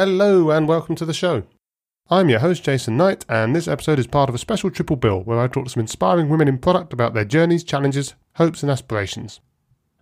Hello 0.00 0.52
and 0.52 0.68
welcome 0.68 0.94
to 0.94 1.04
the 1.04 1.12
show. 1.12 1.42
I'm 2.08 2.28
your 2.28 2.38
host, 2.38 2.62
Jason 2.62 2.96
Knight, 2.96 3.24
and 3.28 3.52
this 3.52 3.66
episode 3.66 3.98
is 3.98 4.06
part 4.06 4.28
of 4.28 4.34
a 4.36 4.38
special 4.38 4.70
triple 4.70 4.94
bill 4.94 5.24
where 5.24 5.40
I 5.40 5.48
talk 5.48 5.64
to 5.64 5.70
some 5.70 5.80
inspiring 5.80 6.28
women 6.28 6.46
in 6.46 6.58
product 6.58 6.92
about 6.92 7.14
their 7.14 7.24
journeys, 7.24 7.64
challenges, 7.64 8.14
hopes, 8.36 8.62
and 8.62 8.70
aspirations. 8.70 9.40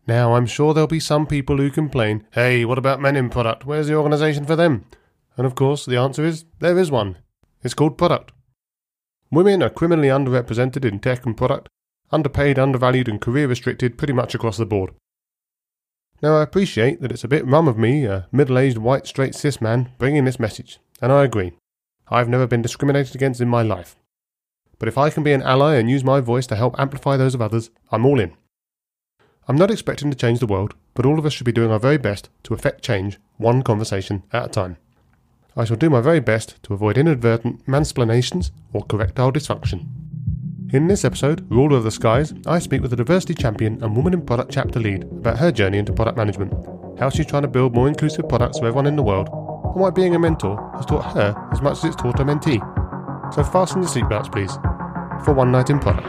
Now, 0.06 0.34
I'm 0.34 0.44
sure 0.44 0.74
there'll 0.74 0.86
be 0.86 1.00
some 1.00 1.26
people 1.26 1.56
who 1.56 1.70
complain, 1.70 2.26
hey, 2.32 2.66
what 2.66 2.76
about 2.76 3.00
men 3.00 3.16
in 3.16 3.30
product? 3.30 3.64
Where's 3.64 3.86
the 3.86 3.94
organisation 3.94 4.44
for 4.44 4.54
them? 4.54 4.84
And 5.38 5.46
of 5.46 5.54
course, 5.54 5.86
the 5.86 5.96
answer 5.96 6.26
is 6.26 6.44
there 6.58 6.78
is 6.78 6.90
one. 6.90 7.16
It's 7.62 7.72
called 7.72 7.96
product. 7.96 8.32
Women 9.30 9.62
are 9.62 9.70
criminally 9.70 10.08
underrepresented 10.08 10.84
in 10.84 10.98
tech 10.98 11.24
and 11.24 11.34
product, 11.34 11.70
underpaid, 12.10 12.58
undervalued, 12.58 13.08
and 13.08 13.18
career 13.18 13.48
restricted 13.48 13.96
pretty 13.96 14.12
much 14.12 14.34
across 14.34 14.58
the 14.58 14.66
board. 14.66 14.90
Now, 16.22 16.36
I 16.36 16.42
appreciate 16.42 17.02
that 17.02 17.12
it's 17.12 17.24
a 17.24 17.28
bit 17.28 17.46
rum 17.46 17.68
of 17.68 17.76
me, 17.76 18.04
a 18.06 18.26
middle 18.32 18.58
aged 18.58 18.78
white 18.78 19.06
straight 19.06 19.34
cis 19.34 19.60
man, 19.60 19.90
bringing 19.98 20.24
this 20.24 20.40
message, 20.40 20.78
and 21.02 21.12
I 21.12 21.24
agree. 21.24 21.52
I've 22.08 22.28
never 22.28 22.46
been 22.46 22.62
discriminated 22.62 23.14
against 23.14 23.40
in 23.40 23.48
my 23.48 23.62
life. 23.62 23.96
But 24.78 24.88
if 24.88 24.96
I 24.96 25.10
can 25.10 25.22
be 25.22 25.32
an 25.32 25.42
ally 25.42 25.74
and 25.74 25.90
use 25.90 26.04
my 26.04 26.20
voice 26.20 26.46
to 26.48 26.56
help 26.56 26.78
amplify 26.78 27.16
those 27.16 27.34
of 27.34 27.42
others, 27.42 27.70
I'm 27.90 28.06
all 28.06 28.20
in. 28.20 28.32
I'm 29.48 29.56
not 29.56 29.70
expecting 29.70 30.10
to 30.10 30.16
change 30.16 30.40
the 30.40 30.46
world, 30.46 30.74
but 30.94 31.06
all 31.06 31.18
of 31.18 31.26
us 31.26 31.32
should 31.32 31.46
be 31.46 31.52
doing 31.52 31.70
our 31.70 31.78
very 31.78 31.98
best 31.98 32.30
to 32.44 32.54
effect 32.54 32.82
change, 32.82 33.18
one 33.36 33.62
conversation 33.62 34.22
at 34.32 34.46
a 34.46 34.48
time. 34.48 34.76
I 35.56 35.64
shall 35.64 35.76
do 35.76 35.88
my 35.88 36.00
very 36.00 36.20
best 36.20 36.62
to 36.64 36.74
avoid 36.74 36.98
inadvertent 36.98 37.66
mansplanations 37.66 38.50
or 38.72 38.84
correctile 38.84 39.32
dysfunction. 39.32 39.86
In 40.72 40.88
this 40.88 41.04
episode, 41.04 41.46
Ruler 41.48 41.76
of 41.76 41.84
the 41.84 41.92
Skies, 41.92 42.34
I 42.44 42.58
speak 42.58 42.82
with 42.82 42.92
a 42.92 42.96
diversity 42.96 43.34
champion 43.34 43.80
and 43.84 43.94
woman 43.94 44.12
in 44.12 44.26
product 44.26 44.50
chapter 44.50 44.80
lead 44.80 45.04
about 45.04 45.38
her 45.38 45.52
journey 45.52 45.78
into 45.78 45.92
product 45.92 46.16
management, 46.18 46.52
how 46.98 47.08
she's 47.08 47.26
trying 47.26 47.42
to 47.42 47.48
build 47.48 47.72
more 47.72 47.86
inclusive 47.86 48.28
products 48.28 48.58
for 48.58 48.66
everyone 48.66 48.88
in 48.88 48.96
the 48.96 49.02
world, 49.02 49.28
and 49.28 49.80
why 49.80 49.90
being 49.90 50.16
a 50.16 50.18
mentor 50.18 50.58
has 50.74 50.84
taught 50.84 51.04
her 51.14 51.48
as 51.52 51.62
much 51.62 51.78
as 51.78 51.84
it's 51.84 51.94
taught 51.94 52.18
a 52.18 52.24
mentee. 52.24 52.60
So 53.32 53.44
fasten 53.44 53.82
your 53.82 53.90
seatbelts, 53.90 54.32
please, 54.32 54.52
for 55.24 55.32
one 55.34 55.52
night 55.52 55.70
in 55.70 55.78
product. 55.78 56.08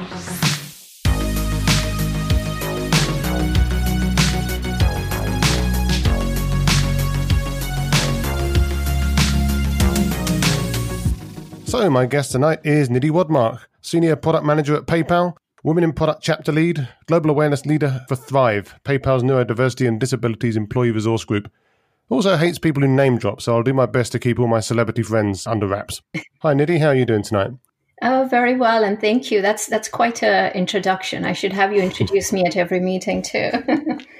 So, 11.67 11.91
my 11.91 12.07
guest 12.07 12.31
tonight 12.31 12.61
is 12.63 12.89
Nidhi 12.89 13.11
Wadmark, 13.11 13.59
Senior 13.87 14.17
Product 14.17 14.43
Manager 14.43 14.75
at 14.75 14.85
PayPal, 14.85 15.37
Women 15.63 15.85
in 15.85 15.93
Product 15.93 16.21
Chapter 16.21 16.51
Lead, 16.51 16.89
Global 17.05 17.29
Awareness 17.29 17.65
Leader 17.65 18.03
for 18.09 18.17
Thrive, 18.17 18.75
PayPal's 18.83 19.23
Neurodiversity 19.23 19.87
and 19.87 19.97
Disabilities 19.97 20.57
Employee 20.57 20.91
Resource 20.91 21.23
Group. 21.23 21.49
Also 22.09 22.35
hates 22.35 22.59
people 22.59 22.83
who 22.83 22.89
name 22.89 23.17
drop, 23.17 23.41
so 23.41 23.55
I'll 23.55 23.63
do 23.63 23.73
my 23.73 23.85
best 23.85 24.11
to 24.11 24.19
keep 24.19 24.39
all 24.39 24.47
my 24.47 24.59
celebrity 24.59 25.03
friends 25.03 25.47
under 25.47 25.67
wraps. 25.67 26.01
Hi, 26.41 26.53
Nidhi, 26.53 26.81
how 26.81 26.87
are 26.87 26.95
you 26.95 27.05
doing 27.05 27.23
tonight? 27.23 27.51
Oh, 28.03 28.27
very 28.29 28.55
well, 28.55 28.83
and 28.83 29.01
thank 29.01 29.31
you. 29.31 29.41
That's 29.41 29.65
that's 29.65 29.89
quite 29.89 30.21
an 30.21 30.51
introduction. 30.53 31.25
I 31.25 31.33
should 31.33 31.51
have 31.51 31.73
you 31.73 31.81
introduce 31.81 32.31
me 32.31 32.45
at 32.45 32.55
every 32.55 32.79
meeting 32.79 33.23
too. 33.23 33.49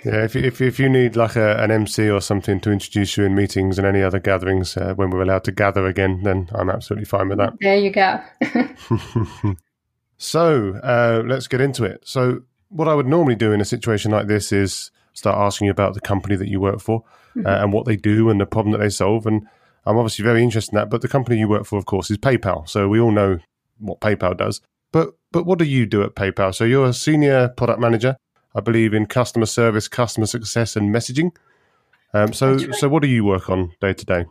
yeah, 0.04 0.24
if, 0.24 0.36
if 0.36 0.62
if 0.62 0.80
you 0.80 0.90
need 0.90 1.16
like 1.16 1.36
a, 1.36 1.58
an 1.58 1.70
MC 1.70 2.10
or 2.10 2.20
something 2.20 2.60
to 2.62 2.72
introduce 2.72 3.18
you 3.18 3.26
in 3.26 3.36
meetings 3.36 3.78
and 3.78 3.86
any 3.86 4.02
other 4.02 4.20
gatherings 4.20 4.78
uh, 4.78 4.96
when 4.96 5.12
we're 5.12 5.22
allowed 5.22 5.44
to 5.44 5.52
gather 5.52 5.86
again, 5.86 6.24
then 6.24 6.50
I'm 6.54 6.72
absolutely 6.72 7.06
fine 7.06 7.30
with 7.30 7.38
that. 7.38 7.54
There 7.62 7.78
you 7.78 7.92
go. 7.92 8.20
so 10.18 10.80
uh, 10.84 11.22
let's 11.24 11.48
get 11.48 11.62
into 11.62 11.84
it. 11.84 12.02
So 12.04 12.42
what 12.70 12.88
I 12.88 12.96
would 12.96 13.08
normally 13.08 13.36
do 13.36 13.52
in 13.52 13.62
a 13.62 13.66
situation 13.66 14.10
like 14.10 14.26
this 14.26 14.52
is 14.52 14.90
start 15.14 15.38
asking 15.38 15.66
you 15.66 15.72
about 15.72 15.94
the 15.94 16.02
company 16.02 16.36
that 16.36 16.48
you 16.48 16.60
work 16.60 16.80
for 16.80 17.04
uh, 17.06 17.40
mm-hmm. 17.40 17.48
uh, 17.48 17.64
and 17.64 17.74
what 17.74 17.86
they 17.86 17.96
do 17.96 18.32
and 18.32 18.42
the 18.42 18.48
problem 18.48 18.72
that 18.72 18.80
they 18.80 18.90
solve. 18.90 19.28
And 19.28 19.48
I'm 19.86 19.98
obviously 19.98 20.24
very 20.24 20.42
interested 20.42 20.74
in 20.74 20.78
that. 20.78 20.90
But 20.90 21.02
the 21.02 21.08
company 21.08 21.38
you 21.38 21.48
work 21.48 21.66
for, 21.66 21.78
of 21.78 21.86
course, 21.86 22.10
is 22.10 22.18
PayPal. 22.18 22.68
So 22.68 22.88
we 22.88 23.00
all 23.00 23.12
know 23.12 23.38
what 23.80 24.00
PayPal 24.00 24.38
does. 24.38 24.62
But 24.92 25.16
but 25.32 25.46
what 25.46 25.60
do 25.60 25.66
you 25.66 25.86
do 25.86 26.04
at 26.04 26.16
PayPal? 26.16 26.54
So 26.54 26.64
you're 26.64 26.88
a 26.88 26.94
senior 26.94 27.50
product 27.50 27.80
manager, 27.80 28.18
I 28.56 28.62
believe, 28.62 28.94
in 28.94 29.06
customer 29.06 29.46
service, 29.46 29.88
customer 29.88 30.26
success, 30.26 30.76
and 30.76 30.94
messaging. 30.94 31.32
Um, 32.14 32.34
so 32.34 32.56
right. 32.56 32.76
so 32.76 32.90
what 32.90 33.02
do 33.02 33.08
you 33.08 33.24
work 33.24 33.50
on 33.50 33.72
day 33.82 33.94
to 33.94 34.06
day? 34.06 34.26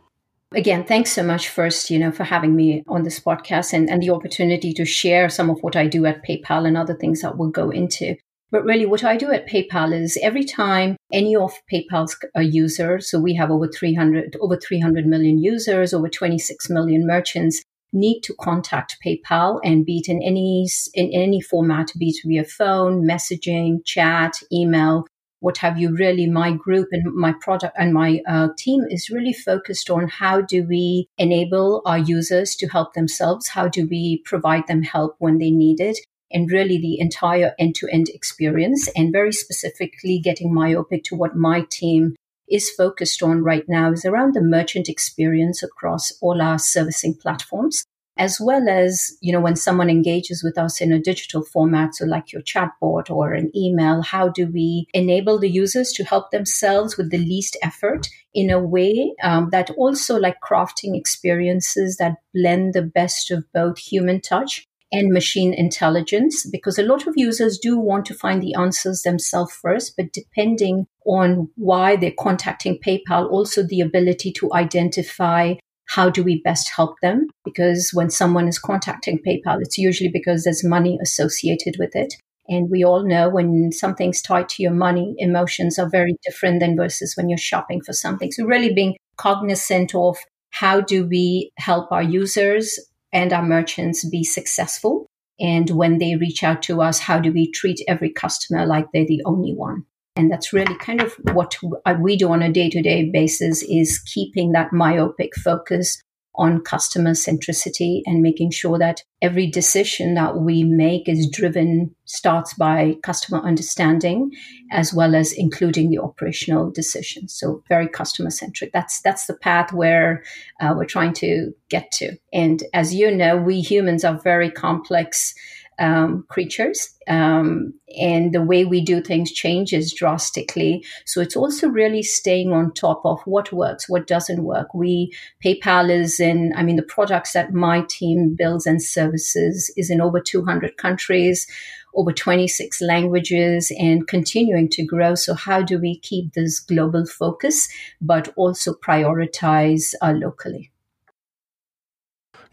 Again, 0.55 0.85
thanks 0.85 1.11
so 1.11 1.23
much 1.23 1.49
first, 1.49 1.89
you 1.89 1.99
know, 1.99 2.11
for 2.11 2.23
having 2.23 2.55
me 2.55 2.81
on 2.87 3.03
this 3.03 3.19
podcast 3.19 3.73
and, 3.73 3.89
and 3.89 4.01
the 4.01 4.11
opportunity 4.11 4.73
to 4.73 4.85
share 4.85 5.27
some 5.29 5.49
of 5.49 5.59
what 5.59 5.75
I 5.75 5.87
do 5.87 6.05
at 6.05 6.25
PayPal 6.25 6.65
and 6.65 6.77
other 6.77 6.95
things 6.95 7.21
that 7.21 7.37
we'll 7.37 7.49
go 7.49 7.69
into. 7.69 8.15
But 8.49 8.63
really, 8.63 8.85
what 8.85 9.03
I 9.03 9.17
do 9.17 9.29
at 9.31 9.47
PayPal 9.47 9.93
is 9.93 10.17
every 10.21 10.45
time 10.45 10.95
any 11.11 11.35
of 11.35 11.51
PayPal's 11.71 12.17
uh, 12.35 12.39
users, 12.39 13.11
so 13.11 13.19
we 13.19 13.35
have 13.35 13.51
over 13.51 13.67
300, 13.67 14.37
over 14.39 14.55
300 14.55 15.05
million 15.05 15.37
users, 15.43 15.93
over 15.93 16.07
26 16.07 16.69
million 16.69 17.05
merchants, 17.05 17.61
need 17.93 18.21
to 18.21 18.33
contact 18.39 18.97
PayPal 19.05 19.59
and 19.63 19.85
be 19.85 19.97
it 19.97 20.09
in 20.09 20.21
any 20.21 20.67
in 20.93 21.11
any 21.13 21.41
format, 21.41 21.91
be 21.97 22.09
it 22.09 22.17
via 22.25 22.43
phone, 22.43 23.03
messaging, 23.07 23.83
chat, 23.85 24.41
email, 24.51 25.05
what 25.39 25.57
have 25.57 25.77
you. 25.77 25.95
Really, 25.95 26.27
my 26.27 26.51
group 26.51 26.89
and 26.91 27.13
my 27.13 27.33
product 27.41 27.75
and 27.77 27.93
my 27.93 28.21
uh, 28.27 28.49
team 28.57 28.85
is 28.89 29.09
really 29.09 29.33
focused 29.33 29.89
on 29.89 30.07
how 30.07 30.41
do 30.41 30.65
we 30.67 31.07
enable 31.17 31.81
our 31.85 31.97
users 31.99 32.55
to 32.55 32.67
help 32.67 32.93
themselves, 32.93 33.49
how 33.49 33.67
do 33.67 33.87
we 33.87 34.21
provide 34.25 34.67
them 34.67 34.83
help 34.83 35.15
when 35.19 35.37
they 35.37 35.51
need 35.51 35.79
it. 35.79 35.97
And 36.29 36.51
really, 36.51 36.77
the 36.77 36.99
entire 36.99 37.53
end 37.57 37.75
to 37.75 37.87
end 37.89 38.09
experience, 38.09 38.89
and 38.97 39.13
very 39.13 39.31
specifically 39.31 40.19
getting 40.19 40.53
myopic 40.53 41.03
to 41.05 41.15
what 41.15 41.37
my 41.37 41.65
team 41.69 42.15
is 42.49 42.69
focused 42.69 43.21
on 43.21 43.43
right 43.43 43.65
now 43.67 43.91
is 43.91 44.05
around 44.05 44.33
the 44.33 44.41
merchant 44.41 44.89
experience 44.89 45.61
across 45.63 46.11
all 46.21 46.41
our 46.41 46.59
servicing 46.59 47.13
platforms 47.13 47.83
as 48.19 48.39
well 48.41 48.67
as 48.67 49.15
you 49.21 49.31
know 49.31 49.39
when 49.39 49.55
someone 49.55 49.89
engages 49.89 50.43
with 50.43 50.57
us 50.57 50.81
in 50.81 50.91
a 50.91 50.99
digital 50.99 51.43
format 51.43 51.95
so 51.95 52.05
like 52.05 52.31
your 52.31 52.41
chatbot 52.41 53.09
or 53.09 53.33
an 53.33 53.51
email 53.55 54.01
how 54.01 54.29
do 54.29 54.47
we 54.47 54.87
enable 54.93 55.39
the 55.39 55.49
users 55.49 55.91
to 55.91 56.03
help 56.03 56.31
themselves 56.31 56.97
with 56.97 57.11
the 57.11 57.17
least 57.17 57.57
effort 57.61 58.07
in 58.33 58.49
a 58.49 58.59
way 58.59 59.13
um, 59.23 59.49
that 59.51 59.69
also 59.71 60.17
like 60.17 60.37
crafting 60.41 60.95
experiences 60.95 61.97
that 61.97 62.17
blend 62.33 62.73
the 62.73 62.81
best 62.81 63.31
of 63.31 63.43
both 63.53 63.77
human 63.77 64.21
touch 64.21 64.67
and 64.91 65.11
machine 65.11 65.53
intelligence 65.53 66.47
because 66.49 66.79
a 66.79 66.83
lot 66.83 67.07
of 67.07 67.13
users 67.17 67.57
do 67.57 67.77
want 67.77 68.05
to 68.05 68.13
find 68.13 68.41
the 68.41 68.53
answers 68.53 69.01
themselves 69.01 69.53
first, 69.53 69.95
but 69.97 70.13
depending 70.13 70.87
on 71.05 71.49
why 71.55 71.95
they're 71.95 72.13
contacting 72.17 72.79
PayPal, 72.85 73.29
also 73.29 73.63
the 73.63 73.81
ability 73.81 74.31
to 74.33 74.53
identify 74.53 75.55
how 75.89 76.09
do 76.09 76.23
we 76.23 76.41
best 76.41 76.69
help 76.75 76.95
them? 77.01 77.27
Because 77.45 77.91
when 77.93 78.09
someone 78.09 78.47
is 78.47 78.59
contacting 78.59 79.19
PayPal, 79.25 79.61
it's 79.61 79.77
usually 79.77 80.09
because 80.11 80.43
there's 80.43 80.63
money 80.63 80.99
associated 81.01 81.75
with 81.79 81.95
it. 81.95 82.13
And 82.49 82.69
we 82.69 82.83
all 82.83 83.05
know 83.05 83.29
when 83.29 83.71
something's 83.71 84.21
tied 84.21 84.49
to 84.49 84.63
your 84.63 84.73
money, 84.73 85.15
emotions 85.17 85.77
are 85.77 85.89
very 85.89 86.17
different 86.25 86.59
than 86.59 86.77
versus 86.77 87.15
when 87.15 87.29
you're 87.29 87.37
shopping 87.37 87.81
for 87.81 87.93
something. 87.93 88.31
So 88.31 88.45
really 88.45 88.73
being 88.73 88.95
cognizant 89.17 89.95
of 89.95 90.17
how 90.51 90.81
do 90.81 91.05
we 91.05 91.51
help 91.57 91.91
our 91.91 92.03
users 92.03 92.79
and 93.11 93.33
our 93.33 93.43
merchants 93.43 94.07
be 94.09 94.23
successful? 94.23 95.07
And 95.39 95.69
when 95.69 95.99
they 95.99 96.15
reach 96.15 96.43
out 96.43 96.61
to 96.63 96.81
us, 96.81 96.99
how 96.99 97.19
do 97.19 97.31
we 97.31 97.51
treat 97.51 97.79
every 97.87 98.11
customer 98.11 98.65
like 98.65 98.87
they're 98.91 99.05
the 99.05 99.21
only 99.25 99.53
one? 99.53 99.85
And 100.15 100.31
that's 100.31 100.51
really 100.51 100.75
kind 100.75 101.01
of 101.01 101.13
what 101.33 101.55
we 101.99 102.17
do 102.17 102.31
on 102.31 102.41
a 102.41 102.51
day 102.51 102.69
to 102.71 102.81
day 102.81 103.09
basis 103.11 103.61
is 103.61 103.99
keeping 103.99 104.53
that 104.53 104.73
myopic 104.73 105.35
focus 105.35 106.01
on 106.37 106.61
customer 106.61 107.11
centricity 107.11 108.01
and 108.05 108.21
making 108.21 108.51
sure 108.51 108.77
that 108.77 109.03
every 109.21 109.47
decision 109.47 110.13
that 110.13 110.37
we 110.37 110.63
make 110.63 111.09
is 111.09 111.29
driven 111.29 111.93
starts 112.05 112.53
by 112.53 112.95
customer 113.03 113.39
understanding 113.39 114.31
as 114.71 114.93
well 114.93 115.15
as 115.15 115.33
including 115.33 115.89
the 115.89 115.97
operational 115.97 116.69
decisions. 116.69 117.33
So 117.33 117.63
very 117.67 117.87
customer 117.87 118.29
centric. 118.29 118.71
That's 118.71 119.01
that's 119.01 119.25
the 119.25 119.35
path 119.35 119.73
where 119.73 120.23
uh, 120.61 120.73
we're 120.77 120.85
trying 120.85 121.13
to 121.13 121.51
get 121.69 121.91
to. 121.93 122.15
And 122.31 122.63
as 122.73 122.93
you 122.93 123.09
know 123.11 123.37
we 123.37 123.61
humans 123.61 124.03
are 124.05 124.19
very 124.21 124.51
complex 124.51 125.33
um, 125.79 126.25
creatures, 126.29 126.89
um, 127.07 127.73
and 127.99 128.33
the 128.33 128.41
way 128.41 128.65
we 128.65 128.81
do 128.81 129.01
things 129.01 129.31
changes 129.31 129.93
drastically. 129.93 130.83
So 131.05 131.21
it's 131.21 131.35
also 131.35 131.67
really 131.67 132.03
staying 132.03 132.51
on 132.51 132.73
top 132.73 133.01
of 133.05 133.21
what 133.25 133.51
works, 133.51 133.87
what 133.87 134.07
doesn't 134.07 134.43
work. 134.43 134.73
We 134.73 135.13
PayPal 135.43 135.89
is 135.89 136.19
in, 136.19 136.53
I 136.55 136.63
mean, 136.63 136.75
the 136.75 136.83
products 136.83 137.33
that 137.33 137.53
my 137.53 137.81
team 137.89 138.35
builds 138.37 138.65
and 138.65 138.81
services 138.81 139.71
is 139.77 139.89
in 139.89 140.01
over 140.01 140.19
200 140.19 140.77
countries. 140.77 141.47
Over 141.95 142.11
26 142.11 142.79
languages 142.81 143.71
and 143.79 144.07
continuing 144.07 144.69
to 144.69 144.85
grow. 144.85 145.15
So, 145.15 145.33
how 145.33 145.63
do 145.63 145.79
we 145.79 145.97
keep 145.97 146.33
this 146.33 146.59
global 146.59 147.07
focus, 147.07 147.67
but 147.99 148.31
also 148.35 148.75
prioritize 148.75 149.95
uh, 150.01 150.11
locally? 150.11 150.71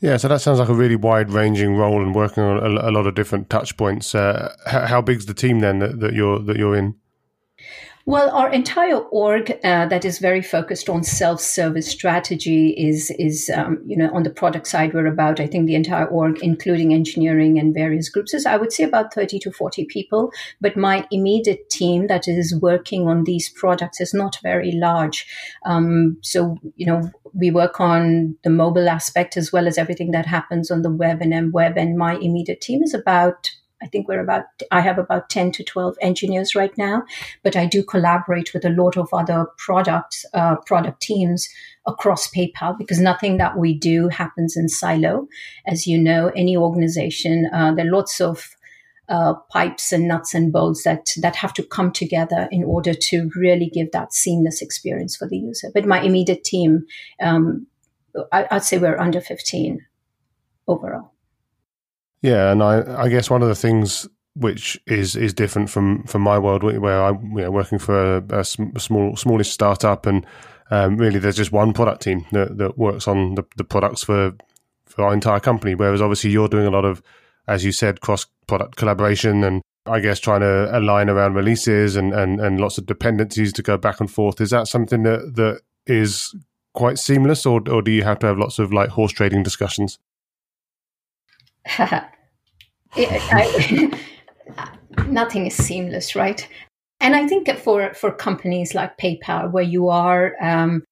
Yeah, 0.04 0.18
so 0.18 0.28
that 0.28 0.42
sounds 0.42 0.58
like 0.58 0.68
a 0.68 0.74
really 0.74 0.96
wide 0.96 1.30
ranging 1.30 1.76
role 1.76 2.02
and 2.02 2.14
working 2.14 2.42
on 2.42 2.58
a, 2.58 2.90
a 2.90 2.92
lot 2.92 3.06
of 3.06 3.14
different 3.14 3.48
touch 3.48 3.74
points. 3.78 4.14
Uh, 4.14 4.54
how, 4.66 4.84
how 4.84 5.00
big's 5.00 5.24
the 5.24 5.32
team 5.32 5.60
then 5.60 5.78
that, 5.78 6.00
that 6.00 6.12
you're 6.12 6.40
that 6.40 6.58
you're 6.58 6.76
in? 6.76 6.96
Well, 8.06 8.28
our 8.36 8.50
entire 8.50 8.98
org 8.98 9.50
uh, 9.64 9.86
that 9.86 10.04
is 10.04 10.18
very 10.18 10.42
focused 10.42 10.90
on 10.90 11.04
self-service 11.04 11.86
strategy 11.90 12.68
is 12.76 13.10
is 13.18 13.50
um, 13.54 13.82
you 13.86 13.96
know 13.96 14.10
on 14.12 14.24
the 14.24 14.30
product 14.30 14.66
side 14.66 14.92
we're 14.92 15.06
about 15.06 15.40
I 15.40 15.46
think 15.46 15.66
the 15.66 15.74
entire 15.74 16.04
org, 16.04 16.42
including 16.42 16.92
engineering 16.92 17.58
and 17.58 17.72
various 17.72 18.10
groups, 18.10 18.34
is 18.34 18.44
I 18.44 18.58
would 18.58 18.74
say 18.74 18.84
about 18.84 19.14
thirty 19.14 19.38
to 19.38 19.50
forty 19.50 19.86
people. 19.86 20.30
But 20.60 20.76
my 20.76 21.06
immediate 21.10 21.70
team 21.70 22.06
that 22.08 22.28
is 22.28 22.54
working 22.60 23.08
on 23.08 23.24
these 23.24 23.48
products 23.48 24.02
is 24.02 24.12
not 24.12 24.36
very 24.42 24.72
large. 24.72 25.26
Um, 25.64 26.18
so 26.20 26.58
you 26.76 26.84
know 26.84 27.10
we 27.32 27.50
work 27.50 27.80
on 27.80 28.36
the 28.44 28.50
mobile 28.50 28.90
aspect 28.90 29.38
as 29.38 29.50
well 29.50 29.66
as 29.66 29.78
everything 29.78 30.10
that 30.10 30.26
happens 30.26 30.70
on 30.70 30.82
the 30.82 30.90
web 30.90 31.22
and 31.22 31.32
M 31.32 31.52
web, 31.52 31.78
and 31.78 31.96
my 31.96 32.16
immediate 32.16 32.60
team 32.60 32.82
is 32.82 32.92
about 32.92 33.50
I 33.84 33.88
think 33.88 34.08
we're 34.08 34.22
about, 34.22 34.44
I 34.70 34.80
have 34.80 34.98
about 34.98 35.28
10 35.28 35.52
to 35.52 35.64
12 35.64 35.96
engineers 36.00 36.54
right 36.54 36.76
now, 36.78 37.04
but 37.42 37.54
I 37.54 37.66
do 37.66 37.82
collaborate 37.82 38.54
with 38.54 38.64
a 38.64 38.70
lot 38.70 38.96
of 38.96 39.08
other 39.12 39.46
product, 39.58 40.24
uh, 40.32 40.56
product 40.56 41.02
teams 41.02 41.48
across 41.86 42.28
PayPal 42.28 42.78
because 42.78 42.98
nothing 42.98 43.36
that 43.36 43.58
we 43.58 43.74
do 43.74 44.08
happens 44.08 44.56
in 44.56 44.68
silo. 44.70 45.28
As 45.66 45.86
you 45.86 45.98
know, 45.98 46.32
any 46.34 46.56
organization, 46.56 47.50
uh, 47.52 47.74
there 47.74 47.86
are 47.86 47.90
lots 47.90 48.20
of 48.22 48.56
uh, 49.10 49.34
pipes 49.52 49.92
and 49.92 50.08
nuts 50.08 50.32
and 50.32 50.50
bolts 50.50 50.84
that 50.84 51.10
that 51.20 51.36
have 51.36 51.52
to 51.52 51.62
come 51.62 51.92
together 51.92 52.48
in 52.50 52.64
order 52.64 52.94
to 52.94 53.30
really 53.36 53.68
give 53.68 53.92
that 53.92 54.14
seamless 54.14 54.62
experience 54.62 55.14
for 55.14 55.28
the 55.28 55.36
user. 55.36 55.70
But 55.74 55.84
my 55.84 56.00
immediate 56.00 56.42
team, 56.42 56.86
um, 57.20 57.66
I, 58.32 58.46
would 58.50 58.62
say 58.62 58.78
we're 58.78 58.98
under 58.98 59.20
15 59.20 59.84
overall. 60.66 61.13
Yeah, 62.24 62.50
and 62.52 62.62
I, 62.62 63.02
I 63.02 63.08
guess 63.10 63.28
one 63.28 63.42
of 63.42 63.48
the 63.48 63.54
things 63.54 64.08
which 64.32 64.80
is 64.86 65.14
is 65.14 65.34
different 65.34 65.68
from 65.68 66.04
from 66.04 66.22
my 66.22 66.38
world 66.38 66.62
where 66.62 67.04
I'm 67.04 67.22
you 67.36 67.44
know, 67.44 67.50
working 67.50 67.78
for 67.78 68.16
a, 68.16 68.40
a, 68.40 68.44
small 68.44 69.14
smallish 69.14 69.50
startup 69.50 70.06
and 70.06 70.24
um, 70.70 70.96
really 70.96 71.18
there's 71.18 71.36
just 71.36 71.52
one 71.52 71.74
product 71.74 72.00
team 72.00 72.24
that, 72.32 72.56
that 72.56 72.78
works 72.78 73.06
on 73.06 73.34
the, 73.34 73.44
the 73.58 73.62
products 73.62 74.02
for 74.04 74.32
for 74.86 75.04
our 75.04 75.12
entire 75.12 75.38
company. 75.38 75.74
Whereas 75.74 76.00
obviously 76.00 76.30
you're 76.30 76.48
doing 76.48 76.66
a 76.66 76.70
lot 76.70 76.86
of, 76.86 77.02
as 77.46 77.62
you 77.62 77.72
said, 77.72 78.00
cross 78.00 78.24
product 78.46 78.76
collaboration 78.76 79.44
and 79.44 79.60
I 79.84 80.00
guess 80.00 80.18
trying 80.18 80.40
to 80.40 80.74
align 80.74 81.10
around 81.10 81.34
releases 81.34 81.94
and, 81.94 82.14
and, 82.14 82.40
and 82.40 82.58
lots 82.58 82.78
of 82.78 82.86
dependencies 82.86 83.52
to 83.52 83.62
go 83.62 83.76
back 83.76 84.00
and 84.00 84.10
forth. 84.10 84.40
Is 84.40 84.48
that 84.48 84.66
something 84.66 85.02
that, 85.02 85.34
that 85.36 85.60
is 85.86 86.34
quite 86.72 86.98
seamless 86.98 87.44
or, 87.44 87.60
or 87.68 87.82
do 87.82 87.90
you 87.90 88.02
have 88.02 88.18
to 88.20 88.26
have 88.26 88.38
lots 88.38 88.58
of 88.58 88.72
like 88.72 88.88
horse 88.88 89.12
trading 89.12 89.42
discussions? 89.42 89.98
I, 92.96 93.90
nothing 95.08 95.46
is 95.46 95.56
seamless, 95.56 96.14
right? 96.14 96.46
And 97.00 97.14
I 97.14 97.26
think 97.26 97.48
for 97.58 97.92
for 97.94 98.12
companies 98.12 98.74
like 98.74 98.98
PayPal, 98.98 99.50
where 99.50 99.64
you 99.64 99.88
are 99.88 100.34
um, 100.40 100.84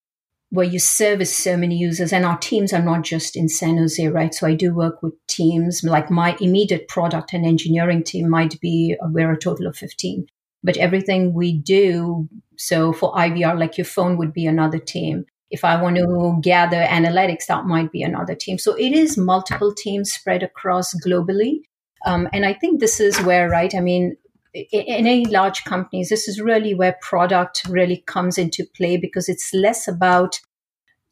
where 0.50 0.66
you 0.66 0.78
service 0.78 1.34
so 1.34 1.56
many 1.56 1.76
users, 1.76 2.12
and 2.12 2.24
our 2.26 2.38
teams 2.38 2.72
are 2.72 2.82
not 2.82 3.02
just 3.02 3.36
in 3.36 3.48
San 3.48 3.78
Jose, 3.78 4.06
right? 4.08 4.34
So 4.34 4.46
I 4.46 4.54
do 4.54 4.74
work 4.74 5.02
with 5.02 5.14
teams 5.28 5.82
like 5.82 6.10
my 6.10 6.36
immediate 6.40 6.88
product 6.88 7.32
and 7.32 7.46
engineering 7.46 8.02
team 8.02 8.28
might 8.28 8.60
be 8.60 8.96
we're 9.00 9.32
a 9.32 9.38
total 9.38 9.66
of 9.66 9.76
fifteen, 9.76 10.26
but 10.62 10.76
everything 10.76 11.32
we 11.34 11.52
do. 11.58 12.28
So 12.56 12.92
for 12.92 13.12
IVR, 13.14 13.58
like 13.58 13.78
your 13.78 13.84
phone 13.86 14.16
would 14.18 14.32
be 14.32 14.46
another 14.46 14.78
team. 14.78 15.24
If 15.52 15.64
I 15.64 15.80
want 15.80 15.96
to 15.96 16.38
gather 16.40 16.82
analytics, 16.82 17.46
that 17.46 17.66
might 17.66 17.92
be 17.92 18.02
another 18.02 18.34
team. 18.34 18.58
So 18.58 18.74
it 18.74 18.92
is 18.92 19.18
multiple 19.18 19.72
teams 19.74 20.12
spread 20.12 20.42
across 20.42 20.94
globally. 21.06 21.60
Um, 22.06 22.28
and 22.32 22.44
I 22.44 22.54
think 22.54 22.80
this 22.80 22.98
is 22.98 23.20
where, 23.20 23.48
right? 23.48 23.74
I 23.74 23.80
mean, 23.80 24.16
in 24.54 25.06
any 25.06 25.26
large 25.26 25.64
companies, 25.64 26.08
this 26.08 26.26
is 26.26 26.40
really 26.40 26.74
where 26.74 26.96
product 27.02 27.62
really 27.68 28.02
comes 28.06 28.38
into 28.38 28.66
play 28.76 28.96
because 28.96 29.28
it's 29.28 29.52
less 29.52 29.86
about 29.86 30.40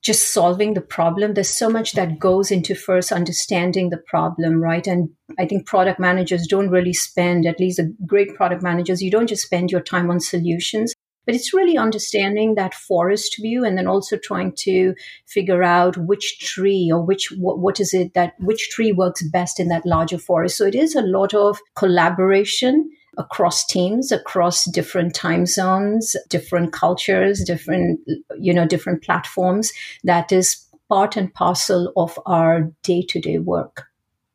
just 0.02 0.32
solving 0.32 0.72
the 0.72 0.80
problem. 0.80 1.34
There's 1.34 1.50
so 1.50 1.68
much 1.68 1.92
that 1.92 2.18
goes 2.18 2.50
into 2.50 2.74
first 2.74 3.12
understanding 3.12 3.90
the 3.90 3.98
problem, 3.98 4.62
right? 4.62 4.86
And 4.86 5.10
I 5.38 5.46
think 5.46 5.66
product 5.66 6.00
managers 6.00 6.46
don't 6.46 6.70
really 6.70 6.94
spend, 6.94 7.46
at 7.46 7.60
least 7.60 7.76
the 7.76 7.94
great 8.06 8.34
product 8.34 8.62
managers, 8.62 9.02
you 9.02 9.10
don't 9.10 9.26
just 9.26 9.44
spend 9.44 9.70
your 9.70 9.82
time 9.82 10.10
on 10.10 10.20
solutions. 10.20 10.94
But 11.30 11.36
it's 11.36 11.54
really 11.54 11.78
understanding 11.78 12.56
that 12.56 12.74
forest 12.74 13.36
view 13.40 13.64
and 13.64 13.78
then 13.78 13.86
also 13.86 14.16
trying 14.16 14.52
to 14.64 14.96
figure 15.28 15.62
out 15.62 15.96
which 15.96 16.40
tree 16.40 16.90
or 16.92 17.00
which 17.00 17.32
what, 17.38 17.60
what 17.60 17.78
is 17.78 17.94
it 17.94 18.14
that 18.14 18.32
which 18.40 18.68
tree 18.70 18.90
works 18.90 19.22
best 19.22 19.60
in 19.60 19.68
that 19.68 19.86
larger 19.86 20.18
forest. 20.18 20.56
So 20.56 20.66
it 20.66 20.74
is 20.74 20.96
a 20.96 21.02
lot 21.02 21.32
of 21.32 21.60
collaboration 21.76 22.90
across 23.16 23.64
teams 23.64 24.10
across 24.10 24.68
different 24.72 25.14
time 25.14 25.46
zones 25.46 26.16
different 26.28 26.72
cultures 26.72 27.44
different 27.44 28.00
you 28.36 28.52
know 28.52 28.66
different 28.66 29.04
platforms 29.04 29.72
that 30.02 30.32
is 30.32 30.66
part 30.88 31.16
and 31.16 31.32
parcel 31.34 31.92
of 31.96 32.18
our 32.26 32.72
day-to-day 32.82 33.38
work 33.38 33.89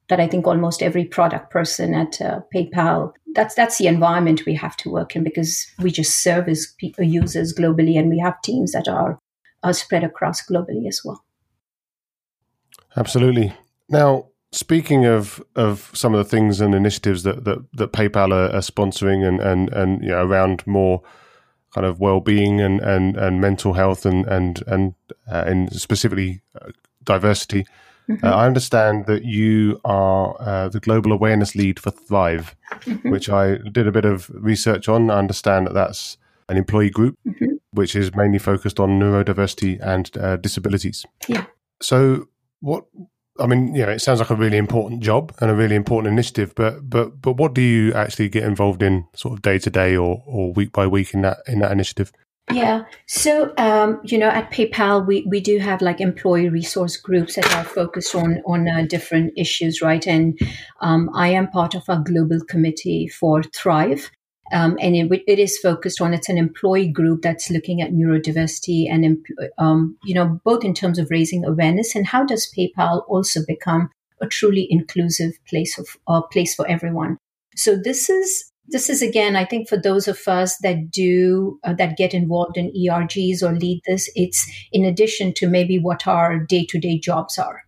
that 0.10 0.19
I 0.19 0.28
think 0.28 0.46
almost 0.46 0.84
every 0.84 1.06
product 1.06 1.52
person 1.52 1.94
at 1.94 2.22
uh, 2.22 2.42
PayPal 2.54 3.13
that's 3.36 3.54
that's 3.54 3.78
the 3.78 3.88
environment 3.88 4.46
we 4.46 4.56
have 4.56 4.75
to 4.78 4.90
work 4.90 5.16
in 5.16 5.24
because 5.24 5.68
we 5.80 5.92
just 5.92 6.24
service 6.24 6.74
people, 6.80 7.04
users 7.04 7.54
globally 7.54 8.00
and 8.00 8.10
we 8.10 8.18
have 8.19 8.42
teams 8.42 8.72
that 8.72 8.88
are 8.88 9.19
are 9.62 9.74
spread 9.74 10.04
across 10.04 10.42
globally 10.46 10.88
as 10.88 11.02
well. 11.04 11.24
Absolutely. 12.96 13.54
Now, 13.90 14.30
speaking 14.52 15.06
of 15.06 15.44
of 15.56 15.92
some 15.94 16.16
of 16.16 16.18
the 16.18 16.30
things 16.30 16.62
and 16.62 16.74
initiatives 16.74 17.24
that 17.24 17.44
that, 17.44 17.66
that 17.74 17.92
PayPal 17.92 18.31
are, 18.31 18.56
are, 18.56 18.62
sponsoring 18.62 19.28
and 19.28 19.40
and 19.42 19.69
and 19.69 20.01
you 20.01 20.10
know, 20.10 20.25
around 20.25 20.66
more 20.66 21.04
kind 21.74 21.86
of 21.86 22.00
well-being 22.00 22.62
and 22.62 22.80
and, 22.80 23.18
and 23.18 23.42
mental 23.42 23.74
health 23.74 24.06
and 24.06 24.25
and 24.28 24.63
and 24.66 24.96
uh, 25.30 25.44
and 25.46 25.74
specifically 25.74 26.42
uh, 26.60 26.72
diversity. 27.04 27.68
Mm-hmm. 28.10 28.25
Uh, 28.25 28.31
I 28.31 28.46
understand 28.46 29.06
that 29.07 29.24
you 29.25 29.80
are 29.84 30.36
uh, 30.40 30.69
the 30.69 30.80
global 30.80 31.12
awareness 31.12 31.56
lead 31.56 31.80
for 31.80 31.92
Thrive, 31.92 32.56
mm-hmm. 32.81 33.10
which 33.10 33.30
I 33.30 33.57
did 33.72 33.88
a 33.88 33.92
bit 33.92 34.06
of 34.06 34.30
research 34.34 34.88
on. 34.88 35.10
I 35.10 35.18
understand 35.18 35.68
that 35.68 35.74
that's 35.74 36.18
an 36.50 36.57
employee 36.57 36.92
group 36.92 37.18
mm-hmm. 37.28 37.56
which 37.72 37.96
is 37.96 38.16
mainly 38.16 38.40
focused 38.40 38.80
on 38.80 39.00
neurodiversity 39.00 39.80
and 39.81 40.16
uh, 40.18 40.38
disabilities. 40.38 41.06
Yeah. 41.28 41.46
So, 41.81 42.28
what 42.60 42.86
I 43.40 43.48
mean, 43.48 43.75
you 43.75 43.86
know, 43.86 43.92
it 43.92 44.00
sounds 44.00 44.19
like 44.19 44.30
a 44.30 44.36
really 44.36 44.58
important 44.58 45.01
job 45.01 45.34
and 45.42 45.51
a 45.51 45.56
really 45.56 45.75
important 45.75 46.12
initiative, 46.12 46.54
but 46.56 46.90
but 46.90 47.22
but 47.22 47.34
what 47.34 47.54
do 47.54 47.62
you 47.62 47.94
actually 47.94 48.30
get 48.30 48.44
involved 48.44 48.81
in, 48.81 49.08
sort 49.13 49.34
of 49.34 49.42
day 49.42 49.60
to 49.60 49.69
day 49.69 49.98
or 49.98 50.24
or 50.25 50.54
week 50.54 50.72
by 50.72 50.88
week 50.88 51.13
in 51.13 51.22
that 51.22 51.40
in 51.48 51.60
that 51.60 51.72
initiative? 51.72 52.12
Yeah. 52.53 52.83
So, 53.07 53.53
um, 53.57 54.00
you 54.03 54.18
know, 54.19 54.30
at 54.30 54.51
PayPal, 54.51 55.06
we, 55.06 55.25
we 55.27 55.42
do 55.42 55.57
have 55.57 55.81
like 55.81 56.00
employee 56.00 56.50
resource 56.50 56.95
groups 56.95 57.36
that 57.36 57.51
are 57.56 57.63
focused 57.63 58.13
on 58.13 58.41
on 58.46 58.67
uh, 58.70 58.86
different 58.88 59.34
issues, 59.36 59.81
right? 59.81 60.05
And 60.05 60.39
um, 60.79 61.10
I 61.15 61.29
am 61.29 61.48
part 61.48 61.74
of 61.74 61.84
a 61.89 62.01
global 62.05 62.39
committee 62.46 63.08
for 63.08 63.41
Thrive. 63.41 64.12
Um, 64.53 64.77
and 64.79 64.96
it, 64.96 65.24
it 65.27 65.39
is 65.39 65.58
focused 65.58 66.00
on 66.01 66.13
it's 66.13 66.29
an 66.29 66.38
employee 66.38 66.88
group 66.88 67.24
that's 67.24 67.50
looking 67.50 67.81
at 67.81 67.91
neurodiversity 67.91 68.86
and 68.88 69.25
um, 69.58 69.98
you 70.03 70.13
know 70.13 70.39
both 70.43 70.63
in 70.63 70.75
terms 70.75 71.00
of 71.00 71.10
raising 71.10 71.43
awareness 71.43 71.96
and 71.96 72.05
how 72.05 72.24
does 72.24 72.51
PayPal 72.55 73.03
also 73.08 73.41
become 73.48 73.89
a 74.22 74.27
truly 74.27 74.67
inclusive 74.70 75.34
place 75.50 75.79
of 75.79 75.88
uh, 76.08 76.22
place 76.22 76.53
for 76.53 76.67
everyone. 76.67 77.17
So 77.55 77.75
this 77.75 78.08
is 78.08 78.51
this 78.67 78.89
is 78.89 79.01
again, 79.01 79.36
I 79.36 79.45
think 79.45 79.69
for 79.69 79.77
those 79.77 80.07
of 80.07 80.19
us 80.27 80.57
that 80.60 80.89
do, 80.89 81.60
uh, 81.63 81.74
that 81.74 81.98
get 81.98 82.13
involved 82.13 82.57
in 82.57 82.72
ERGs 82.72 83.43
or 83.43 83.53
lead 83.53 83.81
this, 83.86 84.10
it's 84.15 84.50
in 84.72 84.86
addition 84.86 85.34
to 85.36 85.48
maybe 85.48 85.77
what 85.77 86.07
our 86.07 86.39
day 86.39 86.65
to 86.69 86.79
day 86.79 87.00
jobs 87.00 87.38
are. 87.38 87.62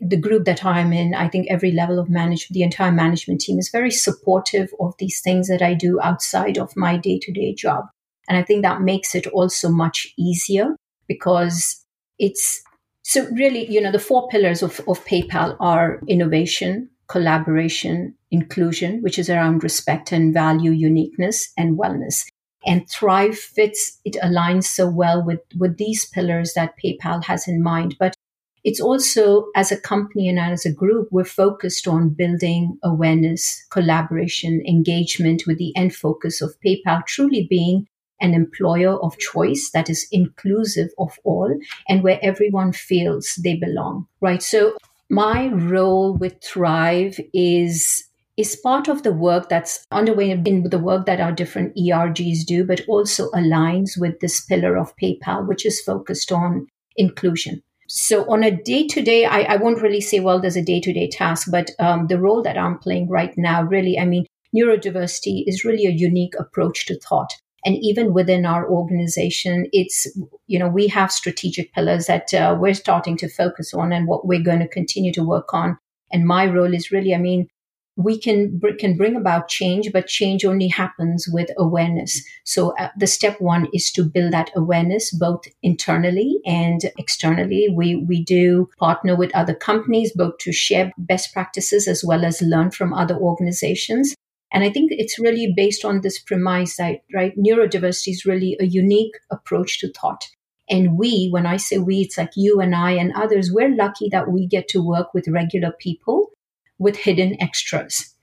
The 0.00 0.16
group 0.16 0.46
that 0.46 0.64
I'm 0.64 0.92
in, 0.92 1.14
I 1.14 1.28
think 1.28 1.46
every 1.50 1.72
level 1.72 1.98
of 1.98 2.08
management, 2.08 2.54
the 2.54 2.62
entire 2.62 2.92
management 2.92 3.40
team 3.40 3.58
is 3.58 3.70
very 3.70 3.90
supportive 3.90 4.70
of 4.80 4.94
these 4.98 5.20
things 5.20 5.48
that 5.48 5.62
I 5.62 5.74
do 5.74 6.00
outside 6.00 6.58
of 6.58 6.74
my 6.76 6.96
day 6.96 7.18
to 7.22 7.32
day 7.32 7.54
job. 7.54 7.84
And 8.28 8.38
I 8.38 8.42
think 8.42 8.62
that 8.62 8.80
makes 8.80 9.14
it 9.14 9.26
also 9.26 9.68
much 9.68 10.08
easier 10.18 10.76
because 11.08 11.84
it's 12.18 12.62
so 13.02 13.26
really, 13.32 13.70
you 13.70 13.80
know, 13.80 13.90
the 13.90 13.98
four 13.98 14.28
pillars 14.28 14.62
of, 14.62 14.80
of 14.86 15.04
PayPal 15.04 15.56
are 15.58 16.00
innovation, 16.06 16.88
collaboration, 17.10 18.14
inclusion, 18.30 19.02
which 19.02 19.18
is 19.18 19.28
around 19.28 19.64
respect 19.64 20.12
and 20.12 20.32
value, 20.32 20.70
uniqueness, 20.70 21.52
and 21.58 21.76
wellness. 21.76 22.24
And 22.64 22.88
Thrive 22.88 23.36
fits, 23.36 23.98
it 24.04 24.16
aligns 24.22 24.64
so 24.64 24.88
well 24.88 25.24
with, 25.24 25.40
with 25.58 25.76
these 25.76 26.06
pillars 26.06 26.52
that 26.54 26.74
PayPal 26.82 27.24
has 27.24 27.48
in 27.48 27.62
mind. 27.62 27.96
But 27.98 28.14
it's 28.62 28.80
also, 28.80 29.46
as 29.56 29.72
a 29.72 29.80
company 29.80 30.28
and 30.28 30.38
as 30.38 30.64
a 30.64 30.72
group, 30.72 31.08
we're 31.10 31.24
focused 31.24 31.88
on 31.88 32.10
building 32.10 32.78
awareness, 32.84 33.66
collaboration, 33.70 34.62
engagement 34.68 35.44
with 35.46 35.58
the 35.58 35.74
end 35.76 35.94
focus 35.94 36.40
of 36.40 36.54
PayPal 36.64 37.04
truly 37.06 37.46
being 37.48 37.86
an 38.20 38.34
employer 38.34 39.02
of 39.02 39.18
choice 39.18 39.70
that 39.72 39.88
is 39.88 40.06
inclusive 40.12 40.90
of 40.98 41.18
all 41.24 41.58
and 41.88 42.02
where 42.02 42.20
everyone 42.22 42.72
feels 42.72 43.34
they 43.42 43.56
belong, 43.56 44.06
right? 44.20 44.42
So 44.42 44.76
my 45.10 45.48
role 45.48 46.16
with 46.16 46.42
Thrive 46.42 47.18
is 47.34 48.04
is 48.36 48.56
part 48.56 48.88
of 48.88 49.02
the 49.02 49.12
work 49.12 49.50
that's 49.50 49.84
underway 49.90 50.30
in 50.30 50.62
the 50.70 50.78
work 50.78 51.04
that 51.04 51.20
our 51.20 51.32
different 51.32 51.76
ERGs 51.76 52.46
do, 52.46 52.64
but 52.64 52.80
also 52.88 53.28
aligns 53.32 54.00
with 54.00 54.18
this 54.20 54.42
pillar 54.46 54.78
of 54.78 54.96
PayPal, 54.96 55.46
which 55.46 55.66
is 55.66 55.82
focused 55.82 56.32
on 56.32 56.66
inclusion. 56.96 57.62
So 57.86 58.24
on 58.30 58.42
a 58.42 58.50
day 58.50 58.86
to 58.86 59.02
day, 59.02 59.26
I 59.26 59.56
won't 59.56 59.82
really 59.82 60.00
say, 60.00 60.20
well, 60.20 60.40
there's 60.40 60.56
a 60.56 60.64
day 60.64 60.80
to 60.80 60.92
day 60.92 61.08
task, 61.08 61.48
but 61.50 61.72
um, 61.78 62.06
the 62.06 62.20
role 62.20 62.40
that 62.42 62.56
I'm 62.56 62.78
playing 62.78 63.08
right 63.08 63.36
now, 63.36 63.62
really, 63.62 63.98
I 63.98 64.06
mean, 64.06 64.24
neurodiversity 64.56 65.42
is 65.46 65.64
really 65.64 65.84
a 65.84 65.90
unique 65.90 66.34
approach 66.38 66.86
to 66.86 66.98
thought. 66.98 67.34
And 67.64 67.76
even 67.80 68.14
within 68.14 68.46
our 68.46 68.68
organization, 68.68 69.66
it's, 69.72 70.06
you 70.46 70.58
know, 70.58 70.68
we 70.68 70.88
have 70.88 71.12
strategic 71.12 71.72
pillars 71.72 72.06
that 72.06 72.32
uh, 72.32 72.56
we're 72.58 72.74
starting 72.74 73.16
to 73.18 73.28
focus 73.28 73.74
on 73.74 73.92
and 73.92 74.06
what 74.06 74.26
we're 74.26 74.42
going 74.42 74.60
to 74.60 74.68
continue 74.68 75.12
to 75.12 75.24
work 75.24 75.52
on. 75.52 75.78
And 76.12 76.26
my 76.26 76.46
role 76.46 76.74
is 76.74 76.90
really, 76.90 77.14
I 77.14 77.18
mean, 77.18 77.48
we 77.96 78.18
can 78.18 78.60
can 78.78 78.96
bring 78.96 79.16
about 79.16 79.48
change, 79.48 79.92
but 79.92 80.06
change 80.06 80.44
only 80.44 80.68
happens 80.68 81.28
with 81.30 81.50
awareness. 81.58 82.22
So 82.44 82.74
uh, 82.78 82.88
the 82.96 83.06
step 83.06 83.40
one 83.40 83.68
is 83.74 83.92
to 83.92 84.04
build 84.04 84.32
that 84.32 84.50
awareness 84.56 85.12
both 85.12 85.42
internally 85.62 86.40
and 86.46 86.80
externally. 86.98 87.68
We 87.74 87.96
we 87.96 88.24
do 88.24 88.68
partner 88.78 89.16
with 89.16 89.34
other 89.34 89.54
companies 89.54 90.12
both 90.14 90.38
to 90.38 90.52
share 90.52 90.92
best 90.96 91.32
practices 91.32 91.86
as 91.88 92.02
well 92.04 92.24
as 92.24 92.40
learn 92.40 92.70
from 92.70 92.94
other 92.94 93.16
organizations. 93.16 94.14
And 94.52 94.64
I 94.64 94.70
think 94.70 94.90
it's 94.92 95.18
really 95.18 95.52
based 95.56 95.84
on 95.84 96.00
this 96.00 96.18
premise 96.18 96.76
that 96.76 97.02
right 97.14 97.36
neurodiversity 97.36 98.08
is 98.08 98.26
really 98.26 98.56
a 98.60 98.66
unique 98.66 99.14
approach 99.30 99.78
to 99.80 99.92
thought. 99.92 100.28
And 100.68 100.96
we, 100.96 101.28
when 101.30 101.46
I 101.46 101.56
say 101.56 101.78
we, 101.78 102.02
it's 102.02 102.18
like 102.18 102.32
you 102.36 102.60
and 102.60 102.74
I 102.74 102.92
and 102.92 103.12
others, 103.12 103.50
we're 103.52 103.74
lucky 103.74 104.08
that 104.10 104.30
we 104.30 104.46
get 104.46 104.68
to 104.68 104.82
work 104.82 105.14
with 105.14 105.28
regular 105.28 105.72
people 105.72 106.30
with 106.78 106.96
hidden 106.96 107.40
extras 107.40 108.14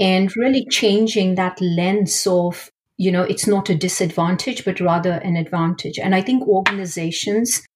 and 0.00 0.34
really 0.36 0.66
changing 0.66 1.34
that 1.34 1.60
lens 1.60 2.26
of 2.26 2.70
you 2.96 3.10
know 3.10 3.22
it's 3.22 3.46
not 3.46 3.68
a 3.68 3.74
disadvantage 3.74 4.64
but 4.64 4.80
rather 4.80 5.12
an 5.12 5.36
advantage 5.36 5.98
and 5.98 6.14
i 6.14 6.22
think 6.22 6.46
organizations 6.46 7.66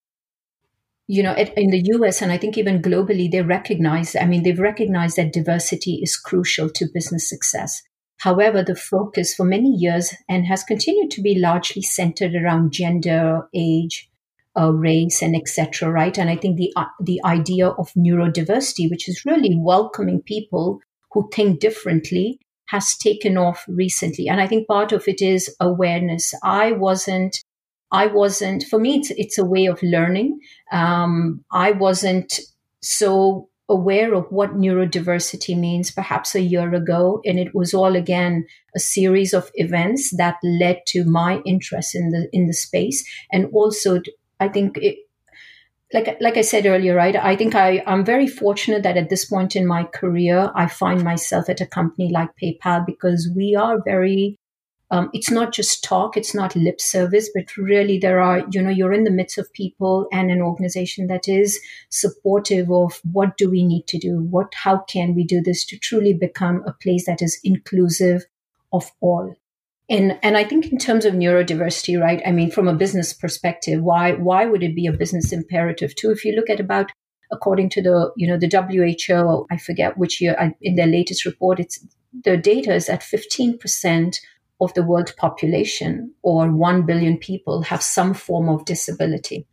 you 1.06 1.22
know 1.22 1.34
in 1.34 1.70
the 1.70 1.78
us 1.78 2.22
and 2.22 2.32
i 2.32 2.38
think 2.38 2.56
even 2.56 2.82
globally 2.82 3.30
they 3.30 3.42
recognize 3.42 4.14
i 4.16 4.24
mean 4.24 4.42
they've 4.42 4.58
recognized 4.58 5.16
that 5.16 5.32
diversity 5.32 6.00
is 6.02 6.16
crucial 6.16 6.68
to 6.68 6.86
business 6.92 7.28
success 7.28 7.82
however 8.18 8.62
the 8.62 8.76
focus 8.76 9.34
for 9.34 9.44
many 9.44 9.70
years 9.70 10.14
and 10.28 10.46
has 10.46 10.62
continued 10.64 11.10
to 11.12 11.22
be 11.22 11.38
largely 11.38 11.82
centered 11.82 12.34
around 12.34 12.72
gender 12.72 13.48
age 13.54 14.08
uh, 14.58 14.72
race 14.72 15.22
and 15.22 15.36
etc. 15.36 15.90
Right, 15.90 16.18
and 16.18 16.28
I 16.28 16.36
think 16.36 16.56
the 16.56 16.72
uh, 16.76 16.86
the 17.00 17.20
idea 17.24 17.68
of 17.68 17.92
neurodiversity, 17.92 18.90
which 18.90 19.08
is 19.08 19.24
really 19.24 19.56
welcoming 19.56 20.22
people 20.22 20.80
who 21.12 21.28
think 21.32 21.60
differently, 21.60 22.40
has 22.66 22.96
taken 22.96 23.36
off 23.36 23.64
recently, 23.68 24.28
and 24.28 24.40
I 24.40 24.46
think 24.46 24.66
part 24.66 24.92
of 24.92 25.06
it 25.06 25.22
is 25.22 25.54
awareness. 25.60 26.34
I 26.42 26.72
wasn't. 26.72 27.42
I 27.90 28.06
wasn't. 28.06 28.64
For 28.64 28.78
me, 28.78 28.96
it's 28.96 29.10
it's 29.12 29.38
a 29.38 29.44
way 29.44 29.66
of 29.66 29.82
learning. 29.82 30.40
Um, 30.72 31.44
I 31.52 31.72
wasn't 31.72 32.40
so 32.82 33.48
aware 33.68 34.14
of 34.14 34.24
what 34.30 34.56
neurodiversity 34.56 35.56
means 35.58 35.90
perhaps 35.90 36.34
a 36.34 36.40
year 36.40 36.74
ago 36.74 37.20
and 37.24 37.38
it 37.38 37.54
was 37.54 37.74
all 37.74 37.96
again 37.96 38.46
a 38.74 38.78
series 38.78 39.34
of 39.34 39.50
events 39.54 40.16
that 40.16 40.36
led 40.42 40.80
to 40.86 41.04
my 41.04 41.40
interest 41.44 41.94
in 41.94 42.08
the 42.10 42.28
in 42.32 42.46
the 42.46 42.54
space 42.54 43.04
and 43.30 43.46
also 43.52 44.00
I 44.40 44.48
think 44.48 44.78
it, 44.78 44.98
like 45.92 46.18
like 46.20 46.36
I 46.36 46.42
said 46.42 46.66
earlier, 46.66 46.94
right? 46.94 47.16
I 47.16 47.34
think 47.36 47.54
I 47.54 47.82
I'm 47.86 48.04
very 48.04 48.26
fortunate 48.26 48.82
that 48.82 48.96
at 48.96 49.08
this 49.08 49.24
point 49.24 49.56
in 49.56 49.66
my 49.66 49.84
career, 49.84 50.50
I 50.54 50.66
find 50.66 51.02
myself 51.02 51.48
at 51.48 51.60
a 51.60 51.66
company 51.66 52.10
like 52.12 52.30
PayPal 52.42 52.84
because 52.84 53.30
we 53.34 53.56
are 53.56 53.78
very. 53.84 54.38
Um, 54.90 55.10
it's 55.12 55.30
not 55.30 55.52
just 55.52 55.84
talk, 55.84 56.16
it's 56.16 56.34
not 56.34 56.56
lip 56.56 56.80
service, 56.80 57.28
but 57.34 57.56
really 57.56 57.98
there 57.98 58.20
are, 58.20 58.44
you 58.50 58.62
know, 58.62 58.70
you're 58.70 58.94
in 58.94 59.04
the 59.04 59.10
midst 59.10 59.36
of 59.36 59.52
people 59.52 60.08
and 60.12 60.30
an 60.30 60.40
organization 60.40 61.08
that 61.08 61.28
is 61.28 61.60
supportive 61.90 62.70
of 62.70 63.00
what 63.12 63.36
do 63.36 63.50
we 63.50 63.64
need 63.64 63.86
to 63.88 63.98
do? 63.98 64.22
What, 64.30 64.54
how 64.54 64.78
can 64.88 65.14
we 65.14 65.24
do 65.24 65.42
this 65.42 65.66
to 65.66 65.78
truly 65.78 66.14
become 66.14 66.62
a 66.66 66.72
place 66.72 67.04
that 67.04 67.20
is 67.20 67.38
inclusive 67.44 68.24
of 68.72 68.90
all? 69.00 69.34
And 69.90 70.18
and 70.22 70.36
I 70.36 70.44
think 70.44 70.70
in 70.70 70.78
terms 70.78 71.06
of 71.06 71.14
neurodiversity, 71.14 71.98
right? 71.98 72.20
I 72.26 72.30
mean, 72.30 72.50
from 72.50 72.68
a 72.68 72.74
business 72.74 73.14
perspective, 73.14 73.82
why 73.82 74.12
why 74.12 74.44
would 74.44 74.62
it 74.62 74.74
be 74.74 74.86
a 74.86 74.92
business 74.92 75.32
imperative 75.32 75.94
too? 75.94 76.10
If 76.10 76.26
you 76.26 76.34
look 76.34 76.50
at 76.50 76.60
about 76.60 76.92
according 77.32 77.70
to 77.70 77.82
the 77.82 78.12
you 78.16 78.28
know 78.28 78.38
the 78.38 78.48
WHO, 78.48 79.46
I 79.50 79.56
forget 79.56 79.96
which 79.96 80.20
year 80.20 80.54
in 80.60 80.74
their 80.74 80.86
latest 80.86 81.24
report, 81.24 81.58
it's 81.58 81.82
the 82.24 82.36
data 82.36 82.74
is 82.74 82.86
that 82.86 83.02
fifteen 83.02 83.56
percent 83.56 84.20
of 84.60 84.74
the 84.74 84.82
world 84.82 85.14
population 85.16 86.12
or 86.22 86.50
one 86.50 86.84
billion 86.84 87.16
people 87.16 87.62
have 87.62 87.82
some 87.82 88.14
form 88.14 88.48
of 88.48 88.64
disability. 88.64 89.46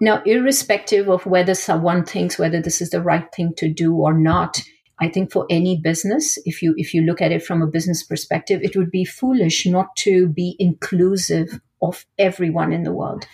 Now, 0.00 0.22
irrespective 0.24 1.08
of 1.08 1.26
whether 1.26 1.54
someone 1.54 2.04
thinks 2.04 2.38
whether 2.38 2.60
this 2.60 2.80
is 2.80 2.90
the 2.90 3.02
right 3.02 3.26
thing 3.34 3.54
to 3.56 3.68
do 3.68 3.94
or 3.94 4.14
not, 4.14 4.60
I 5.00 5.08
think 5.08 5.32
for 5.32 5.46
any 5.50 5.80
business, 5.80 6.38
if 6.44 6.62
you 6.62 6.74
if 6.76 6.92
you 6.92 7.02
look 7.02 7.20
at 7.20 7.32
it 7.32 7.42
from 7.42 7.62
a 7.62 7.66
business 7.66 8.02
perspective, 8.02 8.60
it 8.62 8.76
would 8.76 8.90
be 8.90 9.04
foolish 9.04 9.66
not 9.66 9.94
to 9.98 10.28
be 10.28 10.56
inclusive 10.58 11.60
of 11.80 12.04
everyone 12.18 12.72
in 12.72 12.82
the 12.82 12.92
world. 12.92 13.26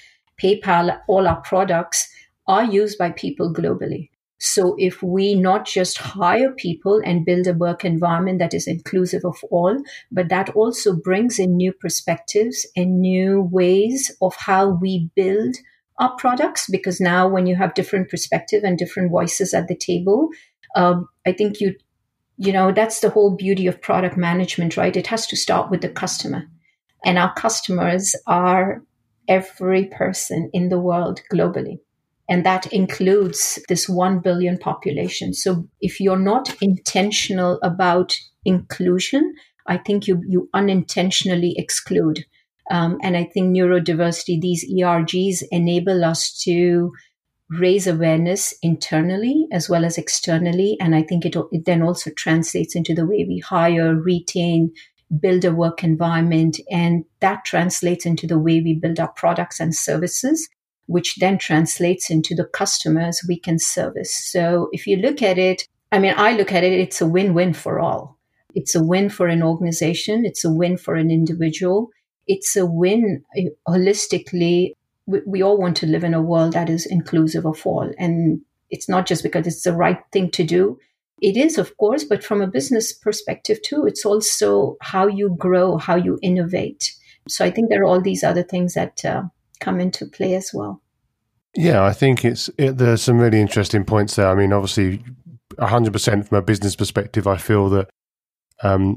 PayPal, 0.43 0.99
all 1.09 1.26
our 1.26 1.40
products 1.40 2.09
are 2.47 2.64
used 2.64 2.99
by 2.99 3.11
people 3.11 3.52
globally. 3.52 4.11
So 4.46 4.74
if 4.76 5.02
we 5.02 5.34
not 5.34 5.64
just 5.66 5.96
hire 5.96 6.52
people 6.52 7.00
and 7.02 7.24
build 7.24 7.46
a 7.46 7.54
work 7.54 7.82
environment 7.82 8.40
that 8.40 8.52
is 8.52 8.66
inclusive 8.66 9.24
of 9.24 9.42
all, 9.50 9.82
but 10.12 10.28
that 10.28 10.50
also 10.50 10.94
brings 10.94 11.38
in 11.38 11.56
new 11.56 11.72
perspectives 11.72 12.66
and 12.76 13.00
new 13.00 13.48
ways 13.50 14.14
of 14.20 14.34
how 14.36 14.68
we 14.68 15.08
build 15.16 15.56
our 15.98 16.14
products, 16.16 16.68
because 16.68 17.00
now 17.00 17.26
when 17.26 17.46
you 17.46 17.56
have 17.56 17.72
different 17.72 18.10
perspective 18.10 18.64
and 18.64 18.76
different 18.76 19.10
voices 19.10 19.54
at 19.54 19.66
the 19.66 19.76
table, 19.76 20.28
um, 20.76 21.08
I 21.26 21.32
think 21.32 21.60
you, 21.60 21.76
you 22.36 22.52
know, 22.52 22.70
that's 22.70 23.00
the 23.00 23.10
whole 23.10 23.34
beauty 23.36 23.66
of 23.66 23.80
product 23.80 24.16
management, 24.16 24.76
right? 24.76 24.94
It 24.94 25.06
has 25.06 25.26
to 25.28 25.36
start 25.36 25.70
with 25.70 25.80
the 25.80 25.88
customer. 25.88 26.44
And 27.02 27.16
our 27.16 27.32
customers 27.32 28.14
are 28.26 28.82
every 29.26 29.86
person 29.86 30.50
in 30.52 30.68
the 30.68 30.80
world 30.80 31.22
globally. 31.32 31.78
And 32.28 32.45
that 32.47 32.66
includes 32.73 33.59
this 33.69 33.88
1 33.88 34.21
billion 34.21 34.59
population. 34.59 35.35
So 35.35 35.69
if 35.81 36.00
you're 36.00 36.19
not 36.19 36.54
intentional 36.62 37.59
about 37.62 38.16
inclusion, 38.45 39.35
I 39.66 39.78
think 39.78 40.07
you, 40.07 40.23
you 40.26 40.49
unintentionally 40.54 41.54
exclude. 41.57 42.25
Um, 42.71 42.99
and 43.02 43.16
I 43.16 43.25
think 43.25 43.54
neurodiversity, 43.54 44.40
these 44.40 44.64
ERGs 44.73 45.43
enable 45.50 46.04
us 46.04 46.33
to 46.45 46.93
raise 47.50 47.87
awareness 47.87 48.54
internally 48.62 49.47
as 49.52 49.69
well 49.69 49.85
as 49.85 49.99
externally. 49.99 50.76
And 50.81 50.95
I 50.95 51.02
think 51.02 51.26
it, 51.26 51.37
it 51.52 51.66
then 51.66 51.83
also 51.83 52.11
translates 52.11 52.75
into 52.75 52.95
the 52.95 53.07
way 53.07 53.26
we 53.28 53.38
hire, 53.38 53.95
retain, 53.95 54.73
build 55.21 55.45
a 55.45 55.52
work 55.52 55.85
environment. 55.85 56.59
And 56.71 57.04
that 57.21 57.45
translates 57.45 58.07
into 58.07 58.26
the 58.26 58.38
way 58.38 58.61
we 58.61 58.75
build 58.75 58.99
our 58.99 59.12
products 59.12 59.61
and 59.61 59.75
services, 59.75 60.49
which 60.86 61.16
then 61.16 61.38
translates 61.38 62.10
into 62.10 62.34
the 62.34 62.44
customers 62.44 63.24
we 63.28 63.38
can 63.38 63.58
service. 63.58 64.14
So 64.14 64.68
if 64.72 64.86
you 64.86 64.96
look 64.96 65.22
at 65.22 65.38
it, 65.38 65.66
I 65.92 65.98
mean, 65.98 66.14
I 66.16 66.36
look 66.36 66.52
at 66.52 66.64
it, 66.64 66.72
it's 66.72 67.00
a 67.00 67.06
win 67.06 67.34
win 67.34 67.54
for 67.54 67.80
all. 67.80 68.18
It's 68.54 68.74
a 68.74 68.82
win 68.82 69.08
for 69.08 69.26
an 69.26 69.42
organization, 69.42 70.24
it's 70.24 70.44
a 70.44 70.52
win 70.52 70.76
for 70.76 70.94
an 70.94 71.10
individual. 71.10 71.90
It's 72.26 72.56
a 72.56 72.64
win 72.64 73.22
eh, 73.36 73.48
holistically 73.68 74.72
we, 75.06 75.20
we 75.26 75.42
all 75.42 75.58
want 75.58 75.76
to 75.78 75.86
live 75.86 76.04
in 76.04 76.14
a 76.14 76.22
world 76.22 76.54
that 76.54 76.70
is 76.70 76.86
inclusive 76.86 77.44
of 77.44 77.66
all. 77.66 77.90
And 77.98 78.40
it's 78.70 78.88
not 78.88 79.06
just 79.06 79.22
because 79.22 79.46
it's 79.46 79.62
the 79.62 79.72
right 79.72 79.98
thing 80.12 80.30
to 80.32 80.44
do. 80.44 80.78
It 81.20 81.36
is, 81.36 81.58
of 81.58 81.76
course, 81.76 82.04
but 82.04 82.24
from 82.24 82.42
a 82.42 82.46
business 82.46 82.92
perspective 82.92 83.60
too, 83.62 83.86
it's 83.86 84.04
also 84.04 84.76
how 84.80 85.06
you 85.06 85.36
grow, 85.38 85.76
how 85.76 85.96
you 85.96 86.18
innovate. 86.22 86.92
So 87.28 87.44
I 87.44 87.50
think 87.50 87.68
there 87.68 87.82
are 87.82 87.86
all 87.86 88.00
these 88.00 88.24
other 88.24 88.42
things 88.42 88.74
that 88.74 89.04
uh, 89.04 89.24
come 89.64 89.80
into 89.80 90.06
play 90.06 90.35
as 90.35 90.50
well. 90.52 90.83
Yeah, 91.56 91.83
I 91.85 91.92
think 91.92 92.25
it's 92.25 92.50
it, 92.59 92.78
there's 92.78 93.02
some 93.02 93.18
really 93.18 93.40
interesting 93.40 93.85
points 93.85 94.16
there. 94.16 94.28
I 94.28 94.35
mean, 94.35 94.52
obviously, 94.52 95.02
100% 95.54 96.28
from 96.28 96.38
a 96.38 96.42
business 96.42 96.76
perspective, 96.76 97.26
I 97.26 97.37
feel 97.37 97.71
that 97.71 97.88
um, 98.62 98.97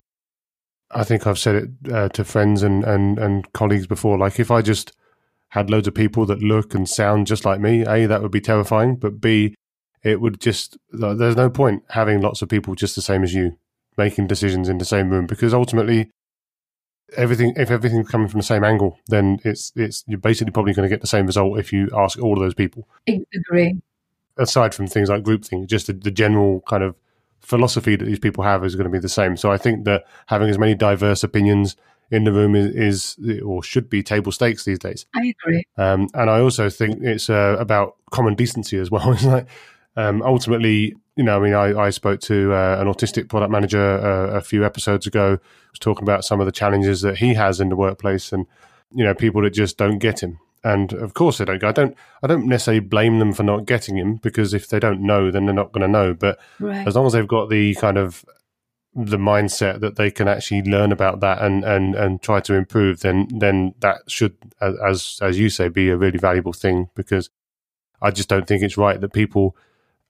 I 0.92 1.04
think 1.04 1.28
I've 1.28 1.40
said 1.40 1.56
it 1.56 1.94
uh, 1.94 2.10
to 2.10 2.24
friends 2.24 2.64
and, 2.64 2.84
and, 2.84 3.20
and 3.20 3.52
colleagues 3.54 3.88
before. 3.88 4.18
Like, 4.18 4.40
if 4.40 4.52
I 4.52 4.62
just 4.62 4.92
had 5.50 5.70
loads 5.70 5.88
of 5.88 5.94
people 5.94 6.26
that 6.26 6.42
look 6.42 6.74
and 6.74 6.90
sound 6.90 7.28
just 7.28 7.46
like 7.46 7.60
me, 7.60 7.86
A, 7.86 8.08
that 8.08 8.22
would 8.22 8.32
be 8.32 8.42
terrifying. 8.42 8.96
But 8.96 9.22
B, 9.22 9.56
it 10.04 10.20
would 10.20 10.40
just, 10.40 10.78
there's 10.92 11.36
no 11.36 11.50
point 11.50 11.84
having 11.90 12.22
lots 12.22 12.42
of 12.42 12.50
people 12.50 12.76
just 12.76 12.96
the 12.96 13.02
same 13.02 13.24
as 13.24 13.34
you 13.34 13.58
making 13.98 14.28
decisions 14.28 14.70
in 14.70 14.78
the 14.78 14.86
same 14.86 15.10
room 15.10 15.26
because 15.26 15.54
ultimately, 15.54 16.10
everything 17.16 17.54
if 17.56 17.72
everything's 17.72 18.10
coming 18.10 18.28
from 18.28 18.40
the 18.40 18.46
same 18.46 18.64
angle, 18.64 19.00
then 19.08 19.40
it's 19.44 19.72
it's 19.76 20.04
you're 20.08 20.20
basically 20.20 20.52
probably 20.52 20.74
going 20.74 20.88
to 20.88 20.94
get 20.94 21.02
the 21.02 21.08
same 21.08 21.26
result 21.26 21.60
if 21.60 21.72
you 21.72 21.90
ask 21.96 22.20
all 22.20 22.34
of 22.34 22.40
those 22.40 22.54
people. 22.54 22.88
I 23.08 23.22
agree. 23.34 23.76
Aside 24.38 24.76
from 24.76 24.88
things 24.88 25.10
like 25.10 25.24
group 25.24 25.42
groupthink, 25.42 25.68
just 25.68 25.88
the, 25.88 25.94
the 25.94 26.12
general 26.12 26.62
kind 26.68 26.84
of 26.84 26.96
philosophy 27.40 27.96
that 27.96 28.06
these 28.06 28.20
people 28.20 28.44
have 28.44 28.64
is 28.66 28.76
going 28.76 28.86
to 28.86 28.92
be 28.92 29.00
the 29.00 29.10
same. 29.10 29.38
So 29.38 29.52
I 29.52 29.58
think 29.58 29.86
that 29.86 30.04
having 30.28 30.50
as 30.50 30.58
many 30.58 30.76
diverse 30.76 31.24
opinions 31.24 31.76
in 32.12 32.24
the 32.24 32.32
room 32.32 32.56
is, 32.56 33.18
is 33.18 33.42
or 33.42 33.64
should 33.64 33.90
be 33.90 34.04
table 34.04 34.32
stakes 34.32 34.66
these 34.66 34.80
days. 34.80 35.06
I 35.16 35.34
agree. 35.42 35.64
Um, 35.78 36.08
and 36.14 36.30
I 36.30 36.40
also 36.40 36.70
think 36.70 37.02
it's 37.02 37.30
uh, 37.30 37.58
about 37.60 37.96
common 38.12 38.36
decency 38.36 38.78
as 38.78 38.92
well. 38.92 39.12
it's 39.14 39.26
like 39.26 39.48
um, 39.96 40.22
ultimately, 40.22 40.96
you 41.18 41.24
know, 41.24 41.38
I 41.38 41.44
mean, 41.44 41.54
I, 41.54 41.86
I 41.86 41.90
spoke 41.90 42.22
to 42.22 42.54
uh, 42.54 42.78
an 42.80 42.88
autistic 42.88 43.28
product 43.28 43.52
manager 43.52 43.82
uh, 43.82 44.38
a 44.38 44.42
few 44.42 44.64
episodes 44.64 45.08
ago, 45.08 45.40
was 45.72 45.80
talking 45.80 46.04
about 46.04 46.24
some 46.24 46.40
of 46.40 46.46
the 46.46 46.52
challenges 46.52 47.02
that 47.02 47.18
he 47.18 47.34
has 47.34 47.60
in 47.60 47.70
the 47.70 47.76
workplace, 47.76 48.32
and 48.32 48.46
you 48.94 49.04
know, 49.04 49.16
people 49.16 49.42
that 49.42 49.50
just 49.50 49.78
don't 49.78 49.98
get 49.98 50.22
him. 50.22 50.40
And 50.64 50.94
of 50.94 51.16
course, 51.16 51.40
they 51.40 51.46
don't. 51.46 51.64
I 51.64 51.72
don't. 51.72 51.98
I 52.22 52.28
don't 52.28 52.46
necessarily 52.46 52.82
blame 52.82 53.18
them 53.18 53.34
for 53.34 53.42
not 53.42 53.66
getting 53.66 53.98
him 53.98 54.18
because 54.18 54.54
if 54.54 54.70
they 54.70 54.80
don't 54.80 55.02
know, 55.02 55.32
then 55.32 55.46
they're 55.46 55.56
not 55.56 55.72
going 55.72 55.82
to 55.82 55.88
know. 55.88 56.14
But 56.14 56.40
right. 56.60 56.88
as 56.88 56.96
long 56.96 57.08
as 57.08 57.14
they've 57.14 57.28
got 57.28 57.50
the 57.50 57.74
kind 57.76 57.98
of 57.98 58.24
the 58.94 59.18
mindset 59.18 59.80
that 59.80 59.96
they 59.96 60.10
can 60.10 60.28
actually 60.28 60.64
learn 60.64 60.92
about 60.92 61.20
that 61.22 61.42
and 61.42 61.64
and 61.64 61.96
and 61.96 62.22
try 62.22 62.42
to 62.42 62.54
improve, 62.54 63.00
then 63.00 63.28
then 63.40 63.74
that 63.80 64.02
should, 64.08 64.36
as 64.62 65.20
as 65.22 65.40
you 65.40 65.50
say, 65.50 65.68
be 65.68 65.90
a 65.90 65.98
really 65.98 66.20
valuable 66.20 66.54
thing. 66.54 66.90
Because 66.96 67.32
I 68.04 68.12
just 68.12 68.30
don't 68.30 68.48
think 68.48 68.62
it's 68.62 68.78
right 68.78 69.02
that 69.02 69.14
people 69.14 69.56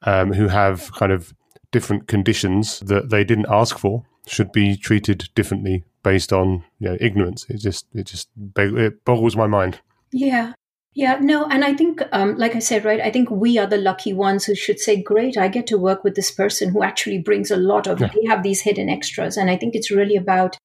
um, 0.03 0.33
who 0.33 0.47
have 0.47 0.91
kind 0.93 1.11
of 1.11 1.33
different 1.71 2.07
conditions 2.07 2.79
that 2.81 3.09
they 3.09 3.23
didn't 3.23 3.47
ask 3.49 3.77
for 3.77 4.03
should 4.27 4.51
be 4.51 4.77
treated 4.77 5.29
differently 5.35 5.83
based 6.03 6.31
on 6.31 6.63
you 6.79 6.89
know, 6.89 6.97
ignorance. 6.99 7.45
It 7.49 7.57
just 7.57 7.85
it 7.93 8.05
just 8.05 8.29
it 8.55 9.03
boggles 9.05 9.35
my 9.35 9.47
mind. 9.47 9.79
Yeah. 10.11 10.53
Yeah, 10.93 11.19
no, 11.21 11.45
and 11.45 11.63
I 11.63 11.75
think, 11.75 12.01
um, 12.11 12.37
like 12.37 12.55
I 12.55 12.59
said, 12.59 12.83
right, 12.83 12.99
I 12.99 13.11
think 13.11 13.29
we 13.29 13.59
are 13.59 13.67
the 13.67 13.77
lucky 13.77 14.13
ones 14.13 14.45
who 14.45 14.55
should 14.55 14.79
say, 14.79 14.99
great, 14.99 15.37
I 15.37 15.47
get 15.47 15.67
to 15.67 15.77
work 15.77 16.03
with 16.03 16.15
this 16.15 16.31
person 16.31 16.71
who 16.71 16.81
actually 16.81 17.19
brings 17.19 17.51
a 17.51 17.55
lot 17.55 17.85
of, 17.85 18.01
yeah. 18.01 18.09
they 18.15 18.25
have 18.27 18.41
these 18.41 18.61
hidden 18.61 18.89
extras. 18.89 19.37
And 19.37 19.47
I 19.51 19.57
think 19.57 19.75
it's 19.75 19.91
really 19.91 20.15
about 20.15 20.57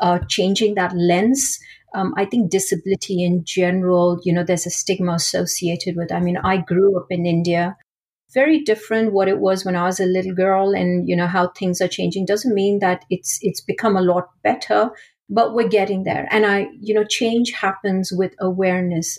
uh, 0.00 0.20
changing 0.28 0.76
that 0.76 0.96
lens. 0.96 1.58
Um, 1.92 2.14
I 2.16 2.24
think 2.24 2.52
disability 2.52 3.24
in 3.24 3.42
general, 3.44 4.20
you 4.22 4.32
know, 4.32 4.44
there's 4.44 4.64
a 4.64 4.70
stigma 4.70 5.14
associated 5.14 5.96
with. 5.96 6.12
I 6.12 6.20
mean, 6.20 6.36
I 6.36 6.58
grew 6.58 6.96
up 6.96 7.06
in 7.10 7.26
India, 7.26 7.76
very 8.32 8.60
different 8.60 9.12
what 9.12 9.28
it 9.28 9.38
was 9.38 9.64
when 9.64 9.76
I 9.76 9.84
was 9.84 10.00
a 10.00 10.06
little 10.06 10.34
girl, 10.34 10.72
and 10.72 11.08
you 11.08 11.16
know 11.16 11.26
how 11.26 11.48
things 11.48 11.80
are 11.80 11.88
changing. 11.88 12.26
Doesn't 12.26 12.54
mean 12.54 12.78
that 12.80 13.04
it's 13.10 13.38
it's 13.42 13.60
become 13.60 13.96
a 13.96 14.02
lot 14.02 14.28
better, 14.42 14.90
but 15.28 15.54
we're 15.54 15.68
getting 15.68 16.04
there. 16.04 16.28
And 16.30 16.46
I, 16.46 16.68
you 16.80 16.94
know, 16.94 17.04
change 17.04 17.52
happens 17.52 18.12
with 18.12 18.34
awareness. 18.40 19.18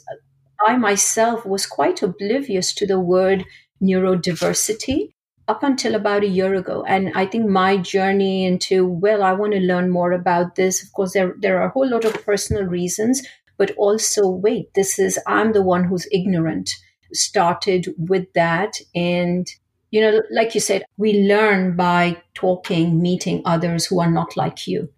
I 0.65 0.77
myself 0.77 1.45
was 1.45 1.65
quite 1.65 2.03
oblivious 2.03 2.73
to 2.75 2.85
the 2.85 2.99
word 2.99 3.45
neurodiversity 3.81 5.13
up 5.47 5.63
until 5.63 5.95
about 5.95 6.23
a 6.23 6.27
year 6.27 6.53
ago. 6.55 6.83
And 6.87 7.11
I 7.15 7.25
think 7.25 7.49
my 7.49 7.77
journey 7.77 8.45
into, 8.45 8.85
well, 8.87 9.23
I 9.23 9.33
want 9.33 9.53
to 9.53 9.59
learn 9.59 9.89
more 9.89 10.11
about 10.11 10.55
this. 10.55 10.83
Of 10.83 10.93
course, 10.93 11.13
there, 11.13 11.35
there 11.39 11.59
are 11.59 11.67
a 11.67 11.71
whole 11.71 11.89
lot 11.89 12.05
of 12.05 12.23
personal 12.23 12.63
reasons, 12.63 13.25
but 13.57 13.71
also, 13.71 14.29
wait, 14.29 14.73
this 14.75 14.99
is, 14.99 15.19
I'm 15.27 15.51
the 15.51 15.63
one 15.63 15.83
who's 15.85 16.07
ignorant, 16.11 16.75
started 17.13 17.93
with 17.97 18.31
that. 18.33 18.77
And, 18.95 19.47
you 19.91 20.01
know, 20.01 20.21
like 20.31 20.55
you 20.55 20.61
said, 20.61 20.85
we 20.97 21.23
learn 21.23 21.75
by 21.75 22.21
talking, 22.33 23.01
meeting 23.01 23.41
others 23.45 23.85
who 23.85 23.99
are 23.99 24.11
not 24.11 24.37
like 24.37 24.67
you 24.67 24.89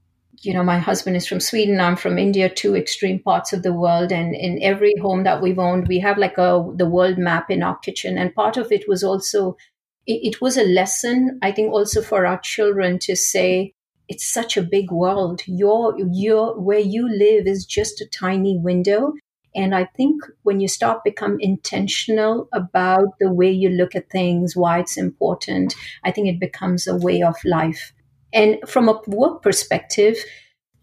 you 0.44 0.54
know, 0.54 0.64
my 0.64 0.78
husband 0.78 1.16
is 1.16 1.26
from 1.26 1.40
Sweden, 1.40 1.80
I'm 1.80 1.96
from 1.96 2.18
India, 2.18 2.50
two 2.50 2.76
extreme 2.76 3.20
parts 3.20 3.54
of 3.54 3.64
the 3.64 3.74
world. 3.74 4.12
And 4.12 4.36
in 4.36 4.62
every 4.62 4.94
home 5.02 5.24
that 5.24 5.42
we've 5.42 5.60
owned, 5.60 5.88
we 5.88 6.00
have 6.00 6.18
like 6.18 6.38
a 6.38 6.70
the 6.76 6.90
world 6.90 7.18
map 7.18 7.50
in 7.50 7.64
our 7.64 7.78
kitchen. 7.78 8.18
And 8.18 8.36
part 8.36 8.58
of 8.58 8.72
it 8.72 8.88
was 8.88 9.04
also 9.04 9.58
it, 10.06 10.42
was 10.42 10.58
a 10.58 10.66
lesson, 10.66 11.40
I 11.42 11.54
think, 11.54 11.72
also 11.72 12.02
for 12.02 12.26
our 12.26 12.40
children 12.40 13.00
to 13.00 13.16
say, 13.16 13.74
it's 14.10 14.28
such 14.28 14.58
a 14.58 14.62
big 14.62 14.92
world. 14.92 15.42
Your 15.48 15.96
your 16.12 16.60
where 16.60 16.80
you 16.80 17.08
live 17.10 17.48
is 17.48 17.66
just 17.66 18.02
a 18.02 18.10
tiny 18.10 18.58
window. 18.58 19.14
And 19.56 19.76
I 19.76 19.86
think 19.96 20.24
when 20.44 20.60
you 20.60 20.68
start 20.68 21.04
become 21.04 21.38
intentional 21.40 22.48
about 22.54 23.20
the 23.20 23.32
way 23.32 23.52
you 23.52 23.70
look 23.70 23.96
at 23.96 24.10
things, 24.10 24.56
why 24.56 24.80
it's 24.80 24.98
important, 24.98 25.76
I 26.04 26.12
think 26.12 26.28
it 26.28 26.40
becomes 26.40 26.88
a 26.88 26.96
way 26.96 27.22
of 27.22 27.36
life. 27.46 27.94
And 28.34 28.58
from 28.68 28.90
a 28.90 29.00
work 29.08 29.44
perspective, 29.44 30.18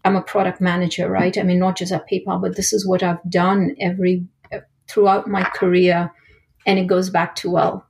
I'm 0.05 0.15
a 0.15 0.21
product 0.21 0.61
manager, 0.61 1.09
right? 1.09 1.37
I 1.37 1.43
mean, 1.43 1.59
not 1.59 1.75
just 1.75 1.91
at 1.91 2.09
PayPal, 2.09 2.41
but 2.41 2.55
this 2.55 2.73
is 2.73 2.87
what 2.87 3.03
I've 3.03 3.23
done 3.29 3.75
every 3.79 4.25
throughout 4.87 5.27
my 5.27 5.43
career. 5.43 6.11
And 6.65 6.79
it 6.79 6.87
goes 6.87 7.09
back 7.09 7.35
to, 7.37 7.49
well, 7.49 7.85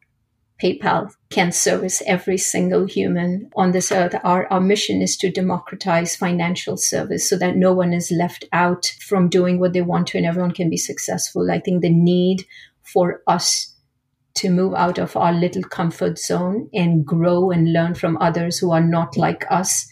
PayPal 0.62 1.12
can 1.30 1.52
service 1.52 2.04
every 2.06 2.38
single 2.38 2.86
human 2.86 3.50
on 3.56 3.72
this 3.72 3.92
earth. 3.92 4.16
Our, 4.24 4.48
our 4.52 4.62
mission 4.62 5.02
is 5.02 5.18
to 5.18 5.32
democratize 5.32 6.16
financial 6.16 6.78
service 6.78 7.28
so 7.28 7.38
that 7.38 7.56
no 7.56 7.74
one 7.74 7.94
is 7.94 8.12
left 8.12 8.46
out 8.54 8.86
from 9.02 9.30
doing 9.30 9.60
what 9.60 9.74
they 9.74 9.82
want 9.82 10.08
to 10.08 10.18
and 10.18 10.26
everyone 10.26 10.52
can 10.52 10.70
be 10.70 10.78
successful. 10.78 11.50
I 11.50 11.60
think 11.60 11.82
the 11.82 11.90
need 11.90 12.46
for 12.84 13.22
us 13.28 13.76
to 14.36 14.50
move 14.50 14.74
out 14.74 14.98
of 14.98 15.18
our 15.18 15.34
little 15.34 15.64
comfort 15.64 16.18
zone 16.18 16.70
and 16.74 17.06
grow 17.06 17.52
and 17.52 17.74
learn 17.74 17.96
from 17.96 18.18
others 18.18 18.60
who 18.60 18.72
are 18.72 18.84
not 18.84 19.18
like 19.18 19.46
us 19.50 19.88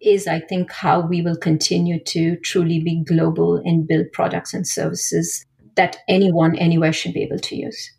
is, 0.00 0.26
I 0.26 0.40
think, 0.40 0.72
how 0.72 1.00
we 1.00 1.22
will 1.22 1.36
continue 1.36 2.02
to 2.04 2.36
truly 2.36 2.80
be 2.80 3.02
global 3.04 3.56
and 3.64 3.86
build 3.86 4.06
products 4.12 4.54
and 4.54 4.66
services 4.66 5.44
that 5.76 5.98
anyone 6.08 6.56
anywhere 6.56 6.92
should 6.92 7.12
be 7.12 7.22
able 7.22 7.38
to 7.38 7.56
use. 7.56 7.90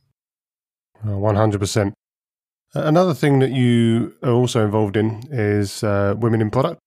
100%. 1.05 1.93
Uh, 2.75 2.81
another 2.83 3.13
thing 3.13 3.39
that 3.39 3.51
you 3.51 4.15
are 4.23 4.31
also 4.31 4.63
involved 4.63 4.97
in 4.97 5.23
is 5.31 5.83
uh, 5.83 6.15
women 6.17 6.41
in 6.41 6.49
product. 6.51 6.79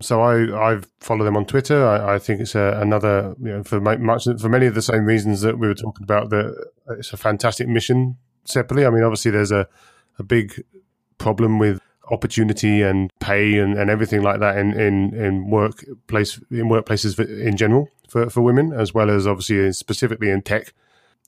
So 0.00 0.20
I 0.20 0.74
I 0.74 0.80
follow 1.00 1.24
them 1.24 1.36
on 1.36 1.44
Twitter. 1.44 1.84
I, 1.84 2.14
I 2.14 2.18
think 2.18 2.40
it's 2.40 2.54
a, 2.54 2.78
another 2.80 3.34
you 3.40 3.48
know, 3.48 3.64
for 3.64 3.80
much 3.80 4.24
for 4.40 4.48
many 4.48 4.66
of 4.66 4.74
the 4.74 4.82
same 4.82 5.04
reasons 5.04 5.40
that 5.40 5.58
we 5.58 5.66
were 5.66 5.74
talking 5.74 6.04
about. 6.04 6.30
That 6.30 6.54
uh, 6.88 6.94
it's 6.94 7.12
a 7.12 7.16
fantastic 7.16 7.66
mission 7.68 8.16
separately. 8.44 8.86
I 8.86 8.90
mean, 8.90 9.02
obviously 9.02 9.32
there's 9.32 9.50
a 9.50 9.66
a 10.18 10.22
big 10.22 10.64
problem 11.18 11.58
with 11.58 11.80
opportunity 12.10 12.82
and 12.82 13.12
pay 13.20 13.58
and, 13.58 13.78
and 13.78 13.90
everything 13.90 14.22
like 14.22 14.40
that 14.40 14.56
in, 14.56 14.72
in, 14.72 15.14
in 15.14 15.50
workplace 15.50 16.40
in 16.50 16.68
workplaces 16.68 17.18
in 17.18 17.56
general 17.56 17.88
for, 18.08 18.30
for 18.30 18.40
women 18.40 18.72
as 18.72 18.94
well 18.94 19.10
as 19.10 19.26
obviously 19.26 19.72
specifically 19.72 20.30
in 20.30 20.42
tech. 20.42 20.72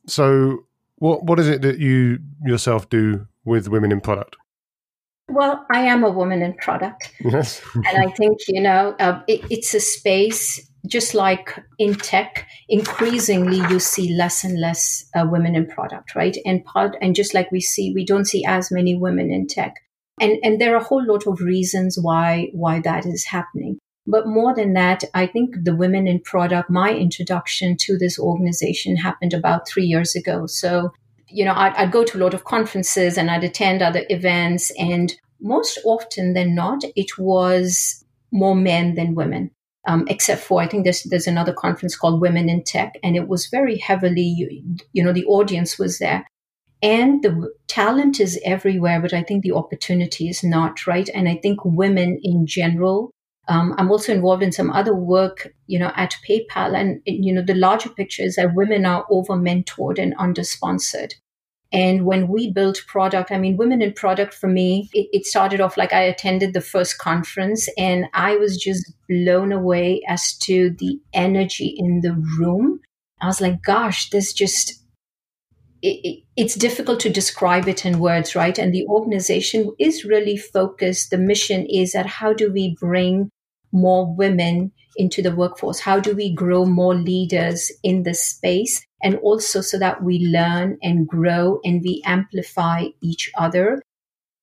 So 0.06 0.64
what 0.96 1.24
what 1.24 1.38
is 1.38 1.48
it 1.48 1.62
that 1.62 1.78
you 1.78 2.18
yourself 2.44 2.88
do 2.88 3.26
with 3.44 3.68
women 3.68 3.92
in 3.92 4.00
product? 4.00 4.36
Well, 5.28 5.64
I 5.70 5.82
am 5.82 6.02
a 6.02 6.10
woman 6.10 6.42
in 6.42 6.54
product, 6.54 7.12
yes. 7.20 7.62
and 7.74 7.86
I 7.86 8.10
think 8.10 8.38
you 8.48 8.60
know 8.60 8.96
uh, 8.98 9.22
it, 9.28 9.42
it's 9.48 9.74
a 9.74 9.80
space 9.80 10.68
just 10.86 11.14
like 11.14 11.56
in 11.78 11.94
tech. 11.94 12.48
Increasingly, 12.68 13.58
you 13.70 13.78
see 13.78 14.12
less 14.14 14.42
and 14.44 14.60
less 14.60 15.04
uh, 15.14 15.26
women 15.30 15.54
in 15.54 15.66
product, 15.66 16.14
right? 16.16 16.36
And 16.44 16.64
part 16.64 16.96
and 17.00 17.14
just 17.14 17.32
like 17.32 17.52
we 17.52 17.60
see, 17.60 17.92
we 17.94 18.04
don't 18.04 18.26
see 18.26 18.44
as 18.44 18.72
many 18.72 18.96
women 18.96 19.30
in 19.30 19.46
tech, 19.46 19.74
and 20.20 20.36
and 20.42 20.60
there 20.60 20.74
are 20.74 20.80
a 20.80 20.84
whole 20.84 21.04
lot 21.06 21.26
of 21.26 21.40
reasons 21.40 21.98
why 22.00 22.50
why 22.52 22.80
that 22.80 23.06
is 23.06 23.26
happening. 23.26 23.78
But 24.06 24.26
more 24.26 24.54
than 24.54 24.72
that, 24.72 25.04
I 25.14 25.26
think 25.26 25.54
the 25.62 25.76
women 25.76 26.08
in 26.08 26.20
product. 26.20 26.70
My 26.70 26.92
introduction 26.92 27.76
to 27.80 27.96
this 27.96 28.18
organization 28.18 28.96
happened 28.96 29.34
about 29.34 29.68
three 29.68 29.84
years 29.84 30.16
ago. 30.16 30.46
So 30.46 30.92
you 31.30 31.44
know, 31.44 31.54
I'd, 31.54 31.74
I'd, 31.74 31.92
go 31.92 32.04
to 32.04 32.18
a 32.18 32.22
lot 32.22 32.34
of 32.34 32.44
conferences 32.44 33.16
and 33.16 33.30
I'd 33.30 33.44
attend 33.44 33.82
other 33.82 34.04
events. 34.08 34.70
And 34.78 35.14
most 35.40 35.78
often 35.84 36.34
than 36.34 36.54
not, 36.54 36.82
it 36.96 37.18
was 37.18 38.04
more 38.32 38.54
men 38.54 38.94
than 38.94 39.14
women. 39.14 39.50
Um, 39.86 40.04
except 40.08 40.42
for 40.42 40.60
I 40.60 40.66
think 40.66 40.84
there's 40.84 41.04
there's 41.04 41.26
another 41.26 41.54
conference 41.54 41.96
called 41.96 42.20
Women 42.20 42.50
in 42.50 42.62
Tech, 42.62 42.98
and 43.02 43.16
it 43.16 43.28
was 43.28 43.46
very 43.46 43.78
heavily, 43.78 44.20
you, 44.20 44.76
you 44.92 45.02
know, 45.02 45.12
the 45.12 45.24
audience 45.24 45.78
was 45.78 45.98
there, 45.98 46.26
and 46.82 47.22
the 47.22 47.50
talent 47.66 48.20
is 48.20 48.38
everywhere, 48.44 49.00
but 49.00 49.12
I 49.12 49.22
think 49.22 49.42
the 49.42 49.52
opportunity 49.52 50.28
is 50.28 50.42
not 50.42 50.86
right. 50.86 51.08
And 51.14 51.28
I 51.28 51.36
think 51.42 51.64
women 51.64 52.18
in 52.22 52.46
general 52.46 53.12
um, 53.50 53.74
I'm 53.78 53.90
also 53.90 54.12
involved 54.12 54.44
in 54.44 54.52
some 54.52 54.70
other 54.70 54.94
work, 54.94 55.52
you 55.66 55.76
know, 55.76 55.90
at 55.96 56.14
PayPal. 56.26 56.78
And, 56.78 57.02
you 57.04 57.34
know, 57.34 57.42
the 57.42 57.54
larger 57.54 57.88
picture 57.88 58.22
is 58.22 58.36
that 58.36 58.54
women 58.54 58.86
are 58.86 59.04
over 59.10 59.34
mentored 59.34 59.98
and 59.98 60.14
under 60.20 60.44
sponsored. 60.44 61.16
And 61.72 62.04
when 62.04 62.28
we 62.28 62.52
built 62.52 62.84
product, 62.86 63.32
I 63.32 63.38
mean, 63.38 63.56
women 63.56 63.82
in 63.82 63.92
product 63.92 64.34
for 64.34 64.46
me, 64.46 64.88
it, 64.92 65.08
it, 65.12 65.26
started 65.26 65.60
off 65.60 65.76
like 65.76 65.92
I 65.92 66.02
attended 66.02 66.52
the 66.52 66.60
first 66.60 66.98
conference 66.98 67.68
and 67.76 68.06
I 68.14 68.36
was 68.36 68.56
just 68.56 68.92
blown 69.08 69.50
away 69.50 70.02
as 70.06 70.36
to 70.38 70.70
the 70.78 71.00
energy 71.12 71.74
in 71.76 72.02
the 72.02 72.14
room. 72.38 72.80
I 73.20 73.26
was 73.26 73.40
like, 73.40 73.62
gosh, 73.62 74.10
this 74.10 74.32
just, 74.32 74.80
it, 75.82 75.98
it, 76.04 76.22
it's 76.36 76.54
difficult 76.54 77.00
to 77.00 77.10
describe 77.10 77.66
it 77.66 77.84
in 77.84 77.98
words, 77.98 78.36
right? 78.36 78.58
And 78.58 78.72
the 78.72 78.86
organization 78.86 79.72
is 79.78 80.04
really 80.04 80.36
focused. 80.36 81.10
The 81.10 81.18
mission 81.18 81.66
is 81.66 81.92
that 81.92 82.06
how 82.06 82.32
do 82.32 82.52
we 82.52 82.76
bring 82.80 83.30
more 83.72 84.12
women 84.14 84.72
into 84.96 85.22
the 85.22 85.34
workforce? 85.34 85.80
How 85.80 86.00
do 86.00 86.14
we 86.14 86.34
grow 86.34 86.64
more 86.64 86.94
leaders 86.94 87.70
in 87.82 88.02
this 88.02 88.24
space? 88.24 88.84
And 89.02 89.16
also 89.16 89.60
so 89.60 89.78
that 89.78 90.02
we 90.02 90.18
learn 90.26 90.76
and 90.82 91.06
grow 91.06 91.60
and 91.64 91.80
we 91.82 92.02
amplify 92.04 92.86
each 93.00 93.30
other. 93.38 93.80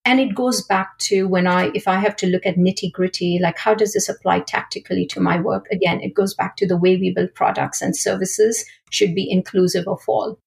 and 0.08 0.22
it 0.22 0.34
goes 0.34 0.62
back 0.64 0.98
to 1.00 1.28
when 1.28 1.48
I, 1.48 1.70
if 1.74 1.86
I 1.86 1.96
have 1.96 2.16
to 2.18 2.28
look 2.28 2.46
at 2.46 2.56
nitty 2.56 2.94
gritty, 2.94 3.40
like 3.44 3.58
how 3.58 3.74
does 3.76 3.92
this 3.92 4.08
apply 4.08 4.40
tactically 4.40 5.06
to 5.08 5.20
my 5.20 5.38
work? 5.38 5.66
Again, 5.70 6.00
it 6.02 6.14
goes 6.14 6.34
back 6.34 6.56
to 6.58 6.66
the 6.66 6.78
way 6.78 6.96
we 6.96 7.12
build 7.14 7.36
products 7.36 7.82
and 7.82 7.94
services 7.94 8.64
should 8.90 9.14
be 9.14 9.30
inclusive 9.30 9.86
of 9.86 10.00
all. 10.08 10.40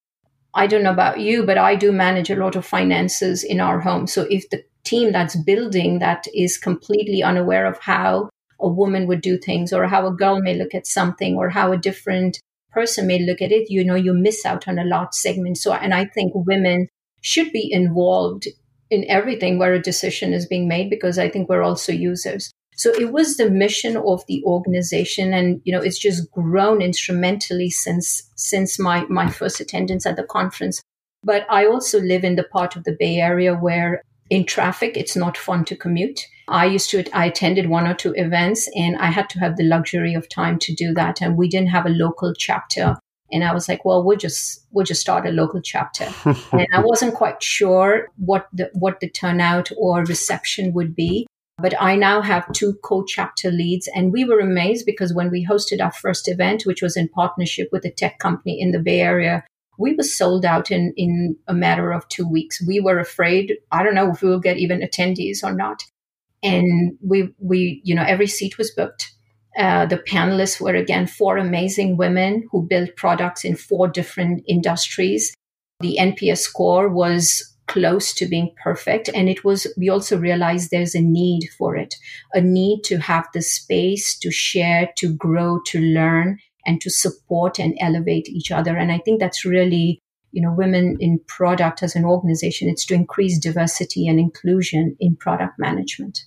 I 0.55 0.67
don't 0.67 0.83
know 0.83 0.93
about 0.93 1.21
you, 1.21 1.45
but 1.45 1.59
I 1.59 1.77
do 1.77 1.93
manage 1.93 2.31
a 2.31 2.37
lot 2.37 2.57
of 2.57 2.65
finances 2.65 3.45
in 3.45 3.61
our 3.61 3.81
home. 3.81 4.07
So 4.07 4.27
if 4.31 4.49
the 4.49 4.65
team 4.83 5.13
that's 5.13 5.37
building 5.37 5.99
that 5.99 6.25
is 6.35 6.57
completely 6.57 7.23
unaware 7.23 7.67
of 7.67 7.79
how 7.81 8.30
a 8.61 8.69
woman 8.69 9.07
would 9.07 9.21
do 9.21 9.39
things 9.39 9.73
or 9.73 9.87
how 9.87 10.07
a 10.07 10.15
girl 10.15 10.41
may 10.41 10.55
look 10.55 10.75
at 10.75 10.87
something 10.87 11.37
or 11.37 11.51
how 11.51 11.73
a 11.73 11.79
different 11.79 12.41
person 12.73 13.07
may 13.07 13.19
look 13.19 13.43
at 13.43 13.53
it, 13.53 13.71
you 13.71 13.85
know, 13.85 13.95
you 13.95 14.13
miss 14.13 14.47
out 14.47 14.69
on 14.69 14.79
a 14.79 14.85
large 14.85 15.13
segment. 15.13 15.59
So, 15.59 15.73
and 15.73 15.93
I 15.93 16.05
think 16.07 16.33
women 16.35 16.89
should 17.21 17.53
be 17.53 17.71
involved 17.71 18.47
in 18.91 19.05
everything 19.09 19.59
where 19.59 19.73
a 19.73 19.83
decision 19.83 20.33
is 20.33 20.47
being 20.47 20.69
made 20.69 20.91
because 20.91 21.19
I 21.19 21.29
think 21.29 21.49
we're 21.49 21.63
also 21.63 21.93
users. 21.93 22.53
So 22.77 22.91
it 22.95 23.13
was 23.13 23.37
the 23.37 23.51
mission 23.51 23.97
of 23.97 24.25
the 24.27 24.43
organization, 24.45 25.35
and 25.35 25.61
you 25.65 25.73
know, 25.73 25.83
it's 25.83 25.99
just 25.99 26.31
grown 26.31 26.81
instrumentally 26.81 27.69
since 27.69 28.23
since 28.37 28.79
my 28.79 29.05
my 29.11 29.29
first 29.29 29.61
attendance 29.61 30.07
at 30.07 30.17
the 30.17 30.23
conference. 30.23 30.81
But 31.23 31.47
I 31.51 31.67
also 31.67 32.01
live 32.01 32.25
in 32.25 32.37
the 32.37 32.45
part 32.45 32.77
of 32.77 32.85
the 32.85 32.97
Bay 32.99 33.17
Area 33.17 33.55
where 33.55 34.03
in 34.31 34.47
traffic 34.47 34.97
it's 34.97 35.15
not 35.15 35.37
fun 35.37 35.67
to 35.67 35.77
commute. 35.77 36.21
I 36.51 36.67
used 36.67 36.91
to 36.91 37.05
I 37.17 37.27
attended 37.27 37.69
one 37.69 37.87
or 37.87 37.95
two 37.95 38.13
events, 38.17 38.69
and 38.75 38.97
I 38.97 39.07
had 39.07 39.31
to 39.31 39.39
have 39.39 39.57
the 39.57 39.65
luxury 39.65 40.15
of 40.15 40.29
time 40.29 40.59
to 40.61 40.75
do 40.75 40.93
that, 40.95 41.21
and 41.21 41.37
we 41.37 41.49
didn't 41.49 41.69
have 41.69 41.87
a 41.87 41.91
local 41.91 42.35
chapter 42.35 42.97
and 43.33 43.45
I 43.45 43.55
was 43.55 43.69
like, 43.69 43.85
well, 43.85 44.03
we'll 44.03 44.19
just 44.19 44.67
we'll 44.71 44.85
just 44.85 45.01
start 45.01 45.27
a 45.27 45.31
local 45.31 45.61
chapter. 45.61 46.09
and 46.53 46.67
I 46.73 46.81
wasn't 46.81 47.15
quite 47.15 47.43
sure 47.43 48.09
what 48.17 48.49
the 48.53 48.71
what 48.75 49.01
the 49.01 49.09
turnout 49.09 49.71
or 49.77 50.05
reception 50.05 50.73
would 50.75 50.95
be. 50.95 51.27
But 51.59 51.75
I 51.81 51.95
now 51.95 52.23
have 52.23 52.51
two 52.53 52.75
co-chapter 52.83 53.51
leads, 53.51 53.87
and 53.95 54.13
we 54.13 54.25
were 54.25 54.41
amazed 54.41 54.87
because 54.87 55.13
when 55.13 55.31
we 55.31 55.47
hosted 55.47 55.83
our 55.85 55.93
first 55.93 56.27
event, 56.27 56.63
which 56.65 56.81
was 56.81 56.97
in 56.97 57.09
partnership 57.09 57.69
with 57.71 57.85
a 57.85 57.91
tech 57.91 58.19
company 58.19 58.59
in 58.59 58.71
the 58.73 58.79
Bay 58.79 59.01
Area, 59.01 59.45
we 59.79 59.95
were 59.95 60.03
sold 60.03 60.47
out 60.47 60.71
in 60.71 60.95
in 60.97 61.37
a 61.49 61.55
matter 61.55 61.93
of 61.93 62.09
two 62.09 62.27
weeks. 62.27 62.65
We 62.67 62.81
were 62.81 62.99
afraid, 62.99 63.57
I 63.71 63.83
don't 63.83 63.95
know 63.95 64.11
if 64.11 64.23
we 64.23 64.31
will 64.31 64.41
get 64.41 64.57
even 64.57 64.81
attendees 64.81 65.45
or 65.45 65.53
not. 65.53 65.83
And 66.43 66.97
we 67.03 67.35
we, 67.39 67.81
you 67.85 67.95
know, 67.95 68.05
every 68.05 68.27
seat 68.27 68.59
was 68.59 68.71
booked 68.71 69.13
uh, 69.59 69.85
the 69.87 69.99
panelists 69.99 70.61
were 70.61 70.75
again 70.75 71.07
four 71.07 71.37
amazing 71.37 71.97
women 71.97 72.47
who 72.51 72.67
built 72.67 72.97
products 72.97 73.45
in 73.45 73.57
four 73.57 73.89
different 73.89 74.43
industries. 74.47 75.35
The 75.81 75.97
NPS 75.99 76.39
score 76.39 76.89
was 76.89 77.57
close 77.67 78.13
to 78.15 78.27
being 78.27 78.55
perfect. 78.63 79.09
And 79.15 79.29
it 79.29 79.45
was, 79.45 79.67
we 79.77 79.89
also 79.89 80.19
realized 80.19 80.71
there's 80.71 80.95
a 80.95 81.01
need 81.01 81.49
for 81.57 81.77
it, 81.77 81.95
a 82.35 82.41
need 82.41 82.83
to 82.85 82.99
have 82.99 83.27
the 83.33 83.43
space 83.43 84.19
to 84.19 84.31
share, 84.31 84.91
to 84.99 85.15
grow, 85.15 85.61
to 85.67 85.81
learn, 85.81 86.39
and 86.67 86.81
to 86.81 86.91
support 86.91 87.59
and 87.59 87.77
elevate 87.81 88.29
each 88.29 88.51
other. 88.51 88.77
And 88.77 88.91
I 88.91 88.99
think 88.99 89.21
that's 89.21 89.45
really, 89.45 90.01
you 90.33 90.43
know, 90.43 90.53
women 90.53 90.97
in 91.01 91.21
product 91.27 91.83
as 91.83 91.95
an 91.95 92.05
organization, 92.05 92.69
it's 92.69 92.85
to 92.87 92.95
increase 92.95 93.39
diversity 93.39 94.07
and 94.07 94.19
inclusion 94.19 94.97
in 95.01 95.17
product 95.17 95.59
management. 95.59 96.25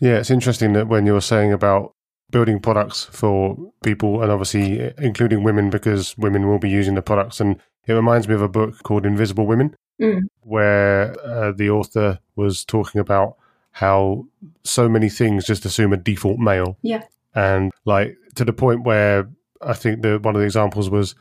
Yeah, 0.00 0.16
it's 0.16 0.30
interesting 0.30 0.72
that 0.74 0.88
when 0.88 1.06
you 1.06 1.12
were 1.12 1.20
saying 1.20 1.52
about 1.52 1.94
building 2.30 2.60
products 2.60 3.04
for 3.10 3.56
people 3.82 4.22
and 4.22 4.30
obviously 4.30 4.92
including 4.98 5.42
women 5.42 5.70
because 5.70 6.16
women 6.16 6.46
will 6.46 6.58
be 6.58 6.70
using 6.70 6.94
the 6.94 7.02
products. 7.02 7.40
And 7.40 7.60
it 7.86 7.92
reminds 7.92 8.28
me 8.28 8.34
of 8.34 8.42
a 8.42 8.48
book 8.48 8.82
called 8.82 9.04
Invisible 9.04 9.46
Women, 9.46 9.74
mm. 10.00 10.22
where 10.40 11.14
uh, 11.26 11.52
the 11.52 11.70
author 11.70 12.18
was 12.36 12.64
talking 12.64 13.00
about 13.00 13.36
how 13.72 14.26
so 14.64 14.88
many 14.88 15.08
things 15.08 15.46
just 15.46 15.64
assume 15.64 15.92
a 15.92 15.96
default 15.96 16.38
male. 16.38 16.76
Yeah. 16.82 17.04
And 17.34 17.72
like 17.84 18.16
to 18.36 18.44
the 18.44 18.52
point 18.52 18.84
where 18.84 19.28
I 19.60 19.74
think 19.74 20.02
the 20.02 20.18
one 20.18 20.34
of 20.34 20.40
the 20.40 20.46
examples 20.46 20.90
was 20.90 21.14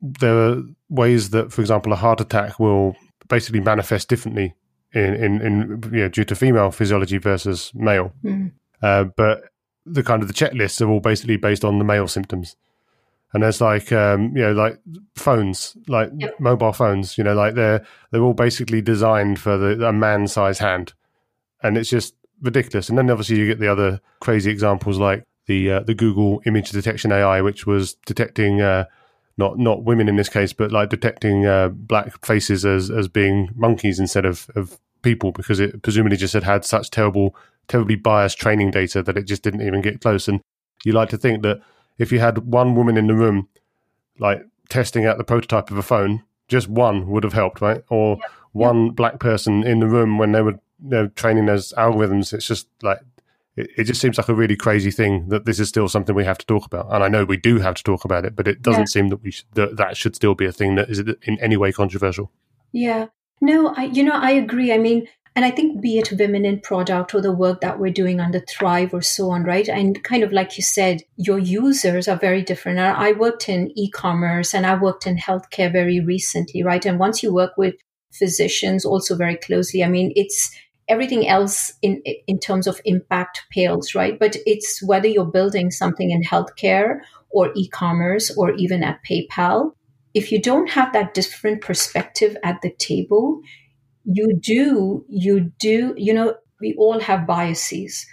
there 0.00 0.36
are 0.36 0.62
ways 0.88 1.30
that, 1.30 1.52
for 1.52 1.60
example, 1.60 1.92
a 1.92 1.96
heart 1.96 2.20
attack 2.20 2.60
will 2.60 2.96
basically 3.28 3.60
manifest 3.60 4.08
differently 4.08 4.54
in 4.92 5.14
in, 5.14 5.40
in 5.42 5.90
you 5.92 6.00
know, 6.00 6.08
due 6.08 6.24
to 6.24 6.34
female 6.34 6.70
physiology 6.70 7.18
versus 7.18 7.72
male. 7.74 8.12
Mm. 8.24 8.52
Uh, 8.82 9.04
but 9.04 9.44
the 9.84 10.02
kind 10.02 10.22
of 10.22 10.28
the 10.28 10.34
checklists 10.34 10.80
are 10.80 10.88
all 10.88 11.00
basically 11.00 11.36
based 11.36 11.64
on 11.64 11.78
the 11.78 11.84
male 11.84 12.08
symptoms. 12.08 12.56
And 13.32 13.42
there's 13.42 13.60
like 13.60 13.92
um, 13.92 14.34
you 14.34 14.42
know 14.42 14.52
like 14.52 14.80
phones, 15.14 15.76
like 15.86 16.10
yep. 16.16 16.40
mobile 16.40 16.72
phones. 16.72 17.18
You 17.18 17.24
know, 17.24 17.34
like 17.34 17.54
they're 17.54 17.84
they're 18.10 18.22
all 18.22 18.34
basically 18.34 18.80
designed 18.80 19.38
for 19.38 19.58
the 19.58 19.86
a 19.86 19.92
man 19.92 20.26
size 20.28 20.58
hand, 20.58 20.94
and 21.62 21.76
it's 21.76 21.90
just 21.90 22.14
ridiculous. 22.40 22.88
And 22.88 22.96
then 22.96 23.10
obviously 23.10 23.36
you 23.36 23.46
get 23.46 23.58
the 23.58 23.70
other 23.70 24.00
crazy 24.20 24.50
examples 24.50 24.98
like 24.98 25.26
the 25.46 25.72
uh, 25.72 25.80
the 25.80 25.94
Google 25.94 26.40
image 26.46 26.70
detection 26.70 27.12
AI, 27.12 27.42
which 27.42 27.66
was 27.66 27.94
detecting 28.06 28.62
uh, 28.62 28.86
not 29.38 29.58
not 29.58 29.84
women 29.84 30.08
in 30.08 30.16
this 30.16 30.28
case, 30.28 30.52
but 30.52 30.72
like 30.72 30.90
detecting 30.90 31.46
uh, 31.46 31.68
black 31.68 32.24
faces 32.24 32.66
as 32.66 32.90
as 32.90 33.08
being 33.08 33.50
monkeys 33.54 33.98
instead 33.98 34.26
of 34.26 34.50
of 34.54 34.78
people 35.00 35.30
because 35.32 35.60
it 35.60 35.80
presumably 35.82 36.16
just 36.16 36.34
had 36.34 36.42
had 36.42 36.64
such 36.64 36.90
terrible 36.90 37.34
terribly 37.68 37.94
biased 37.94 38.38
training 38.38 38.70
data 38.70 39.02
that 39.02 39.16
it 39.16 39.24
just 39.24 39.42
didn't 39.42 39.62
even 39.62 39.80
get 39.80 40.00
close. 40.00 40.26
And 40.26 40.40
you 40.84 40.92
like 40.92 41.08
to 41.10 41.18
think 41.18 41.42
that 41.42 41.60
if 41.98 42.10
you 42.10 42.18
had 42.18 42.38
one 42.38 42.74
woman 42.74 42.96
in 42.96 43.06
the 43.06 43.14
room, 43.14 43.48
like 44.18 44.44
testing 44.68 45.06
out 45.06 45.18
the 45.18 45.24
prototype 45.24 45.70
of 45.70 45.78
a 45.78 45.82
phone, 45.82 46.24
just 46.48 46.68
one 46.68 47.08
would 47.08 47.24
have 47.24 47.32
helped, 47.32 47.60
right? 47.60 47.82
Or 47.88 48.16
yep. 48.20 48.30
one 48.52 48.86
yep. 48.86 48.94
black 48.96 49.20
person 49.20 49.62
in 49.64 49.80
the 49.80 49.86
room 49.86 50.18
when 50.18 50.32
they 50.32 50.42
were 50.42 50.58
you 50.82 50.90
know, 50.90 51.06
training 51.08 51.46
those 51.46 51.72
algorithms. 51.74 52.32
It's 52.32 52.46
just 52.46 52.68
like 52.82 53.00
it, 53.58 53.70
it, 53.76 53.84
just 53.84 54.00
seems 54.00 54.18
like 54.18 54.28
a 54.28 54.34
really 54.34 54.56
crazy 54.56 54.90
thing 54.90 55.28
that 55.28 55.44
this 55.44 55.58
is 55.58 55.68
still 55.68 55.88
something 55.88 56.14
we 56.14 56.24
have 56.24 56.38
to 56.38 56.46
talk 56.46 56.64
about. 56.64 56.86
And 56.92 57.02
I 57.02 57.08
know 57.08 57.24
we 57.24 57.36
do 57.36 57.58
have 57.58 57.74
to 57.74 57.82
talk 57.82 58.04
about 58.04 58.24
it, 58.24 58.36
but 58.36 58.46
it 58.46 58.62
doesn't 58.62 58.82
yeah. 58.82 58.86
seem 58.86 59.08
that 59.08 59.22
we 59.22 59.30
sh- 59.30 59.44
that, 59.54 59.76
that 59.76 59.96
should 59.96 60.14
still 60.14 60.34
be 60.34 60.46
a 60.46 60.52
thing 60.52 60.76
that 60.76 60.88
is 60.88 61.00
in 61.00 61.38
any 61.40 61.56
way 61.56 61.72
controversial. 61.72 62.30
Yeah. 62.72 63.06
No, 63.40 63.74
I 63.76 63.84
you 63.84 64.02
know 64.02 64.14
I 64.14 64.32
agree. 64.32 64.72
I 64.72 64.78
mean, 64.78 65.06
and 65.36 65.44
I 65.44 65.50
think 65.50 65.80
be 65.80 65.98
it 65.98 66.12
women 66.12 66.44
in 66.44 66.60
product 66.60 67.14
or 67.14 67.20
the 67.20 67.32
work 67.32 67.60
that 67.60 67.78
we're 67.78 67.92
doing 67.92 68.20
under 68.20 68.40
Thrive 68.40 68.92
or 68.92 69.02
so 69.02 69.30
on, 69.30 69.44
right? 69.44 69.68
And 69.68 70.02
kind 70.02 70.24
of 70.24 70.32
like 70.32 70.56
you 70.56 70.64
said, 70.64 71.02
your 71.16 71.38
users 71.38 72.08
are 72.08 72.16
very 72.16 72.42
different. 72.42 72.80
I 72.80 73.12
worked 73.12 73.48
in 73.48 73.70
e-commerce 73.76 74.52
and 74.52 74.66
I 74.66 74.74
worked 74.74 75.06
in 75.06 75.16
healthcare 75.16 75.70
very 75.70 76.00
recently, 76.00 76.64
right? 76.64 76.84
And 76.84 76.98
once 76.98 77.22
you 77.22 77.32
work 77.32 77.52
with 77.56 77.76
physicians 78.12 78.84
also 78.84 79.14
very 79.14 79.36
closely, 79.36 79.84
I 79.84 79.88
mean, 79.88 80.12
it's 80.16 80.50
everything 80.88 81.28
else 81.28 81.72
in 81.82 82.02
in 82.26 82.38
terms 82.38 82.66
of 82.66 82.80
impact 82.84 83.42
pales, 83.50 83.94
right? 83.94 84.18
But 84.18 84.36
it's 84.46 84.82
whether 84.82 85.08
you're 85.08 85.24
building 85.24 85.70
something 85.70 86.10
in 86.10 86.22
healthcare 86.22 87.00
or 87.30 87.52
e-commerce 87.54 88.34
or 88.36 88.52
even 88.52 88.82
at 88.82 89.00
PayPal, 89.08 89.72
if 90.14 90.32
you 90.32 90.40
don't 90.40 90.70
have 90.70 90.92
that 90.92 91.14
different 91.14 91.60
perspective 91.60 92.36
at 92.42 92.60
the 92.62 92.70
table, 92.70 93.40
you 94.04 94.34
do, 94.34 95.04
you 95.08 95.52
do, 95.58 95.94
you 95.96 96.14
know, 96.14 96.34
we 96.60 96.74
all 96.78 97.00
have 97.00 97.26
biases, 97.26 98.06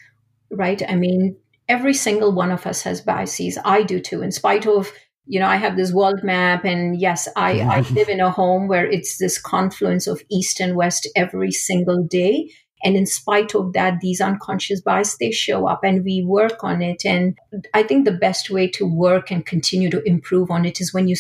right? 0.52 0.82
I 0.88 0.96
mean, 0.96 1.38
every 1.70 1.94
single 1.94 2.34
one 2.34 2.52
of 2.52 2.68
us 2.68 2.84
has 2.84 3.02
biases. 3.02 3.58
I 3.64 3.84
do 3.84 4.00
too, 4.00 4.22
in 4.22 4.32
spite 4.32 4.68
of, 4.68 4.92
you 5.26 5.40
know, 5.40 5.48
I 5.48 5.56
have 5.56 5.78
this 5.78 5.92
world 5.92 6.22
map 6.24 6.66
and 6.66 7.00
yes, 7.00 7.28
I, 7.36 7.62
I 7.62 7.80
live 7.92 8.10
in 8.10 8.20
a 8.20 8.30
home 8.30 8.68
where 8.68 8.86
it's 8.86 9.18
this 9.18 9.42
confluence 9.42 10.06
of 10.06 10.22
East 10.30 10.60
and 10.60 10.76
West 10.76 11.08
every 11.16 11.52
single 11.52 12.04
day. 12.04 12.52
And 12.86 12.96
in 12.96 13.06
spite 13.06 13.54
of 13.56 13.74
that, 13.74 14.00
these 14.00 14.22
unconscious 14.22 14.80
biases, 14.80 15.18
they 15.18 15.32
show 15.32 15.68
up 15.68 15.84
and 15.84 16.06
we 16.06 16.24
work 16.24 16.64
on 16.64 16.82
it. 16.82 17.04
And 17.04 17.38
I 17.74 17.84
think 17.84 18.06
the 18.06 18.12
best 18.12 18.50
way 18.50 18.70
to 18.70 18.86
work 18.86 19.32
and 19.32 19.46
continue 19.46 19.90
to 19.90 20.04
improve 20.04 20.52
on 20.52 20.64
it 20.64 20.80
is 20.80 20.94
when 20.94 21.10
you 21.10 21.16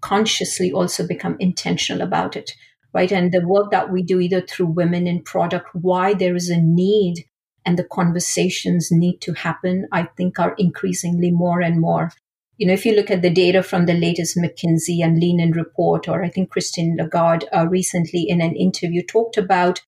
consciously 0.00 0.72
also 0.72 1.06
become 1.06 1.36
intentional 1.38 2.00
about 2.00 2.34
it 2.34 2.52
right? 2.92 3.12
And 3.12 3.32
the 3.32 3.46
work 3.46 3.70
that 3.70 3.90
we 3.90 4.02
do 4.02 4.20
either 4.20 4.40
through 4.40 4.66
women 4.66 5.06
in 5.06 5.22
product, 5.22 5.68
why 5.72 6.14
there 6.14 6.34
is 6.34 6.50
a 6.50 6.60
need 6.60 7.24
and 7.64 7.78
the 7.78 7.84
conversations 7.84 8.90
need 8.90 9.20
to 9.20 9.32
happen, 9.32 9.86
I 9.92 10.08
think 10.16 10.38
are 10.38 10.54
increasingly 10.58 11.30
more 11.30 11.60
and 11.60 11.80
more. 11.80 12.10
You 12.56 12.66
know, 12.66 12.72
if 12.72 12.84
you 12.84 12.94
look 12.94 13.10
at 13.10 13.22
the 13.22 13.30
data 13.30 13.62
from 13.62 13.86
the 13.86 13.94
latest 13.94 14.36
McKinsey 14.36 15.02
and 15.02 15.18
Lean 15.18 15.40
In 15.40 15.52
report, 15.52 16.08
or 16.08 16.22
I 16.22 16.28
think 16.28 16.50
Christine 16.50 16.96
Lagarde 16.98 17.46
uh, 17.52 17.66
recently 17.66 18.26
in 18.28 18.40
an 18.40 18.54
interview 18.54 19.02
talked 19.02 19.36
about 19.36 19.80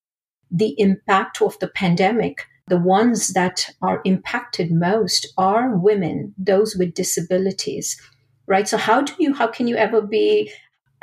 the 0.53 0.75
impact 0.77 1.41
of 1.41 1.59
the 1.59 1.67
pandemic. 1.67 2.45
The 2.67 2.77
ones 2.77 3.33
that 3.33 3.69
are 3.81 4.01
impacted 4.05 4.71
most 4.71 5.33
are 5.37 5.75
women, 5.75 6.33
those 6.37 6.77
with 6.77 6.93
disabilities, 6.93 7.99
right? 8.47 8.65
So 8.69 8.77
how 8.77 9.01
do 9.01 9.11
you, 9.19 9.33
how 9.33 9.47
can 9.47 9.67
you 9.67 9.75
ever 9.75 10.01
be 10.01 10.49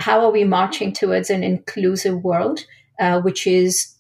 how 0.00 0.24
are 0.24 0.30
we 0.30 0.44
marching 0.44 0.92
towards 0.92 1.30
an 1.30 1.44
inclusive 1.44 2.24
world, 2.24 2.64
uh, 2.98 3.20
which 3.20 3.46
is 3.46 3.94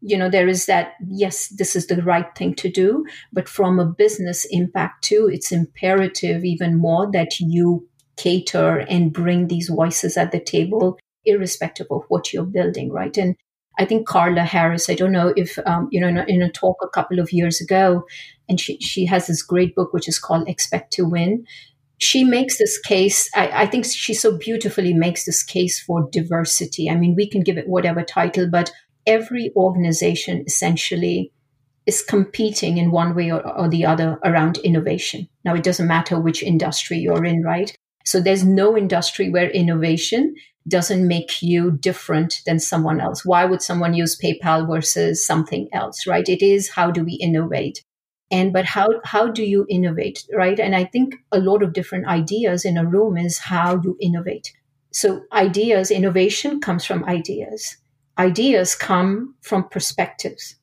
you 0.00 0.16
know 0.16 0.30
there 0.30 0.46
is 0.46 0.66
that 0.66 0.92
yes 1.08 1.48
this 1.48 1.74
is 1.74 1.88
the 1.88 2.00
right 2.02 2.32
thing 2.36 2.54
to 2.54 2.70
do 2.70 3.04
but 3.32 3.48
from 3.48 3.80
a 3.80 3.84
business 3.84 4.46
impact 4.50 5.02
too 5.02 5.28
it's 5.32 5.50
imperative 5.50 6.44
even 6.44 6.76
more 6.76 7.10
that 7.10 7.40
you 7.40 7.84
cater 8.16 8.78
and 8.78 9.12
bring 9.12 9.48
these 9.48 9.68
voices 9.68 10.16
at 10.16 10.30
the 10.30 10.38
table 10.38 10.96
irrespective 11.24 11.88
of 11.90 12.04
what 12.06 12.32
you're 12.32 12.44
building 12.44 12.92
right 12.92 13.16
and 13.16 13.34
I 13.78 13.84
think 13.84 14.06
Carla 14.06 14.42
Harris, 14.42 14.90
I 14.90 14.94
don't 14.94 15.12
know 15.12 15.32
if, 15.36 15.58
um, 15.64 15.88
you 15.90 16.00
know, 16.00 16.08
in 16.08 16.18
a, 16.18 16.24
in 16.26 16.42
a, 16.42 16.50
talk 16.50 16.76
a 16.82 16.88
couple 16.88 17.20
of 17.20 17.32
years 17.32 17.60
ago, 17.60 18.04
and 18.48 18.60
she, 18.60 18.78
she 18.80 19.06
has 19.06 19.26
this 19.26 19.42
great 19.42 19.74
book 19.74 19.92
which 19.92 20.08
is 20.08 20.18
called 20.18 20.48
Expect 20.48 20.92
to 20.94 21.04
Win. 21.04 21.46
She 21.98 22.24
makes 22.24 22.58
this 22.58 22.78
case, 22.78 23.30
I, 23.34 23.62
I 23.62 23.66
think 23.66 23.84
she 23.84 24.14
so 24.14 24.36
beautifully 24.36 24.94
makes 24.94 25.24
this 25.24 25.42
case 25.42 25.80
for 25.80 26.08
diversity. 26.10 26.90
I 26.90 26.96
mean, 26.96 27.14
we 27.16 27.28
can 27.28 27.42
give 27.42 27.56
it 27.56 27.68
whatever 27.68 28.02
title, 28.02 28.48
but 28.50 28.72
every 29.06 29.52
organization 29.56 30.44
essentially 30.46 31.32
is 31.86 32.02
competing 32.02 32.76
in 32.76 32.90
one 32.90 33.14
way 33.14 33.32
or, 33.32 33.40
or, 33.56 33.68
the 33.68 33.86
other 33.86 34.18
around 34.24 34.58
innovation. 34.58 35.26
Now, 35.44 35.54
it 35.54 35.64
doesn't 35.64 35.86
matter 35.86 36.20
which 36.20 36.42
industry 36.42 36.98
you're 36.98 37.24
in, 37.24 37.42
right? 37.42 37.74
So 38.04 38.20
there's 38.20 38.44
no 38.44 38.76
industry 38.76 39.30
where 39.30 39.50
innovation 39.50 40.34
doesn't 40.68 41.08
make 41.08 41.42
you 41.42 41.72
different 41.72 42.42
than 42.46 42.58
someone 42.58 43.00
else. 43.00 43.24
Why 43.24 43.44
would 43.44 43.62
someone 43.62 43.94
use 43.94 44.18
PayPal 44.18 44.66
versus 44.68 45.24
something 45.24 45.68
else, 45.72 46.06
right? 46.06 46.28
It 46.28 46.42
is 46.42 46.68
how 46.68 46.90
do 46.90 47.04
we 47.04 47.14
innovate? 47.14 47.84
And 48.30 48.52
but 48.52 48.66
how 48.66 48.88
how 49.04 49.28
do 49.28 49.42
you 49.44 49.66
innovate, 49.70 50.24
right? 50.34 50.58
And 50.60 50.76
I 50.76 50.84
think 50.84 51.14
a 51.32 51.38
lot 51.38 51.62
of 51.62 51.72
different 51.72 52.06
ideas 52.06 52.64
in 52.64 52.76
a 52.76 52.86
room 52.86 53.16
is 53.16 53.38
how 53.38 53.80
you 53.82 53.96
innovate. 54.00 54.52
So 54.92 55.22
ideas, 55.32 55.90
innovation 55.90 56.60
comes 56.60 56.84
from 56.84 57.04
ideas. 57.04 57.76
Ideas 58.18 58.74
come 58.74 59.34
from 59.42 59.68
perspectives. 59.68 60.56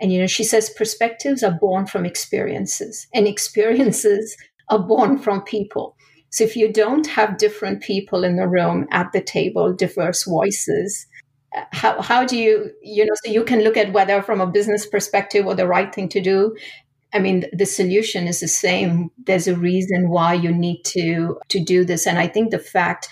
And 0.00 0.12
you 0.12 0.20
know, 0.20 0.26
she 0.26 0.44
says 0.44 0.70
perspectives 0.70 1.42
are 1.42 1.58
born 1.60 1.86
from 1.86 2.06
experiences, 2.06 3.06
and 3.14 3.26
experiences 3.34 4.36
are 4.68 4.78
born 4.78 5.18
from 5.18 5.42
people. 5.42 5.96
So 6.34 6.42
if 6.42 6.56
you 6.56 6.72
don't 6.72 7.06
have 7.06 7.38
different 7.38 7.80
people 7.80 8.24
in 8.24 8.34
the 8.34 8.48
room 8.48 8.88
at 8.90 9.12
the 9.12 9.22
table, 9.22 9.72
diverse 9.72 10.24
voices, 10.24 11.06
uh, 11.56 11.62
how, 11.70 12.02
how 12.02 12.24
do 12.24 12.36
you, 12.36 12.72
you 12.82 13.06
know, 13.06 13.12
so 13.24 13.30
you 13.30 13.44
can 13.44 13.62
look 13.62 13.76
at 13.76 13.92
whether 13.92 14.20
from 14.20 14.40
a 14.40 14.46
business 14.48 14.84
perspective 14.84 15.46
or 15.46 15.54
the 15.54 15.68
right 15.68 15.94
thing 15.94 16.08
to 16.08 16.20
do. 16.20 16.56
I 17.12 17.20
mean, 17.20 17.44
the 17.52 17.66
solution 17.66 18.26
is 18.26 18.40
the 18.40 18.48
same. 18.48 19.12
There's 19.26 19.46
a 19.46 19.54
reason 19.54 20.08
why 20.08 20.34
you 20.34 20.52
need 20.52 20.82
to 20.86 21.38
to 21.50 21.62
do 21.62 21.84
this. 21.84 22.04
And 22.04 22.18
I 22.18 22.26
think 22.26 22.50
the 22.50 22.58
fact, 22.58 23.08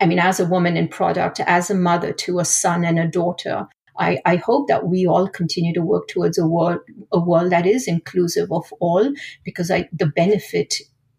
I 0.00 0.06
mean, 0.06 0.18
as 0.18 0.40
a 0.40 0.44
woman 0.44 0.76
in 0.76 0.88
product, 0.88 1.38
as 1.38 1.70
a 1.70 1.74
mother 1.76 2.12
to 2.12 2.40
a 2.40 2.44
son 2.44 2.84
and 2.84 2.98
a 2.98 3.06
daughter, 3.06 3.68
I, 3.96 4.18
I, 4.26 4.36
hope 4.36 4.66
that 4.66 4.88
we 4.88 5.06
all 5.06 5.28
continue 5.28 5.72
to 5.72 5.82
work 5.82 6.08
towards 6.08 6.36
a 6.36 6.48
world 6.48 6.80
a 7.12 7.20
world 7.20 7.52
that 7.52 7.64
is 7.64 7.86
inclusive 7.86 8.50
of 8.50 8.64
all 8.80 9.08
because 9.44 9.70
I, 9.70 9.88
the 9.92 10.06
benefit 10.06 10.74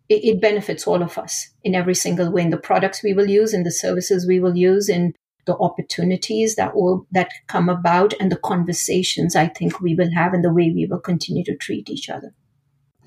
it, 0.10 0.24
it 0.24 0.42
benefits 0.42 0.88
all 0.88 1.04
of 1.04 1.18
us 1.18 1.50
in 1.64 1.76
every 1.76 1.96
single 1.96 2.32
way 2.32 2.42
in 2.42 2.50
the 2.50 2.58
products 2.58 3.04
we 3.04 3.14
will 3.14 3.30
use 3.30 3.54
in 3.54 3.64
the 3.64 3.72
services 3.72 4.28
we 4.28 4.40
will 4.40 4.56
use 4.56 4.90
in 4.90 5.14
the 5.46 5.58
opportunities 5.58 6.56
that 6.56 6.76
will 6.76 7.08
that 7.12 7.32
come 7.48 7.70
about 7.70 8.14
and 8.20 8.32
the 8.32 8.38
conversations 8.38 9.36
I 9.36 9.48
think 9.48 9.80
we 9.82 9.96
will 9.96 10.12
have 10.14 10.34
and 10.34 10.44
the 10.44 10.54
way 10.54 10.72
we 10.76 10.88
will 10.90 11.00
continue 11.00 11.44
to 11.46 11.56
treat 11.56 11.90
each 11.90 12.10
other. 12.10 12.34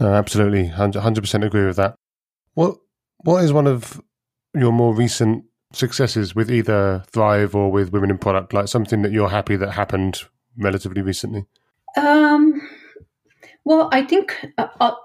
No, 0.01 0.15
absolutely, 0.15 0.67
hundred 0.67 1.21
percent 1.21 1.45
agree 1.45 1.67
with 1.67 1.77
that. 1.77 1.95
What 2.55 2.79
what 3.19 3.45
is 3.45 3.53
one 3.53 3.67
of 3.67 4.01
your 4.55 4.73
more 4.73 4.95
recent 4.95 5.45
successes 5.73 6.35
with 6.35 6.51
either 6.51 7.05
Thrive 7.07 7.55
or 7.55 7.71
with 7.71 7.93
Women 7.93 8.11
in 8.11 8.19
Product? 8.19 8.53
Like 8.53 8.69
something 8.69 9.03
that 9.03 9.13
you're 9.13 9.29
happy 9.29 9.57
that 9.57 9.73
happened 9.73 10.23
relatively 10.57 11.03
recently? 11.03 11.45
Um, 11.97 12.61
well, 13.65 13.89
I 13.93 14.03
think 14.03 14.37
uh, 14.59 14.69
I'll, 14.81 15.05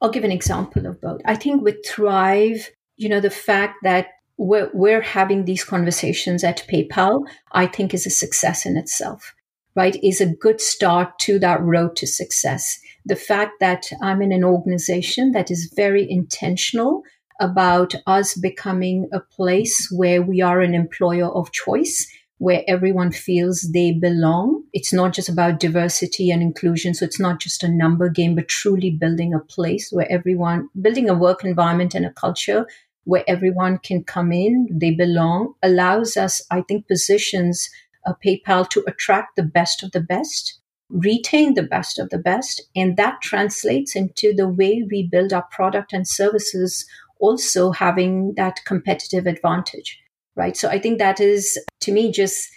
I'll 0.00 0.10
give 0.10 0.24
an 0.24 0.32
example 0.32 0.86
of 0.86 1.00
both. 1.00 1.20
I 1.24 1.34
think 1.34 1.62
with 1.62 1.76
Thrive, 1.86 2.70
you 2.96 3.08
know, 3.08 3.20
the 3.20 3.30
fact 3.30 3.76
that 3.82 4.08
we're, 4.38 4.70
we're 4.72 5.02
having 5.02 5.44
these 5.44 5.64
conversations 5.64 6.44
at 6.44 6.66
PayPal, 6.70 7.26
I 7.52 7.66
think 7.66 7.94
is 7.94 8.06
a 8.06 8.10
success 8.10 8.66
in 8.66 8.76
itself, 8.76 9.34
right? 9.74 9.96
Is 10.02 10.20
a 10.20 10.26
good 10.26 10.60
start 10.60 11.18
to 11.20 11.38
that 11.40 11.62
road 11.62 11.96
to 11.96 12.06
success. 12.06 12.78
The 13.04 13.16
fact 13.16 13.54
that 13.60 13.86
I'm 14.02 14.22
in 14.22 14.32
an 14.32 14.44
organization 14.44 15.32
that 15.32 15.50
is 15.50 15.72
very 15.74 16.06
intentional 16.08 17.02
about 17.40 17.94
us 18.06 18.34
becoming 18.34 19.08
a 19.12 19.20
place 19.20 19.88
where 19.94 20.22
we 20.22 20.40
are 20.40 20.60
an 20.60 20.74
employer 20.74 21.26
of 21.26 21.52
choice 21.52 22.06
where 22.38 22.62
everyone 22.68 23.10
feels 23.10 23.62
they 23.72 23.92
belong. 23.92 24.62
It's 24.72 24.92
not 24.92 25.14
just 25.14 25.28
about 25.28 25.58
diversity 25.58 26.30
and 26.30 26.42
inclusion. 26.42 26.92
So 26.92 27.04
it's 27.04 27.20
not 27.20 27.40
just 27.40 27.62
a 27.62 27.68
number 27.68 28.08
game, 28.08 28.34
but 28.34 28.48
truly 28.48 28.90
building 28.90 29.32
a 29.32 29.40
place 29.40 29.90
where 29.90 30.10
everyone, 30.10 30.68
building 30.80 31.08
a 31.08 31.14
work 31.14 31.44
environment 31.44 31.94
and 31.94 32.04
a 32.04 32.12
culture 32.12 32.66
where 33.04 33.24
everyone 33.26 33.78
can 33.78 34.02
come 34.04 34.32
in, 34.32 34.68
they 34.70 34.90
belong, 34.90 35.54
allows 35.62 36.16
us, 36.16 36.42
I 36.50 36.62
think, 36.62 36.88
positions 36.88 37.70
uh, 38.04 38.12
PayPal 38.24 38.68
to 38.70 38.84
attract 38.86 39.36
the 39.36 39.42
best 39.42 39.82
of 39.82 39.92
the 39.92 40.00
best, 40.00 40.60
retain 40.90 41.54
the 41.54 41.62
best 41.62 41.98
of 41.98 42.10
the 42.10 42.18
best. 42.18 42.62
And 42.74 42.96
that 42.96 43.22
translates 43.22 43.96
into 43.96 44.34
the 44.34 44.48
way 44.48 44.86
we 44.90 45.08
build 45.08 45.32
our 45.32 45.46
product 45.50 45.92
and 45.92 46.06
services, 46.06 46.84
also 47.18 47.70
having 47.70 48.34
that 48.34 48.60
competitive 48.66 49.26
advantage 49.26 50.00
right? 50.36 50.56
So 50.56 50.68
I 50.68 50.78
think 50.78 50.98
that 50.98 51.20
is, 51.20 51.58
to 51.80 51.92
me, 51.92 52.12
just 52.12 52.48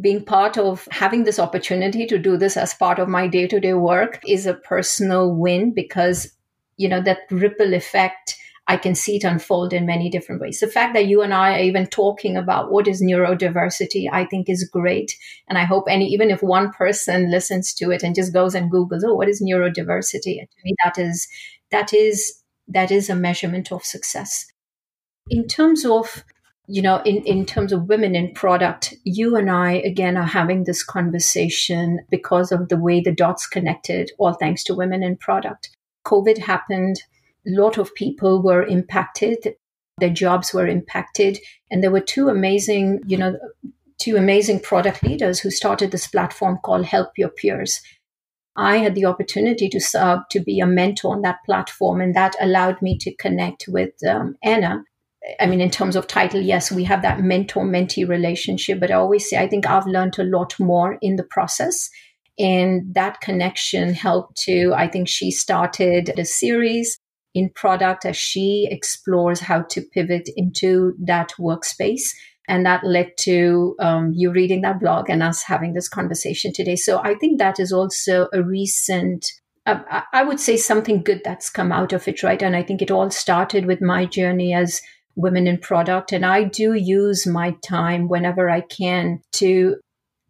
being 0.00 0.24
part 0.24 0.58
of 0.58 0.86
having 0.90 1.24
this 1.24 1.38
opportunity 1.38 2.06
to 2.06 2.18
do 2.18 2.36
this 2.36 2.56
as 2.56 2.74
part 2.74 2.98
of 2.98 3.08
my 3.08 3.26
day 3.26 3.46
to 3.46 3.60
day 3.60 3.74
work 3.74 4.20
is 4.26 4.46
a 4.46 4.54
personal 4.54 5.34
win 5.34 5.72
because, 5.72 6.32
you 6.76 6.88
know, 6.88 7.00
that 7.02 7.18
ripple 7.30 7.74
effect. 7.74 8.36
I 8.66 8.78
can 8.78 8.94
see 8.94 9.16
it 9.16 9.24
unfold 9.24 9.74
in 9.74 9.84
many 9.84 10.08
different 10.08 10.40
ways. 10.40 10.60
The 10.60 10.66
fact 10.66 10.94
that 10.94 11.06
you 11.06 11.20
and 11.20 11.34
I 11.34 11.58
are 11.58 11.62
even 11.62 11.86
talking 11.86 12.34
about 12.34 12.72
what 12.72 12.88
is 12.88 13.02
neurodiversity, 13.02 14.08
I 14.10 14.24
think 14.24 14.48
is 14.48 14.64
great. 14.64 15.14
And 15.48 15.58
I 15.58 15.64
hope 15.64 15.84
any, 15.86 16.06
even 16.06 16.30
if 16.30 16.42
one 16.42 16.72
person 16.72 17.30
listens 17.30 17.74
to 17.74 17.90
it 17.90 18.02
and 18.02 18.14
just 18.14 18.32
goes 18.32 18.54
and 18.54 18.72
Googles, 18.72 19.02
oh, 19.04 19.14
what 19.14 19.28
is 19.28 19.42
neurodiversity? 19.42 20.38
And 20.38 20.48
to 20.50 20.56
me, 20.64 20.74
that 20.82 20.96
is, 20.96 21.28
that 21.72 21.92
is, 21.92 22.42
that 22.68 22.90
is 22.90 23.10
a 23.10 23.14
measurement 23.14 23.70
of 23.70 23.84
success. 23.84 24.46
In 25.28 25.46
terms 25.46 25.84
of 25.84 26.24
you 26.66 26.80
know, 26.80 27.02
in, 27.02 27.22
in 27.24 27.44
terms 27.44 27.72
of 27.72 27.88
women 27.88 28.14
in 28.14 28.32
product, 28.32 28.94
you 29.04 29.36
and 29.36 29.50
I, 29.50 29.72
again, 29.72 30.16
are 30.16 30.26
having 30.26 30.64
this 30.64 30.82
conversation 30.82 32.00
because 32.10 32.52
of 32.52 32.68
the 32.68 32.78
way 32.78 33.00
the 33.00 33.12
dots 33.12 33.46
connected, 33.46 34.10
all 34.18 34.32
thanks 34.32 34.64
to 34.64 34.74
women 34.74 35.02
in 35.02 35.16
product. 35.16 35.70
COVID 36.06 36.38
happened. 36.38 37.02
A 37.46 37.50
lot 37.50 37.76
of 37.76 37.94
people 37.94 38.42
were 38.42 38.62
impacted. 38.62 39.54
Their 39.98 40.10
jobs 40.10 40.54
were 40.54 40.66
impacted. 40.66 41.38
And 41.70 41.82
there 41.82 41.90
were 41.90 42.00
two 42.00 42.28
amazing, 42.28 43.00
you 43.06 43.18
know, 43.18 43.38
two 43.98 44.16
amazing 44.16 44.60
product 44.60 45.02
leaders 45.02 45.40
who 45.40 45.50
started 45.50 45.90
this 45.90 46.06
platform 46.06 46.58
called 46.64 46.86
Help 46.86 47.10
Your 47.18 47.28
Peers. 47.28 47.80
I 48.56 48.78
had 48.78 48.94
the 48.94 49.04
opportunity 49.04 49.68
to 49.68 49.80
serve, 49.80 50.20
to 50.30 50.40
be 50.40 50.60
a 50.60 50.66
mentor 50.66 51.12
on 51.12 51.22
that 51.22 51.38
platform, 51.44 52.00
and 52.00 52.14
that 52.14 52.36
allowed 52.40 52.80
me 52.80 52.96
to 52.98 53.14
connect 53.16 53.66
with 53.68 53.92
um, 54.08 54.36
Anna, 54.42 54.84
I 55.40 55.46
mean, 55.46 55.60
in 55.60 55.70
terms 55.70 55.96
of 55.96 56.06
title, 56.06 56.40
yes, 56.40 56.70
we 56.70 56.84
have 56.84 57.02
that 57.02 57.20
mentor 57.20 57.64
mentee 57.64 58.06
relationship, 58.06 58.80
but 58.80 58.90
I 58.90 58.94
always 58.94 59.28
say 59.28 59.38
I 59.38 59.48
think 59.48 59.66
I've 59.66 59.86
learned 59.86 60.18
a 60.18 60.24
lot 60.24 60.58
more 60.60 60.98
in 61.00 61.16
the 61.16 61.24
process. 61.24 61.88
And 62.38 62.94
that 62.94 63.20
connection 63.20 63.94
helped 63.94 64.36
to, 64.42 64.72
I 64.74 64.88
think 64.88 65.08
she 65.08 65.30
started 65.30 66.12
a 66.18 66.24
series 66.24 66.98
in 67.32 67.50
product 67.50 68.04
as 68.04 68.16
she 68.16 68.68
explores 68.70 69.40
how 69.40 69.62
to 69.62 69.82
pivot 69.82 70.28
into 70.36 70.94
that 71.04 71.32
workspace. 71.38 72.14
And 72.46 72.66
that 72.66 72.84
led 72.84 73.16
to 73.20 73.74
um, 73.80 74.12
you 74.14 74.30
reading 74.30 74.60
that 74.62 74.80
blog 74.80 75.08
and 75.08 75.22
us 75.22 75.42
having 75.42 75.72
this 75.72 75.88
conversation 75.88 76.52
today. 76.52 76.76
So 76.76 77.00
I 77.02 77.14
think 77.14 77.38
that 77.38 77.58
is 77.58 77.72
also 77.72 78.28
a 78.32 78.42
recent 78.42 79.26
I 79.66 80.22
would 80.22 80.40
say 80.40 80.58
something 80.58 81.02
good 81.02 81.22
that's 81.24 81.48
come 81.48 81.72
out 81.72 81.94
of 81.94 82.06
it, 82.06 82.22
right? 82.22 82.42
And 82.42 82.54
I 82.54 82.62
think 82.62 82.82
it 82.82 82.90
all 82.90 83.10
started 83.10 83.64
with 83.64 83.80
my 83.80 84.04
journey 84.04 84.52
as 84.52 84.82
women 85.16 85.46
in 85.46 85.58
product 85.58 86.12
and 86.12 86.24
i 86.26 86.42
do 86.42 86.74
use 86.74 87.26
my 87.26 87.54
time 87.64 88.08
whenever 88.08 88.50
i 88.50 88.60
can 88.60 89.20
to 89.32 89.76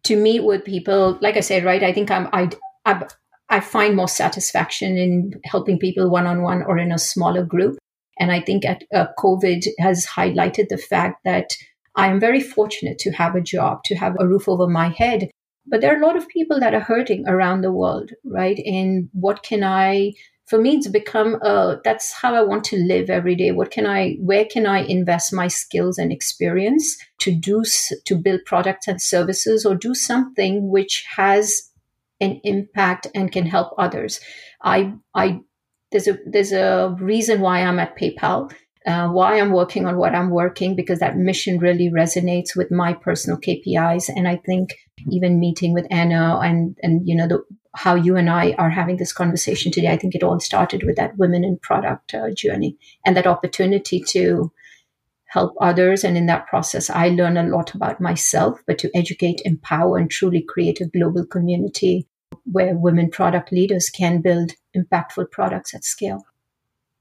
to 0.03 0.15
meet 0.15 0.43
with 0.43 0.63
people. 0.63 1.17
Like 1.21 1.37
i 1.37 1.41
said 1.41 1.65
right 1.65 1.83
i 1.83 1.91
think 1.91 2.11
i'm 2.11 2.27
i 2.31 2.49
i, 2.85 3.05
I 3.49 3.59
find 3.59 3.95
more 3.95 4.07
satisfaction 4.07 4.97
in 4.97 5.33
helping 5.45 5.79
people 5.79 6.09
one-on-one 6.09 6.63
or 6.63 6.77
in 6.77 6.91
a 6.91 6.97
smaller 6.97 7.43
group. 7.43 7.77
And 8.19 8.31
i 8.31 8.39
think 8.39 8.65
at, 8.65 8.83
uh, 8.93 9.07
covid 9.19 9.65
has 9.79 10.05
highlighted 10.05 10.69
the 10.69 10.77
fact 10.77 11.21
that 11.25 11.49
i 11.95 12.07
am 12.07 12.19
very 12.19 12.41
fortunate 12.41 12.99
to 12.99 13.11
have 13.11 13.35
a 13.35 13.41
job 13.41 13.79
to 13.85 13.95
have 13.95 14.15
a 14.19 14.27
roof 14.27 14.47
over 14.47 14.67
my 14.67 14.89
head. 14.89 15.29
But 15.67 15.81
there 15.81 15.91
are 15.91 15.99
a 15.99 16.05
lot 16.05 16.15
of 16.15 16.27
people 16.27 16.59
that 16.59 16.75
are 16.75 16.87
hurting 16.91 17.27
around 17.27 17.61
the 17.61 17.71
world 17.71 18.11
right? 18.23 18.59
And 18.59 19.09
what 19.13 19.41
can 19.41 19.63
i 19.63 20.13
for 20.45 20.59
me 20.59 20.75
it's 20.75 20.87
become 20.87 21.37
that's 21.83 22.13
how 22.13 22.33
i 22.33 22.41
want 22.41 22.63
to 22.63 22.77
live 22.77 23.09
every 23.09 23.35
day 23.35 23.51
what 23.51 23.71
can 23.71 23.85
i 23.85 24.13
where 24.19 24.45
can 24.45 24.65
i 24.65 24.79
invest 24.79 25.33
my 25.33 25.47
skills 25.47 25.97
and 25.97 26.11
experience 26.11 26.97
to 27.19 27.33
do 27.33 27.63
to 28.05 28.15
build 28.15 28.41
products 28.45 28.87
and 28.87 29.01
services 29.01 29.65
or 29.65 29.75
do 29.75 29.93
something 29.93 30.69
which 30.69 31.05
has 31.15 31.71
an 32.21 32.39
impact 32.43 33.07
and 33.13 33.31
can 33.31 33.45
help 33.45 33.73
others 33.77 34.19
i 34.63 34.93
i 35.13 35.39
there's 35.91 36.07
a 36.07 36.17
there's 36.25 36.51
a 36.51 36.95
reason 36.99 37.41
why 37.41 37.59
i'm 37.61 37.79
at 37.79 37.97
paypal 37.97 38.51
uh, 38.85 39.07
why 39.07 39.39
I'm 39.39 39.51
working 39.51 39.87
on 39.87 39.97
what 39.97 40.13
I'm 40.13 40.29
working 40.29 40.75
because 40.75 40.99
that 40.99 41.17
mission 41.17 41.57
really 41.57 41.89
resonates 41.89 42.55
with 42.55 42.71
my 42.71 42.93
personal 42.93 43.39
KPIs. 43.39 44.09
And 44.09 44.27
I 44.27 44.35
think 44.45 44.75
even 45.09 45.39
meeting 45.39 45.73
with 45.73 45.87
Anna 45.89 46.39
and 46.43 46.77
and 46.83 47.07
you 47.07 47.15
know 47.15 47.27
the, 47.27 47.43
how 47.75 47.95
you 47.95 48.15
and 48.15 48.29
I 48.29 48.53
are 48.57 48.69
having 48.69 48.97
this 48.97 49.13
conversation 49.13 49.71
today, 49.71 49.87
I 49.87 49.97
think 49.97 50.15
it 50.15 50.23
all 50.23 50.39
started 50.39 50.83
with 50.83 50.95
that 50.95 51.17
women 51.17 51.43
in 51.43 51.57
product 51.57 52.13
uh, 52.13 52.31
journey 52.33 52.77
and 53.05 53.15
that 53.15 53.27
opportunity 53.27 53.99
to 54.09 54.51
help 55.25 55.53
others. 55.59 56.03
And 56.03 56.17
in 56.17 56.27
that 56.27 56.47
process, 56.47 56.89
I 56.89 57.09
learn 57.09 57.37
a 57.37 57.43
lot 57.43 57.75
about 57.75 57.99
myself, 57.99 58.61
but 58.65 58.77
to 58.79 58.91
educate, 58.95 59.41
empower, 59.43 59.97
and 59.97 60.09
truly 60.09 60.41
create 60.41 60.79
a 60.81 60.87
global 60.87 61.25
community 61.25 62.07
where 62.43 62.75
women 62.75 63.09
product 63.09 63.51
leaders 63.51 63.89
can 63.89 64.21
build 64.21 64.51
impactful 64.75 65.31
products 65.31 65.73
at 65.73 65.83
scale. 65.83 66.23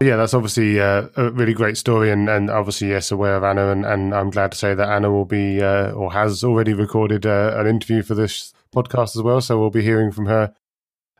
Yeah, 0.01 0.17
that's 0.17 0.35
obviously 0.35 0.81
uh, 0.81 1.09
a 1.17 1.31
really 1.31 1.55
great 1.55 1.77
story, 1.77 2.11
and, 2.11 2.29
and 2.29 2.51
obviously 2.51 2.89
yes, 2.89 3.13
aware 3.13 3.37
of 3.37 3.45
Anna, 3.45 3.71
and, 3.71 3.87
and 3.87 4.15
I'm 4.15 4.31
glad 4.31 4.53
to 4.53 4.59
say 4.59 4.75
that 4.75 4.89
Anna 4.89 5.11
will 5.11 5.25
be 5.25 5.63
uh, 5.63 5.93
or 5.93 6.13
has 6.13 6.43
already 6.43 6.75
recorded 6.75 7.25
uh, 7.25 7.55
an 7.57 7.67
interview 7.67 8.03
for 8.03 8.15
this 8.15 8.53
podcast 8.75 9.17
as 9.17 9.23
well, 9.23 9.41
so 9.41 9.59
we'll 9.59 9.71
be 9.71 9.83
hearing 9.83 10.11
from 10.11 10.27
her 10.27 10.53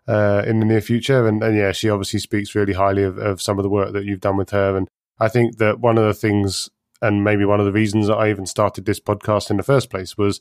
uh, 0.07 0.43
in 0.47 0.61
the 0.61 0.67
near 0.67 0.81
future, 0.81 1.27
and, 1.27 1.43
and 1.43 1.57
yeah, 1.57 1.73
she 1.73 1.91
obviously 1.91 2.21
speaks 2.21 2.55
really 2.55 2.75
highly 2.75 3.03
of, 3.03 3.19
of 3.19 3.41
some 3.41 3.59
of 3.59 3.63
the 3.63 3.69
work 3.69 3.93
that 3.93 4.05
you've 4.05 4.21
done 4.21 4.37
with 4.37 4.51
her, 4.51 4.77
and 4.77 4.89
I 5.19 5.29
think 5.29 5.59
that 5.59 5.81
one 5.81 5.99
of 5.99 6.05
the 6.05 6.15
things, 6.15 6.69
and 7.01 7.25
maybe 7.25 7.45
one 7.45 7.61
of 7.61 7.67
the 7.67 7.73
reasons 7.73 8.07
that 8.09 8.17
I 8.17 8.31
even 8.31 8.47
started 8.47 8.85
this 8.85 9.01
podcast 9.01 9.51
in 9.51 9.57
the 9.57 9.63
first 9.63 9.91
place 9.91 10.17
was. 10.17 10.41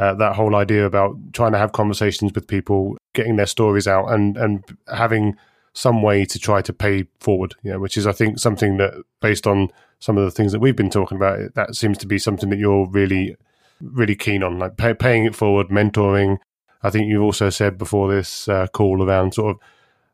Uh, 0.00 0.14
that 0.14 0.36
whole 0.36 0.54
idea 0.54 0.86
about 0.86 1.16
trying 1.32 1.50
to 1.50 1.58
have 1.58 1.72
conversations 1.72 2.30
with 2.32 2.46
people, 2.46 2.96
getting 3.14 3.34
their 3.34 3.46
stories 3.46 3.88
out, 3.88 4.06
and 4.06 4.36
and 4.36 4.62
having 4.86 5.36
some 5.78 6.02
way 6.02 6.24
to 6.24 6.38
try 6.38 6.60
to 6.60 6.72
pay 6.72 7.04
forward, 7.20 7.54
you 7.62 7.70
know, 7.70 7.78
which 7.78 7.96
is, 7.96 8.06
I 8.06 8.12
think, 8.12 8.38
something 8.38 8.78
that, 8.78 8.94
based 9.20 9.46
on 9.46 9.68
some 10.00 10.18
of 10.18 10.24
the 10.24 10.30
things 10.30 10.50
that 10.50 10.58
we've 10.58 10.76
been 10.76 10.90
talking 10.90 11.16
about, 11.16 11.54
that 11.54 11.76
seems 11.76 11.98
to 11.98 12.06
be 12.06 12.18
something 12.18 12.50
that 12.50 12.58
you're 12.58 12.88
really, 12.88 13.36
really 13.80 14.16
keen 14.16 14.42
on, 14.42 14.58
like 14.58 14.76
pay, 14.76 14.92
paying 14.94 15.24
it 15.24 15.36
forward, 15.36 15.68
mentoring. 15.68 16.38
I 16.82 16.90
think 16.90 17.08
you've 17.08 17.22
also 17.22 17.50
said 17.50 17.78
before 17.78 18.12
this 18.12 18.48
uh, 18.48 18.66
call 18.68 19.02
around 19.02 19.34
sort 19.34 19.56
of 19.56 19.62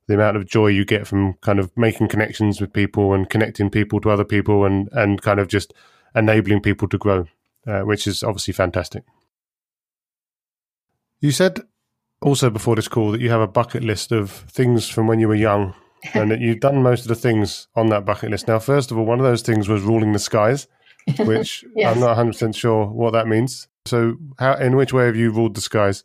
the 0.07 0.14
amount 0.14 0.37
of 0.37 0.46
joy 0.46 0.68
you 0.68 0.85
get 0.85 1.07
from 1.07 1.35
kind 1.35 1.59
of 1.59 1.74
making 1.77 2.09
connections 2.09 2.61
with 2.61 2.72
people 2.72 3.14
and 3.14 3.29
connecting 3.29 3.70
people 3.70 4.00
to 4.00 4.11
other 4.11 4.24
people 4.24 4.64
and, 4.64 4.88
and 4.92 5.22
kind 5.22 5.40
of 5.40 5.48
just 5.48 5.72
enabling 6.14 6.61
people 6.61 6.88
to 6.88 6.98
grow, 6.98 7.27
uh, 7.66 7.81
which 7.81 8.07
is 8.07 8.22
obviously 8.22 8.53
fantastic. 8.53 9.05
You 11.20 11.31
said 11.31 11.61
also 12.20 12.50
before 12.50 12.77
this 12.77 12.88
call 12.88 13.12
that 13.12 13.20
you 13.20 13.31
have 13.31 13.40
a 13.40 13.46
bucket 13.46 13.83
list 13.83 14.12
of 14.12 14.31
things 14.31 14.88
from 14.88 15.07
when 15.07 15.20
you 15.20 15.29
were 15.29 15.35
young 15.35 15.74
and 16.14 16.31
that 16.31 16.40
you've 16.40 16.61
done 16.61 16.83
most 16.83 17.03
of 17.03 17.09
the 17.09 17.14
things 17.14 17.68
on 17.74 17.88
that 17.88 18.05
bucket 18.05 18.31
list. 18.31 18.48
Now, 18.48 18.59
first 18.59 18.90
of 18.90 18.98
all, 18.98 19.07
one 19.07 19.20
of 19.20 19.24
those 19.24 19.42
things 19.42 19.68
was 19.68 19.83
ruling 19.83 20.12
the 20.12 20.18
skies, 20.18 20.66
which 21.20 21.64
yes. 21.74 21.94
I'm 21.94 22.00
not 22.00 22.16
100% 22.16 22.55
sure 22.55 22.87
what 22.87 23.12
that 23.12 23.27
means. 23.27 23.68
So, 23.87 24.16
how, 24.38 24.55
in 24.55 24.77
which 24.77 24.92
way 24.92 25.07
have 25.07 25.16
you 25.16 25.31
ruled 25.31 25.55
the 25.55 25.61
skies? 25.61 26.05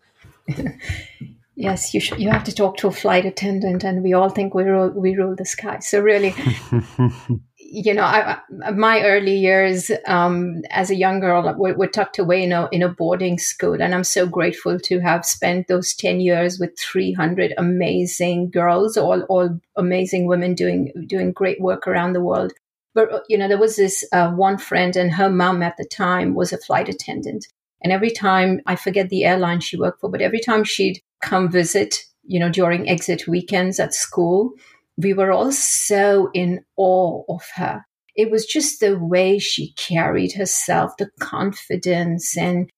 yes, 1.56 1.94
you 1.94 2.02
you 2.18 2.30
have 2.30 2.44
to 2.46 2.54
talk 2.54 2.78
to 2.78 2.88
a 2.88 2.92
flight 2.92 3.26
attendant, 3.26 3.84
and 3.84 4.04
we 4.04 4.14
all 4.14 4.30
think 4.30 4.54
we 4.54 4.64
rule 4.64 4.90
we 4.90 5.16
rule 5.16 5.36
the 5.36 5.46
sky. 5.46 5.80
So 5.80 6.00
really, 6.00 6.34
you 7.72 7.94
know, 7.94 8.04
I, 8.04 8.40
my 8.74 9.02
early 9.04 9.36
years 9.36 9.92
um, 10.08 10.62
as 10.72 10.90
a 10.90 10.96
young 10.96 11.20
girl 11.20 11.54
were, 11.58 11.76
were, 11.76 11.88
tucked 11.88 12.18
away 12.18 12.44
in 12.44 12.52
a, 12.52 12.68
in 12.72 12.82
a 12.82 12.90
boarding 12.90 13.38
school. 13.38 13.82
And 13.82 13.94
I'm 13.94 14.04
so 14.04 14.26
grateful 14.26 14.80
to 14.80 15.00
have 15.00 15.26
spent 15.26 15.68
those 15.68 15.94
10 15.94 16.20
years 16.20 16.60
with 16.60 16.78
300 16.80 17.54
amazing 17.58 18.50
girls, 18.50 18.98
all, 18.98 19.22
all 19.24 19.60
amazing 19.76 20.26
women 20.26 20.56
doing, 20.56 20.92
doing 21.08 21.32
great 21.32 21.62
work 21.62 21.88
around 21.88 22.14
the 22.14 22.22
world. 22.22 22.54
But, 22.96 23.24
you 23.30 23.38
know, 23.38 23.48
there 23.48 23.60
was 23.60 23.76
this 23.76 24.04
uh, 24.12 24.32
one 24.32 24.58
friend 24.58 24.96
and 24.96 25.12
her 25.14 25.30
mom 25.30 25.62
at 25.62 25.78
the 25.78 25.86
time 25.86 26.34
was 26.34 26.52
a 26.52 26.58
flight 26.58 26.90
attendant. 26.90 27.46
And 27.82 27.94
every 27.94 28.12
time, 28.12 28.62
I 28.66 28.76
forget 28.76 29.10
the 29.10 29.24
airline 29.24 29.62
she 29.62 29.78
worked 29.78 30.02
for, 30.02 30.10
but 30.10 30.22
every 30.22 30.40
time 30.40 30.64
she'd 30.64 31.02
come 31.22 31.50
visit, 31.50 32.04
you 32.24 32.40
know, 32.40 32.50
during 32.50 32.90
exit 32.90 33.28
weekends 33.28 33.80
at 33.80 33.94
school, 33.94 34.52
we 34.98 35.14
were 35.14 35.32
all 35.32 35.52
so 35.52 36.30
in 36.34 36.64
awe 36.78 37.24
of 37.30 37.44
her. 37.56 37.86
It 38.16 38.32
was 38.32 38.46
just 38.46 38.82
the 38.82 38.98
way 38.98 39.40
she 39.40 39.74
carried 39.74 40.34
herself, 40.34 40.92
the 40.98 41.10
confidence, 41.20 42.36
and 42.38 42.70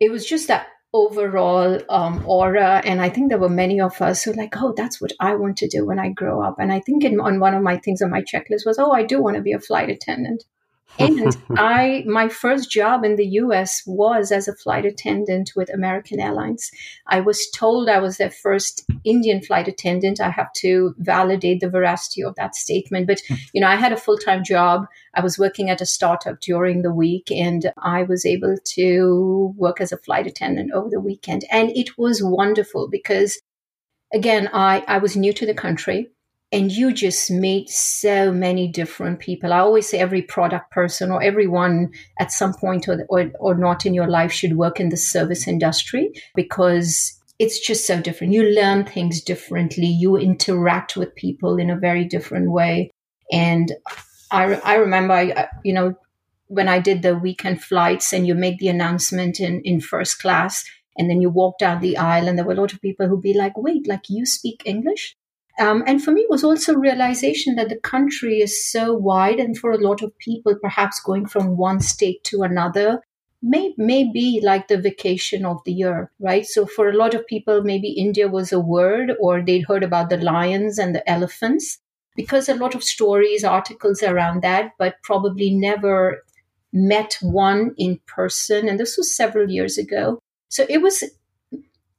it 0.00 0.10
was 0.10 0.26
just 0.26 0.48
that 0.48 0.66
overall 0.92 1.78
um, 1.88 2.24
aura. 2.26 2.82
And 2.84 3.00
I 3.00 3.08
think 3.08 3.28
there 3.28 3.38
were 3.38 3.48
many 3.48 3.80
of 3.80 4.00
us 4.02 4.24
who 4.24 4.32
like, 4.32 4.56
oh, 4.56 4.74
that's 4.76 5.00
what 5.00 5.12
I 5.20 5.36
want 5.36 5.58
to 5.58 5.68
do 5.68 5.86
when 5.86 6.00
I 6.00 6.08
grow 6.08 6.42
up. 6.42 6.56
And 6.58 6.72
I 6.72 6.80
think 6.80 7.04
in, 7.04 7.20
on 7.20 7.38
one 7.38 7.54
of 7.54 7.62
my 7.62 7.76
things 7.76 8.02
on 8.02 8.10
my 8.10 8.22
checklist 8.22 8.66
was, 8.66 8.78
oh, 8.80 8.90
I 8.90 9.04
do 9.04 9.22
want 9.22 9.36
to 9.36 9.42
be 9.42 9.52
a 9.52 9.60
flight 9.60 9.90
attendant 9.90 10.42
and 10.98 11.36
I, 11.56 12.04
my 12.06 12.28
first 12.28 12.70
job 12.70 13.04
in 13.04 13.16
the 13.16 13.26
US 13.26 13.82
was 13.86 14.32
as 14.32 14.48
a 14.48 14.54
flight 14.54 14.84
attendant 14.84 15.52
with 15.56 15.72
American 15.72 16.20
Airlines. 16.20 16.70
I 17.06 17.20
was 17.20 17.48
told 17.50 17.88
I 17.88 17.98
was 17.98 18.16
their 18.16 18.30
first 18.30 18.84
Indian 19.04 19.42
flight 19.42 19.68
attendant. 19.68 20.20
I 20.20 20.30
have 20.30 20.52
to 20.54 20.94
validate 20.98 21.60
the 21.60 21.70
veracity 21.70 22.22
of 22.22 22.34
that 22.36 22.54
statement. 22.54 23.06
But, 23.06 23.20
hmm. 23.28 23.34
you 23.52 23.60
know, 23.60 23.68
I 23.68 23.76
had 23.76 23.92
a 23.92 23.96
full 23.96 24.18
time 24.18 24.44
job. 24.44 24.86
I 25.14 25.22
was 25.22 25.38
working 25.38 25.70
at 25.70 25.80
a 25.80 25.86
startup 25.86 26.40
during 26.40 26.82
the 26.82 26.92
week 26.92 27.30
and 27.30 27.72
I 27.78 28.02
was 28.02 28.26
able 28.26 28.56
to 28.62 29.54
work 29.56 29.80
as 29.80 29.92
a 29.92 29.98
flight 29.98 30.26
attendant 30.26 30.72
over 30.72 30.88
the 30.90 31.00
weekend. 31.00 31.44
And 31.50 31.70
it 31.70 31.98
was 31.98 32.22
wonderful 32.22 32.88
because, 32.88 33.40
again, 34.12 34.48
I, 34.52 34.84
I 34.86 34.98
was 34.98 35.16
new 35.16 35.32
to 35.32 35.46
the 35.46 35.54
country 35.54 36.10
and 36.52 36.72
you 36.72 36.92
just 36.92 37.30
meet 37.30 37.68
so 37.70 38.32
many 38.32 38.66
different 38.66 39.20
people. 39.20 39.52
I 39.52 39.60
always 39.60 39.88
say 39.88 39.98
every 39.98 40.22
product 40.22 40.72
person 40.72 41.12
or 41.12 41.22
everyone 41.22 41.92
at 42.18 42.32
some 42.32 42.54
point 42.54 42.88
or, 42.88 43.06
or, 43.08 43.30
or 43.38 43.54
not 43.54 43.86
in 43.86 43.94
your 43.94 44.08
life 44.08 44.32
should 44.32 44.56
work 44.56 44.80
in 44.80 44.88
the 44.88 44.96
service 44.96 45.46
industry 45.46 46.10
because 46.34 47.16
it's 47.38 47.60
just 47.60 47.86
so 47.86 48.00
different. 48.00 48.32
You 48.32 48.42
learn 48.50 48.84
things 48.84 49.22
differently. 49.22 49.86
You 49.86 50.16
interact 50.16 50.96
with 50.96 51.14
people 51.14 51.56
in 51.56 51.70
a 51.70 51.78
very 51.78 52.04
different 52.04 52.50
way. 52.50 52.90
And 53.32 53.72
I, 54.32 54.54
I 54.56 54.74
remember, 54.74 55.48
you 55.64 55.72
know, 55.72 55.94
when 56.48 56.68
I 56.68 56.80
did 56.80 57.02
the 57.02 57.16
weekend 57.16 57.62
flights 57.62 58.12
and 58.12 58.26
you 58.26 58.34
make 58.34 58.58
the 58.58 58.68
announcement 58.68 59.38
in, 59.38 59.62
in 59.62 59.80
first 59.80 60.20
class 60.20 60.64
and 60.98 61.08
then 61.08 61.20
you 61.20 61.30
walk 61.30 61.58
down 61.58 61.80
the 61.80 61.96
aisle 61.96 62.26
and 62.26 62.36
there 62.36 62.44
were 62.44 62.54
a 62.54 62.60
lot 62.60 62.72
of 62.72 62.82
people 62.82 63.06
who'd 63.06 63.22
be 63.22 63.34
like, 63.34 63.56
wait, 63.56 63.86
like 63.86 64.08
you 64.08 64.26
speak 64.26 64.62
English? 64.66 65.16
Um, 65.60 65.84
and 65.86 66.02
for 66.02 66.10
me, 66.10 66.26
was 66.30 66.42
also 66.42 66.74
realization 66.74 67.54
that 67.56 67.68
the 67.68 67.78
country 67.78 68.40
is 68.40 68.70
so 68.72 68.94
wide, 68.94 69.38
and 69.38 69.56
for 69.56 69.70
a 69.72 69.78
lot 69.78 70.02
of 70.02 70.16
people, 70.18 70.56
perhaps 70.60 71.00
going 71.00 71.26
from 71.26 71.58
one 71.58 71.80
state 71.80 72.24
to 72.24 72.42
another 72.42 73.02
may 73.42 73.74
may 73.78 74.10
be 74.12 74.40
like 74.42 74.68
the 74.68 74.78
vacation 74.78 75.46
of 75.46 75.58
the 75.64 75.72
year, 75.72 76.10
right? 76.18 76.46
So 76.46 76.66
for 76.66 76.88
a 76.88 76.96
lot 76.96 77.14
of 77.14 77.26
people, 77.26 77.62
maybe 77.62 77.90
India 77.90 78.28
was 78.28 78.52
a 78.52 78.60
word, 78.60 79.12
or 79.20 79.42
they'd 79.42 79.66
heard 79.66 79.82
about 79.82 80.10
the 80.10 80.18
lions 80.18 80.78
and 80.78 80.94
the 80.94 81.08
elephants, 81.08 81.78
because 82.16 82.48
a 82.48 82.54
lot 82.54 82.74
of 82.74 82.82
stories, 82.82 83.44
articles 83.44 84.02
around 84.02 84.42
that, 84.42 84.72
but 84.78 84.96
probably 85.02 85.50
never 85.54 86.22
met 86.72 87.18
one 87.20 87.74
in 87.76 87.98
person. 88.06 88.68
And 88.68 88.78
this 88.78 88.96
was 88.96 89.14
several 89.14 89.50
years 89.50 89.78
ago. 89.78 90.20
So 90.48 90.64
it 90.68 90.82
was 90.82 91.04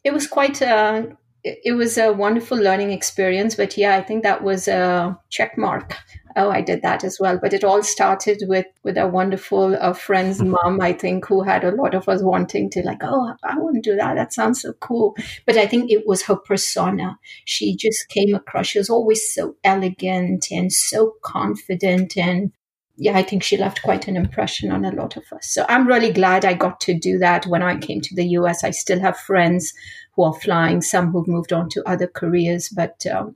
it 0.03 0.13
was 0.13 0.27
quite 0.27 0.61
a 0.61 1.15
it 1.43 1.73
was 1.75 1.97
a 1.97 2.13
wonderful 2.13 2.57
learning 2.57 2.91
experience. 2.91 3.55
But 3.55 3.77
yeah, 3.77 3.95
I 3.95 4.01
think 4.01 4.23
that 4.23 4.43
was 4.43 4.67
a 4.67 5.17
check 5.29 5.57
mark. 5.57 5.95
Oh, 6.37 6.49
I 6.49 6.61
did 6.61 6.81
that 6.83 7.03
as 7.03 7.19
well. 7.19 7.37
But 7.41 7.51
it 7.53 7.63
all 7.63 7.83
started 7.83 8.43
with 8.47 8.65
with 8.83 8.97
a 8.97 9.07
wonderful 9.07 9.75
uh, 9.79 9.93
friend's 9.93 10.41
mom, 10.55 10.79
I 10.81 10.93
think, 10.93 11.25
who 11.25 11.43
had 11.43 11.63
a 11.63 11.75
lot 11.75 11.93
of 11.93 12.07
us 12.07 12.21
wanting 12.21 12.69
to 12.71 12.83
like, 12.83 13.01
oh, 13.03 13.33
I 13.43 13.57
want 13.57 13.75
to 13.75 13.81
do 13.81 13.95
that. 13.97 14.15
That 14.15 14.33
sounds 14.33 14.61
so 14.61 14.73
cool. 14.73 15.15
But 15.45 15.57
I 15.57 15.67
think 15.67 15.91
it 15.91 16.07
was 16.07 16.23
her 16.23 16.35
persona. 16.35 17.17
She 17.45 17.75
just 17.75 18.07
came 18.09 18.33
across. 18.35 18.67
She 18.67 18.79
was 18.79 18.89
always 18.89 19.33
so 19.33 19.55
elegant 19.63 20.47
and 20.51 20.71
so 20.71 21.13
confident 21.23 22.17
and 22.17 22.51
yeah, 23.01 23.17
I 23.17 23.23
think 23.23 23.41
she 23.41 23.57
left 23.57 23.81
quite 23.81 24.07
an 24.07 24.15
impression 24.15 24.71
on 24.71 24.85
a 24.85 24.91
lot 24.91 25.17
of 25.17 25.23
us. 25.33 25.47
So 25.47 25.65
I'm 25.67 25.87
really 25.87 26.13
glad 26.13 26.45
I 26.45 26.53
got 26.53 26.79
to 26.81 26.93
do 26.93 27.17
that 27.17 27.47
when 27.47 27.63
I 27.63 27.75
came 27.77 27.99
to 27.99 28.13
the 28.13 28.27
US. 28.37 28.63
I 28.63 28.69
still 28.69 28.99
have 28.99 29.17
friends 29.17 29.73
who 30.13 30.21
are 30.21 30.35
flying, 30.35 30.83
some 30.83 31.11
who've 31.11 31.27
moved 31.27 31.51
on 31.51 31.67
to 31.69 31.89
other 31.89 32.05
careers, 32.05 32.69
but 32.69 33.03
um, 33.11 33.35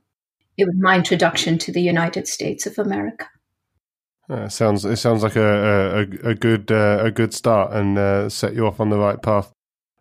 it 0.56 0.66
was 0.66 0.76
my 0.78 0.94
introduction 0.94 1.58
to 1.58 1.72
the 1.72 1.82
United 1.82 2.28
States 2.28 2.64
of 2.66 2.78
America. 2.78 3.26
Uh, 4.30 4.48
sounds 4.48 4.84
it 4.84 4.96
sounds 4.98 5.24
like 5.24 5.36
a 5.36 6.06
a, 6.22 6.30
a 6.30 6.34
good 6.36 6.70
uh, 6.70 7.00
a 7.02 7.10
good 7.10 7.34
start 7.34 7.72
and 7.72 7.98
uh, 7.98 8.28
set 8.28 8.54
you 8.54 8.68
off 8.68 8.78
on 8.78 8.90
the 8.90 8.98
right 8.98 9.20
path. 9.20 9.52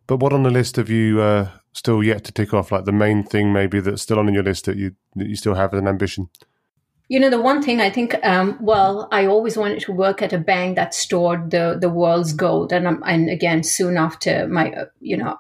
But 0.06 0.18
what 0.18 0.34
on 0.34 0.44
the 0.44 0.52
list 0.52 0.76
have 0.76 0.92
you 0.92 1.22
uh, 1.22 1.50
still 1.74 2.04
yet 2.04 2.24
to 2.26 2.32
tick 2.32 2.54
off? 2.54 2.72
Like 2.72 2.86
the 2.86 2.92
main 2.92 3.24
thing, 3.24 3.52
maybe 3.52 3.80
that's 3.80 4.04
still 4.04 4.20
on 4.20 4.32
your 4.32 4.44
list 4.44 4.66
that 4.66 4.78
you 4.78 4.96
that 5.16 5.28
you 5.28 5.36
still 5.36 5.56
have 5.56 5.74
as 5.74 5.80
an 5.80 5.88
ambition. 5.88 6.30
You 7.08 7.20
know, 7.20 7.30
the 7.30 7.42
one 7.42 7.62
thing 7.62 7.82
I 7.82 7.92
think, 7.92 8.16
um, 8.24 8.58
well, 8.60 9.08
I 9.12 9.28
always 9.28 9.58
wanted 9.58 9.82
to 9.82 9.92
work 9.92 10.22
at 10.24 10.34
a 10.34 10.40
bank 10.40 10.76
that 10.76 10.96
stored 10.96 11.52
the 11.52 11.78
the 11.80 11.90
world's 11.90 12.34
gold, 12.34 12.74
and 12.74 12.88
um, 12.88 13.04
and 13.06 13.30
again, 13.30 13.62
soon 13.64 13.96
after 13.96 14.48
my, 14.48 14.72
uh, 14.72 14.86
you 15.00 15.16
know, 15.16 15.38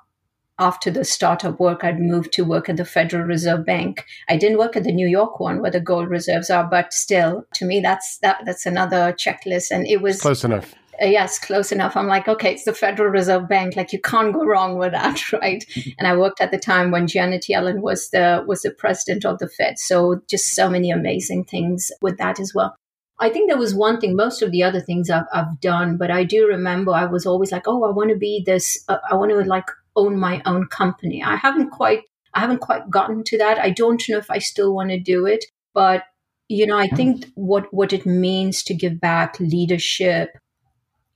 after 0.59 0.91
the 0.91 1.03
startup 1.03 1.59
work, 1.59 1.83
I'd 1.83 1.99
moved 1.99 2.31
to 2.33 2.45
work 2.45 2.69
at 2.69 2.77
the 2.77 2.85
Federal 2.85 3.25
Reserve 3.25 3.65
Bank. 3.65 4.05
I 4.29 4.37
didn't 4.37 4.59
work 4.59 4.75
at 4.75 4.83
the 4.83 4.91
New 4.91 5.07
York 5.07 5.39
one 5.39 5.61
where 5.61 5.71
the 5.71 5.81
gold 5.81 6.09
reserves 6.09 6.49
are, 6.49 6.63
but 6.63 6.93
still, 6.93 7.45
to 7.55 7.65
me, 7.65 7.81
that's 7.81 8.19
that 8.19 8.43
that's 8.45 8.65
another 8.65 9.13
checklist. 9.13 9.71
And 9.71 9.87
it 9.87 10.01
was 10.01 10.21
close 10.21 10.43
enough. 10.43 10.73
Uh, 11.01 11.05
yes, 11.05 11.39
close 11.39 11.71
enough. 11.71 11.97
I'm 11.97 12.07
like, 12.07 12.27
okay, 12.27 12.53
it's 12.53 12.63
the 12.63 12.73
Federal 12.73 13.09
Reserve 13.09 13.49
Bank. 13.49 13.75
Like 13.75 13.91
you 13.91 13.99
can't 13.99 14.33
go 14.33 14.45
wrong 14.45 14.77
with 14.77 14.91
that, 14.91 15.31
right? 15.41 15.63
and 15.97 16.07
I 16.07 16.15
worked 16.15 16.41
at 16.41 16.51
the 16.51 16.57
time 16.57 16.91
when 16.91 17.07
Janet 17.07 17.45
Yellen 17.49 17.81
was 17.81 18.09
the 18.09 18.43
was 18.47 18.61
the 18.61 18.71
president 18.71 19.25
of 19.25 19.39
the 19.39 19.49
Fed. 19.49 19.77
So 19.77 20.21
just 20.29 20.55
so 20.55 20.69
many 20.69 20.91
amazing 20.91 21.45
things 21.45 21.91
with 22.01 22.17
that 22.17 22.39
as 22.39 22.53
well. 22.53 22.75
I 23.19 23.29
think 23.29 23.49
there 23.49 23.57
was 23.57 23.73
one 23.73 23.99
thing, 23.99 24.15
most 24.15 24.41
of 24.41 24.51
the 24.51 24.63
other 24.63 24.81
things 24.81 25.09
I've, 25.09 25.25
I've 25.31 25.59
done, 25.61 25.97
but 25.97 26.11
I 26.11 26.23
do 26.25 26.47
remember 26.47 26.91
I 26.91 27.05
was 27.05 27.25
always 27.25 27.51
like, 27.51 27.67
oh, 27.67 27.83
I 27.85 27.91
want 27.91 28.09
to 28.09 28.17
be 28.17 28.43
this, 28.45 28.83
uh, 28.89 28.97
I 29.09 29.15
want 29.15 29.31
to 29.31 29.37
like 29.37 29.69
own 29.95 30.19
my 30.19 30.41
own 30.45 30.67
company. 30.67 31.23
I 31.23 31.37
haven't 31.37 31.69
quite, 31.69 32.03
I 32.33 32.41
haven't 32.41 32.59
quite 32.59 32.89
gotten 32.89 33.23
to 33.25 33.37
that. 33.37 33.57
I 33.57 33.69
don't 33.69 34.03
know 34.09 34.17
if 34.17 34.29
I 34.29 34.39
still 34.39 34.75
want 34.75 34.89
to 34.89 34.99
do 34.99 35.25
it, 35.25 35.45
but 35.73 36.03
you 36.49 36.67
know, 36.67 36.77
I 36.77 36.87
think 36.87 37.25
what, 37.35 37.73
what 37.73 37.93
it 37.93 38.05
means 38.05 38.61
to 38.63 38.73
give 38.73 38.99
back 38.99 39.39
leadership, 39.39 40.37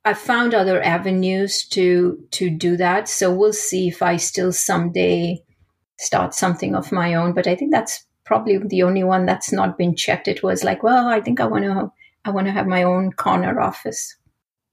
I 0.10 0.16
found 0.16 0.56
other 0.56 0.82
avenues 0.82 1.64
to, 1.68 2.18
to 2.32 2.50
do 2.50 2.76
that. 2.78 3.08
So 3.08 3.32
we'll 3.32 3.54
see 3.54 3.90
if 3.90 4.02
I 4.02 4.18
still 4.18 4.52
someday 4.52 5.44
start 6.00 6.34
something 6.34 6.74
of 6.74 6.92
my 6.92 7.14
own, 7.14 7.34
but 7.34 7.46
I 7.46 7.56
think 7.56 7.72
that's 7.72 8.06
probably 8.26 8.58
the 8.58 8.82
only 8.82 9.04
one 9.04 9.28
that's 9.28 9.52
not 9.52 9.78
been 9.78 9.96
checked. 9.96 10.28
It 10.28 10.42
was 10.42 10.64
like, 10.64 10.82
well, 10.82 11.08
I 11.08 11.22
think 11.22 11.40
I 11.40 11.46
want 11.46 11.66
to 11.66 11.92
I 12.26 12.32
want 12.32 12.48
to 12.48 12.52
have 12.52 12.66
my 12.66 12.82
own 12.82 13.12
corner 13.12 13.62
office. 13.62 14.16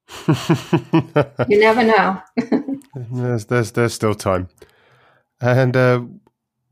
you 0.26 1.60
never 1.60 1.84
know. 1.84 2.22
there's 2.94 3.44
there's 3.44 3.72
there's 3.72 3.92
still 3.92 4.14
time. 4.14 4.48
And 5.38 5.76
uh, 5.76 6.02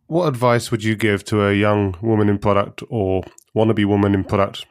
what 0.07 0.27
advice 0.27 0.71
would 0.71 0.83
you 0.83 0.97
give 0.97 1.23
to 1.25 1.47
a 1.47 1.53
young 1.53 1.97
woman 2.01 2.31
in 2.31 2.39
product 2.39 2.83
or 2.89 3.25
wannabe 3.55 3.85
woman 3.85 4.15
in 4.15 4.25
product 4.25 4.65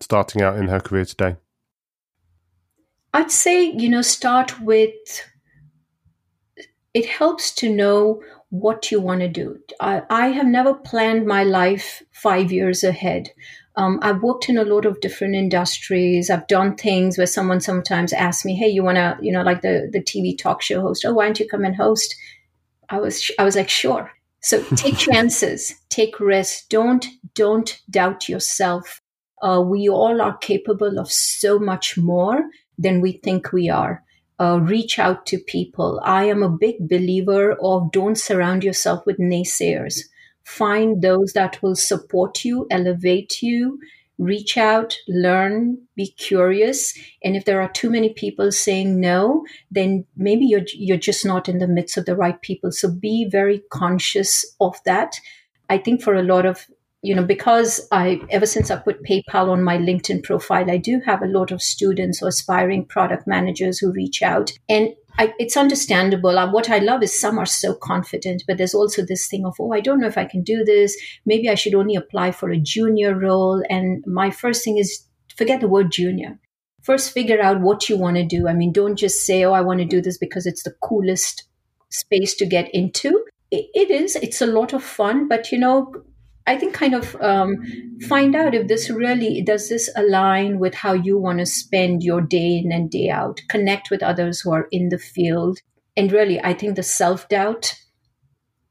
starting 0.00 0.42
out 0.42 0.58
in 0.58 0.68
her 0.68 0.80
career 0.80 1.06
today? 1.06 1.36
I'd 3.12 3.30
say, 3.30 3.64
you 3.64 3.88
know, 3.90 4.00
start 4.02 4.60
with 4.60 4.94
it 6.94 7.06
helps 7.06 7.54
to 7.56 7.72
know 7.74 8.22
what 8.50 8.90
you 8.90 9.00
want 9.00 9.20
to 9.20 9.28
do. 9.28 9.58
I, 9.80 10.02
I 10.08 10.28
have 10.28 10.46
never 10.46 10.74
planned 10.74 11.26
my 11.26 11.44
life 11.44 12.02
five 12.12 12.50
years 12.50 12.82
ahead. 12.82 13.30
Um, 13.76 13.98
I've 14.02 14.22
worked 14.22 14.48
in 14.48 14.58
a 14.58 14.64
lot 14.64 14.86
of 14.86 15.00
different 15.00 15.34
industries. 15.34 16.30
I've 16.30 16.46
done 16.48 16.74
things 16.74 17.16
where 17.16 17.26
someone 17.26 17.60
sometimes 17.60 18.12
asks 18.12 18.44
me, 18.44 18.56
"Hey, 18.56 18.68
you 18.68 18.82
want 18.82 18.96
to, 18.96 19.16
you 19.20 19.30
know, 19.30 19.42
like 19.42 19.62
the 19.62 19.88
the 19.92 20.02
TV 20.02 20.36
talk 20.36 20.62
show 20.62 20.80
host? 20.80 21.04
Oh, 21.06 21.12
why 21.14 21.26
don't 21.26 21.38
you 21.38 21.46
come 21.48 21.64
and 21.64 21.76
host?" 21.76 22.16
I 22.90 22.98
was 23.00 23.30
I 23.38 23.44
was 23.44 23.56
like, 23.56 23.68
"Sure." 23.68 24.10
So 24.40 24.62
take 24.76 24.96
chances, 24.98 25.74
take 25.90 26.18
risks. 26.20 26.66
Don't 26.68 27.06
don't 27.34 27.80
doubt 27.90 28.28
yourself. 28.28 29.00
Uh, 29.42 29.62
we 29.64 29.88
all 29.88 30.20
are 30.20 30.36
capable 30.38 30.98
of 30.98 31.12
so 31.12 31.58
much 31.58 31.96
more 31.96 32.44
than 32.78 33.00
we 33.00 33.12
think 33.12 33.52
we 33.52 33.68
are 33.68 34.02
uh, 34.40 34.60
reach 34.60 34.98
out 34.98 35.26
to 35.26 35.38
people. 35.38 36.00
I 36.04 36.24
am 36.24 36.42
a 36.42 36.48
big 36.48 36.88
believer 36.88 37.56
of 37.60 37.90
don't 37.90 38.16
surround 38.16 38.64
yourself 38.64 39.04
with 39.06 39.18
naysayers. 39.18 40.00
Find 40.44 41.02
those 41.02 41.32
that 41.32 41.62
will 41.62 41.76
support 41.76 42.44
you, 42.44 42.66
elevate 42.70 43.42
you, 43.42 43.78
reach 44.16 44.56
out, 44.56 44.96
learn, 45.06 45.78
be 45.94 46.08
curious. 46.12 46.96
And 47.22 47.36
if 47.36 47.44
there 47.44 47.60
are 47.60 47.70
too 47.70 47.90
many 47.90 48.12
people 48.12 48.50
saying 48.50 49.00
no, 49.00 49.44
then 49.70 50.04
maybe 50.16 50.46
you're, 50.46 50.64
you're 50.74 50.96
just 50.96 51.26
not 51.26 51.48
in 51.48 51.58
the 51.58 51.68
midst 51.68 51.96
of 51.96 52.06
the 52.06 52.16
right 52.16 52.40
people. 52.40 52.72
So 52.72 52.90
be 52.90 53.28
very 53.30 53.62
conscious 53.70 54.44
of 54.60 54.76
that. 54.84 55.14
I 55.68 55.78
think 55.78 56.02
for 56.02 56.14
a 56.14 56.22
lot 56.22 56.46
of 56.46 56.66
you 57.02 57.14
know, 57.14 57.22
because 57.22 57.86
I, 57.92 58.20
ever 58.30 58.46
since 58.46 58.70
I 58.70 58.76
put 58.76 59.04
PayPal 59.04 59.50
on 59.50 59.62
my 59.62 59.78
LinkedIn 59.78 60.24
profile, 60.24 60.70
I 60.70 60.78
do 60.78 61.00
have 61.06 61.22
a 61.22 61.26
lot 61.28 61.52
of 61.52 61.62
students 61.62 62.20
or 62.22 62.28
aspiring 62.28 62.86
product 62.86 63.26
managers 63.26 63.78
who 63.78 63.92
reach 63.92 64.20
out. 64.20 64.52
And 64.68 64.94
I, 65.16 65.32
it's 65.38 65.56
understandable. 65.56 66.38
Uh, 66.38 66.50
what 66.50 66.70
I 66.70 66.78
love 66.78 67.02
is 67.02 67.18
some 67.18 67.38
are 67.38 67.46
so 67.46 67.74
confident, 67.74 68.42
but 68.46 68.58
there's 68.58 68.74
also 68.74 69.04
this 69.04 69.28
thing 69.28 69.44
of, 69.46 69.54
oh, 69.60 69.72
I 69.72 69.80
don't 69.80 70.00
know 70.00 70.08
if 70.08 70.18
I 70.18 70.24
can 70.24 70.42
do 70.42 70.64
this. 70.64 70.96
Maybe 71.24 71.48
I 71.48 71.54
should 71.54 71.74
only 71.74 71.94
apply 71.94 72.32
for 72.32 72.50
a 72.50 72.58
junior 72.58 73.16
role. 73.16 73.62
And 73.70 74.02
my 74.06 74.30
first 74.30 74.64
thing 74.64 74.78
is 74.78 75.04
forget 75.36 75.60
the 75.60 75.68
word 75.68 75.92
junior. 75.92 76.38
First, 76.82 77.12
figure 77.12 77.40
out 77.40 77.60
what 77.60 77.88
you 77.88 77.96
want 77.96 78.16
to 78.16 78.24
do. 78.24 78.48
I 78.48 78.54
mean, 78.54 78.72
don't 78.72 78.96
just 78.96 79.24
say, 79.24 79.44
oh, 79.44 79.52
I 79.52 79.60
want 79.60 79.80
to 79.80 79.84
do 79.84 80.00
this 80.00 80.18
because 80.18 80.46
it's 80.46 80.62
the 80.62 80.74
coolest 80.82 81.44
space 81.90 82.34
to 82.36 82.46
get 82.46 82.72
into. 82.74 83.24
it 83.50 83.90
is. 83.90 84.16
It's 84.16 84.42
a 84.42 84.46
lot 84.46 84.72
of 84.72 84.82
fun, 84.82 85.28
but 85.28 85.50
you 85.52 85.58
know, 85.58 85.92
I 86.48 86.56
think 86.56 86.72
kind 86.72 86.94
of 86.94 87.14
um, 87.20 87.58
find 88.08 88.34
out 88.34 88.54
if 88.54 88.68
this 88.68 88.88
really 88.88 89.42
does 89.42 89.68
this 89.68 89.90
align 89.94 90.58
with 90.58 90.74
how 90.74 90.94
you 90.94 91.18
want 91.18 91.40
to 91.40 91.46
spend 91.46 92.02
your 92.02 92.22
day 92.22 92.62
in 92.64 92.72
and 92.72 92.90
day 92.90 93.10
out. 93.10 93.42
Connect 93.50 93.90
with 93.90 94.02
others 94.02 94.40
who 94.40 94.52
are 94.52 94.66
in 94.72 94.88
the 94.88 94.98
field, 94.98 95.58
and 95.94 96.10
really, 96.10 96.42
I 96.42 96.54
think 96.54 96.76
the 96.76 96.82
self 96.82 97.28
doubt. 97.28 97.74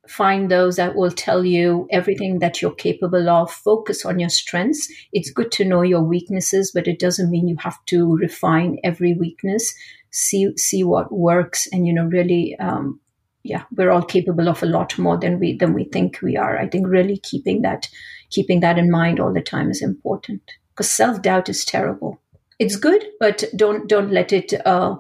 Find 0.07 0.49
those 0.49 0.78
that 0.78 0.95
will 0.95 1.11
tell 1.11 1.43
you 1.45 1.86
everything 1.91 2.39
that 2.39 2.61
you're 2.61 2.73
capable 2.73 3.30
of. 3.30 3.51
Focus 3.51 4.05
on 4.05 4.19
your 4.19 4.30
strengths. 4.30 4.88
It's 5.11 5.30
good 5.30 5.51
to 5.51 5.65
know 5.65 5.82
your 5.82 6.01
weaknesses, 6.01 6.71
but 6.73 6.88
it 6.88 6.97
doesn't 6.97 7.30
mean 7.30 7.49
you 7.49 7.57
have 7.59 7.78
to 7.88 8.15
refine 8.15 8.78
every 8.86 9.13
weakness. 9.13 9.75
See 10.09 10.51
see 10.57 10.84
what 10.84 11.11
works, 11.11 11.67
and 11.71 11.86
you 11.86 11.93
know 11.93 12.05
really 12.05 12.55
um, 12.59 13.01
yeah, 13.48 13.64
we're 13.76 13.91
all 13.91 14.04
capable 14.04 14.50
of 14.50 14.62
a 14.62 14.68
lot 14.68 14.98
more 14.98 15.18
than 15.18 15.39
we 15.39 15.58
than 15.58 15.74
we 15.74 15.86
think 15.86 16.22
we 16.22 16.38
are. 16.38 16.58
I 16.58 16.68
think 16.68 16.88
really 16.88 17.18
keeping 17.18 17.62
that 17.62 17.88
keeping 18.30 18.60
that 18.60 18.78
in 18.78 18.91
mind 18.91 19.20
all 19.20 19.34
the 19.34 19.41
time 19.41 19.70
is 19.70 19.82
important 19.82 20.41
because 20.74 20.89
self 20.89 21.22
doubt 21.22 21.50
is 21.50 21.66
terrible. 21.66 22.22
It's 22.60 22.76
good, 22.76 23.06
but 23.20 23.43
don't 23.56 23.88
don't 23.88 24.12
let 24.12 24.34
it 24.34 24.54
uh, 24.66 24.95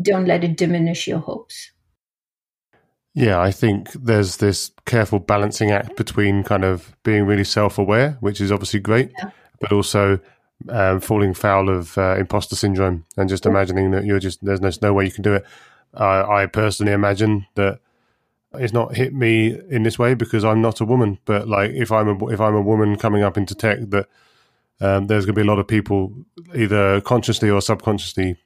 don't 0.00 0.26
let 0.26 0.44
it 0.44 0.56
diminish 0.56 1.06
your 1.06 1.18
hopes. 1.18 1.72
Yeah, 3.14 3.40
I 3.40 3.50
think 3.50 3.90
there's 3.92 4.36
this 4.36 4.70
careful 4.86 5.18
balancing 5.18 5.72
act 5.72 5.96
between 5.96 6.44
kind 6.44 6.64
of 6.64 6.96
being 7.02 7.26
really 7.26 7.44
self 7.44 7.78
aware, 7.78 8.16
which 8.20 8.40
is 8.40 8.52
obviously 8.52 8.80
great, 8.80 9.10
yeah. 9.18 9.30
but 9.60 9.72
also 9.72 10.20
um, 10.68 11.00
falling 11.00 11.34
foul 11.34 11.68
of 11.68 11.96
uh, 11.98 12.16
imposter 12.18 12.54
syndrome 12.54 13.04
and 13.16 13.28
just 13.28 13.44
yeah. 13.44 13.50
imagining 13.50 13.90
that 13.90 14.04
you're 14.04 14.20
just 14.20 14.44
there's 14.44 14.60
no, 14.60 14.70
no 14.82 14.92
way 14.92 15.04
you 15.04 15.10
can 15.10 15.22
do 15.22 15.34
it. 15.34 15.44
Uh, 15.94 16.26
I 16.28 16.46
personally 16.46 16.92
imagine 16.92 17.46
that 17.54 17.80
it's 18.54 18.72
not 18.72 18.96
hit 18.96 19.14
me 19.14 19.58
in 19.68 19.82
this 19.82 19.98
way 19.98 20.14
because 20.14 20.44
I'm 20.44 20.60
not 20.60 20.80
a 20.80 20.84
woman. 20.84 21.18
But 21.24 21.48
like 21.48 21.70
if 21.70 21.92
I'm 21.92 22.08
a 22.08 22.28
if 22.28 22.40
I'm 22.40 22.54
a 22.54 22.62
woman 22.62 22.96
coming 22.96 23.22
up 23.22 23.36
into 23.36 23.54
tech, 23.54 23.78
that 23.88 24.08
um, 24.80 25.06
there's 25.06 25.26
going 25.26 25.34
to 25.34 25.40
be 25.40 25.46
a 25.46 25.50
lot 25.50 25.58
of 25.58 25.68
people 25.68 26.14
either 26.54 27.00
consciously 27.00 27.50
or 27.50 27.60
subconsciously 27.60 28.36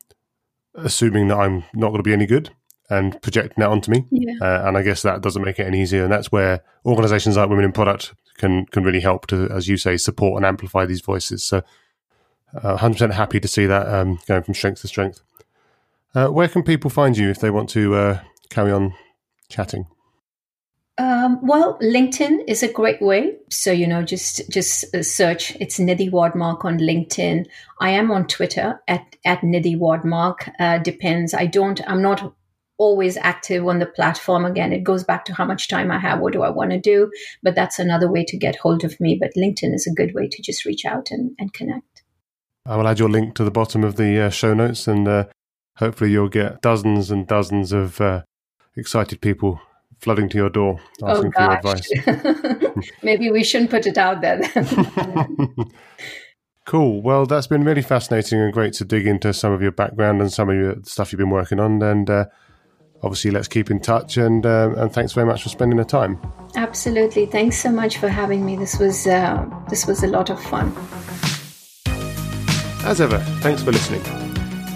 assuming 0.74 1.28
that 1.28 1.38
I'm 1.38 1.64
not 1.74 1.88
going 1.88 1.98
to 1.98 2.02
be 2.02 2.12
any 2.12 2.26
good 2.26 2.50
and 2.90 3.20
projecting 3.22 3.60
that 3.60 3.70
onto 3.70 3.90
me. 3.90 4.06
Yeah. 4.10 4.34
Uh, 4.40 4.66
and 4.66 4.76
I 4.76 4.82
guess 4.82 5.02
that 5.02 5.22
doesn't 5.22 5.42
make 5.42 5.58
it 5.58 5.66
any 5.66 5.80
easier. 5.80 6.04
And 6.04 6.12
that's 6.12 6.32
where 6.32 6.62
organizations 6.84 7.36
like 7.36 7.48
Women 7.48 7.64
in 7.64 7.72
Product 7.72 8.14
can 8.36 8.66
can 8.66 8.84
really 8.84 9.00
help 9.00 9.26
to, 9.28 9.48
as 9.50 9.68
you 9.68 9.76
say, 9.76 9.96
support 9.96 10.36
and 10.36 10.44
amplify 10.44 10.84
these 10.84 11.00
voices. 11.00 11.44
So, 11.44 11.62
uh, 12.54 12.76
100% 12.76 13.12
happy 13.12 13.40
to 13.40 13.48
see 13.48 13.66
that 13.66 13.86
um, 13.86 14.18
going 14.26 14.42
from 14.42 14.54
strength 14.54 14.80
to 14.82 14.88
strength. 14.88 15.22
Uh, 16.14 16.28
where 16.28 16.48
can 16.48 16.62
people 16.62 16.90
find 16.90 17.16
you 17.16 17.28
if 17.28 17.40
they 17.40 17.50
want 17.50 17.68
to 17.70 17.94
uh, 17.94 18.20
carry 18.50 18.70
on 18.70 18.94
chatting? 19.48 19.86
Um, 20.96 21.40
well, 21.42 21.76
LinkedIn 21.80 22.44
is 22.46 22.62
a 22.62 22.72
great 22.72 23.02
way. 23.02 23.36
So 23.50 23.72
you 23.72 23.86
know, 23.86 24.04
just 24.04 24.48
just 24.48 24.84
uh, 24.94 25.02
search. 25.02 25.56
It's 25.56 25.80
Nidhi 25.80 26.10
Wadmark 26.10 26.64
on 26.64 26.78
LinkedIn. 26.78 27.46
I 27.80 27.90
am 27.90 28.12
on 28.12 28.28
Twitter 28.28 28.80
at 28.86 29.16
at 29.24 29.40
Nidhi 29.40 29.76
Wadmark. 29.76 30.52
Uh, 30.60 30.78
depends. 30.78 31.34
I 31.34 31.46
don't. 31.46 31.80
I'm 31.88 32.00
not 32.00 32.32
always 32.78 33.16
active 33.16 33.66
on 33.66 33.80
the 33.80 33.86
platform. 33.86 34.44
Again, 34.44 34.72
it 34.72 34.84
goes 34.84 35.02
back 35.02 35.24
to 35.24 35.34
how 35.34 35.44
much 35.44 35.68
time 35.68 35.90
I 35.90 35.98
have. 35.98 36.20
What 36.20 36.32
do 36.32 36.42
I 36.42 36.50
want 36.50 36.70
to 36.70 36.80
do? 36.80 37.10
But 37.42 37.56
that's 37.56 37.80
another 37.80 38.10
way 38.10 38.24
to 38.26 38.36
get 38.36 38.56
hold 38.56 38.84
of 38.84 39.00
me. 39.00 39.18
But 39.20 39.32
LinkedIn 39.36 39.74
is 39.74 39.88
a 39.88 39.94
good 39.94 40.14
way 40.14 40.28
to 40.28 40.42
just 40.42 40.64
reach 40.64 40.84
out 40.84 41.10
and, 41.10 41.32
and 41.40 41.52
connect. 41.52 42.02
I 42.66 42.76
will 42.76 42.88
add 42.88 43.00
your 43.00 43.10
link 43.10 43.34
to 43.34 43.44
the 43.44 43.50
bottom 43.50 43.82
of 43.82 43.96
the 43.96 44.20
uh, 44.20 44.30
show 44.30 44.54
notes 44.54 44.88
and 44.88 45.06
uh, 45.06 45.24
hopefully 45.76 46.10
you'll 46.10 46.28
get 46.28 46.60
dozens 46.62 47.10
and 47.10 47.26
dozens 47.26 47.72
of 47.72 48.00
uh, 48.00 48.22
excited 48.76 49.20
people 49.20 49.60
flooding 50.00 50.28
to 50.28 50.36
your 50.36 50.50
door 50.50 50.80
asking 51.02 51.28
oh, 51.28 51.32
for 51.32 51.42
your 51.42 51.52
advice. 51.52 52.92
Maybe 53.02 53.30
we 53.30 53.44
shouldn't 53.44 53.70
put 53.70 53.86
it 53.86 53.96
out 53.96 54.20
there 54.20 54.40
cool. 56.64 57.02
Well, 57.02 57.26
that's 57.26 57.46
been 57.46 57.64
really 57.64 57.82
fascinating 57.82 58.40
and 58.40 58.52
great 58.52 58.72
to 58.74 58.84
dig 58.84 59.06
into 59.06 59.32
some 59.32 59.52
of 59.52 59.62
your 59.62 59.72
background 59.72 60.20
and 60.20 60.32
some 60.32 60.48
of 60.48 60.56
your 60.56 60.76
stuff 60.84 61.12
you've 61.12 61.18
been 61.18 61.30
working 61.30 61.60
on. 61.60 61.82
And 61.82 62.08
uh, 62.08 62.26
obviously, 63.02 63.30
let's 63.30 63.48
keep 63.48 63.70
in 63.70 63.80
touch. 63.80 64.16
And 64.16 64.44
uh, 64.44 64.74
and 64.76 64.92
thanks 64.92 65.12
very 65.12 65.26
much 65.26 65.42
for 65.42 65.48
spending 65.48 65.78
the 65.78 65.84
time. 65.84 66.20
Absolutely. 66.56 67.26
Thanks 67.26 67.58
so 67.58 67.70
much 67.70 67.98
for 67.98 68.08
having 68.08 68.44
me. 68.44 68.56
This 68.56 68.78
was 68.78 69.06
uh, 69.06 69.44
this 69.68 69.86
was 69.86 70.02
a 70.02 70.08
lot 70.08 70.30
of 70.30 70.42
fun. 70.42 70.74
As 72.86 73.00
ever, 73.00 73.18
thanks 73.40 73.62
for 73.62 73.72
listening. 73.72 74.23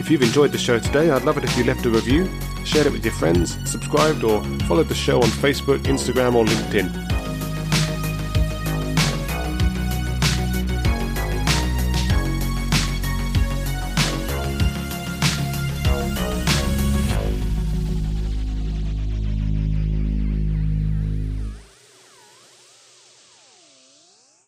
If 0.08 0.12
you've 0.12 0.22
enjoyed 0.22 0.52
the 0.52 0.58
show 0.58 0.78
today, 0.78 1.10
I'd 1.10 1.24
love 1.24 1.36
it 1.36 1.44
if 1.44 1.54
you 1.58 1.64
left 1.64 1.84
a 1.84 1.90
review, 1.90 2.26
shared 2.64 2.86
it 2.86 2.92
with 2.92 3.04
your 3.04 3.12
friends, 3.12 3.58
subscribed 3.70 4.24
or 4.24 4.42
followed 4.60 4.88
the 4.88 4.94
show 4.94 5.20
on 5.20 5.28
Facebook, 5.28 5.80
Instagram, 5.80 6.34
or 6.34 6.46
LinkedIn. 6.46 7.17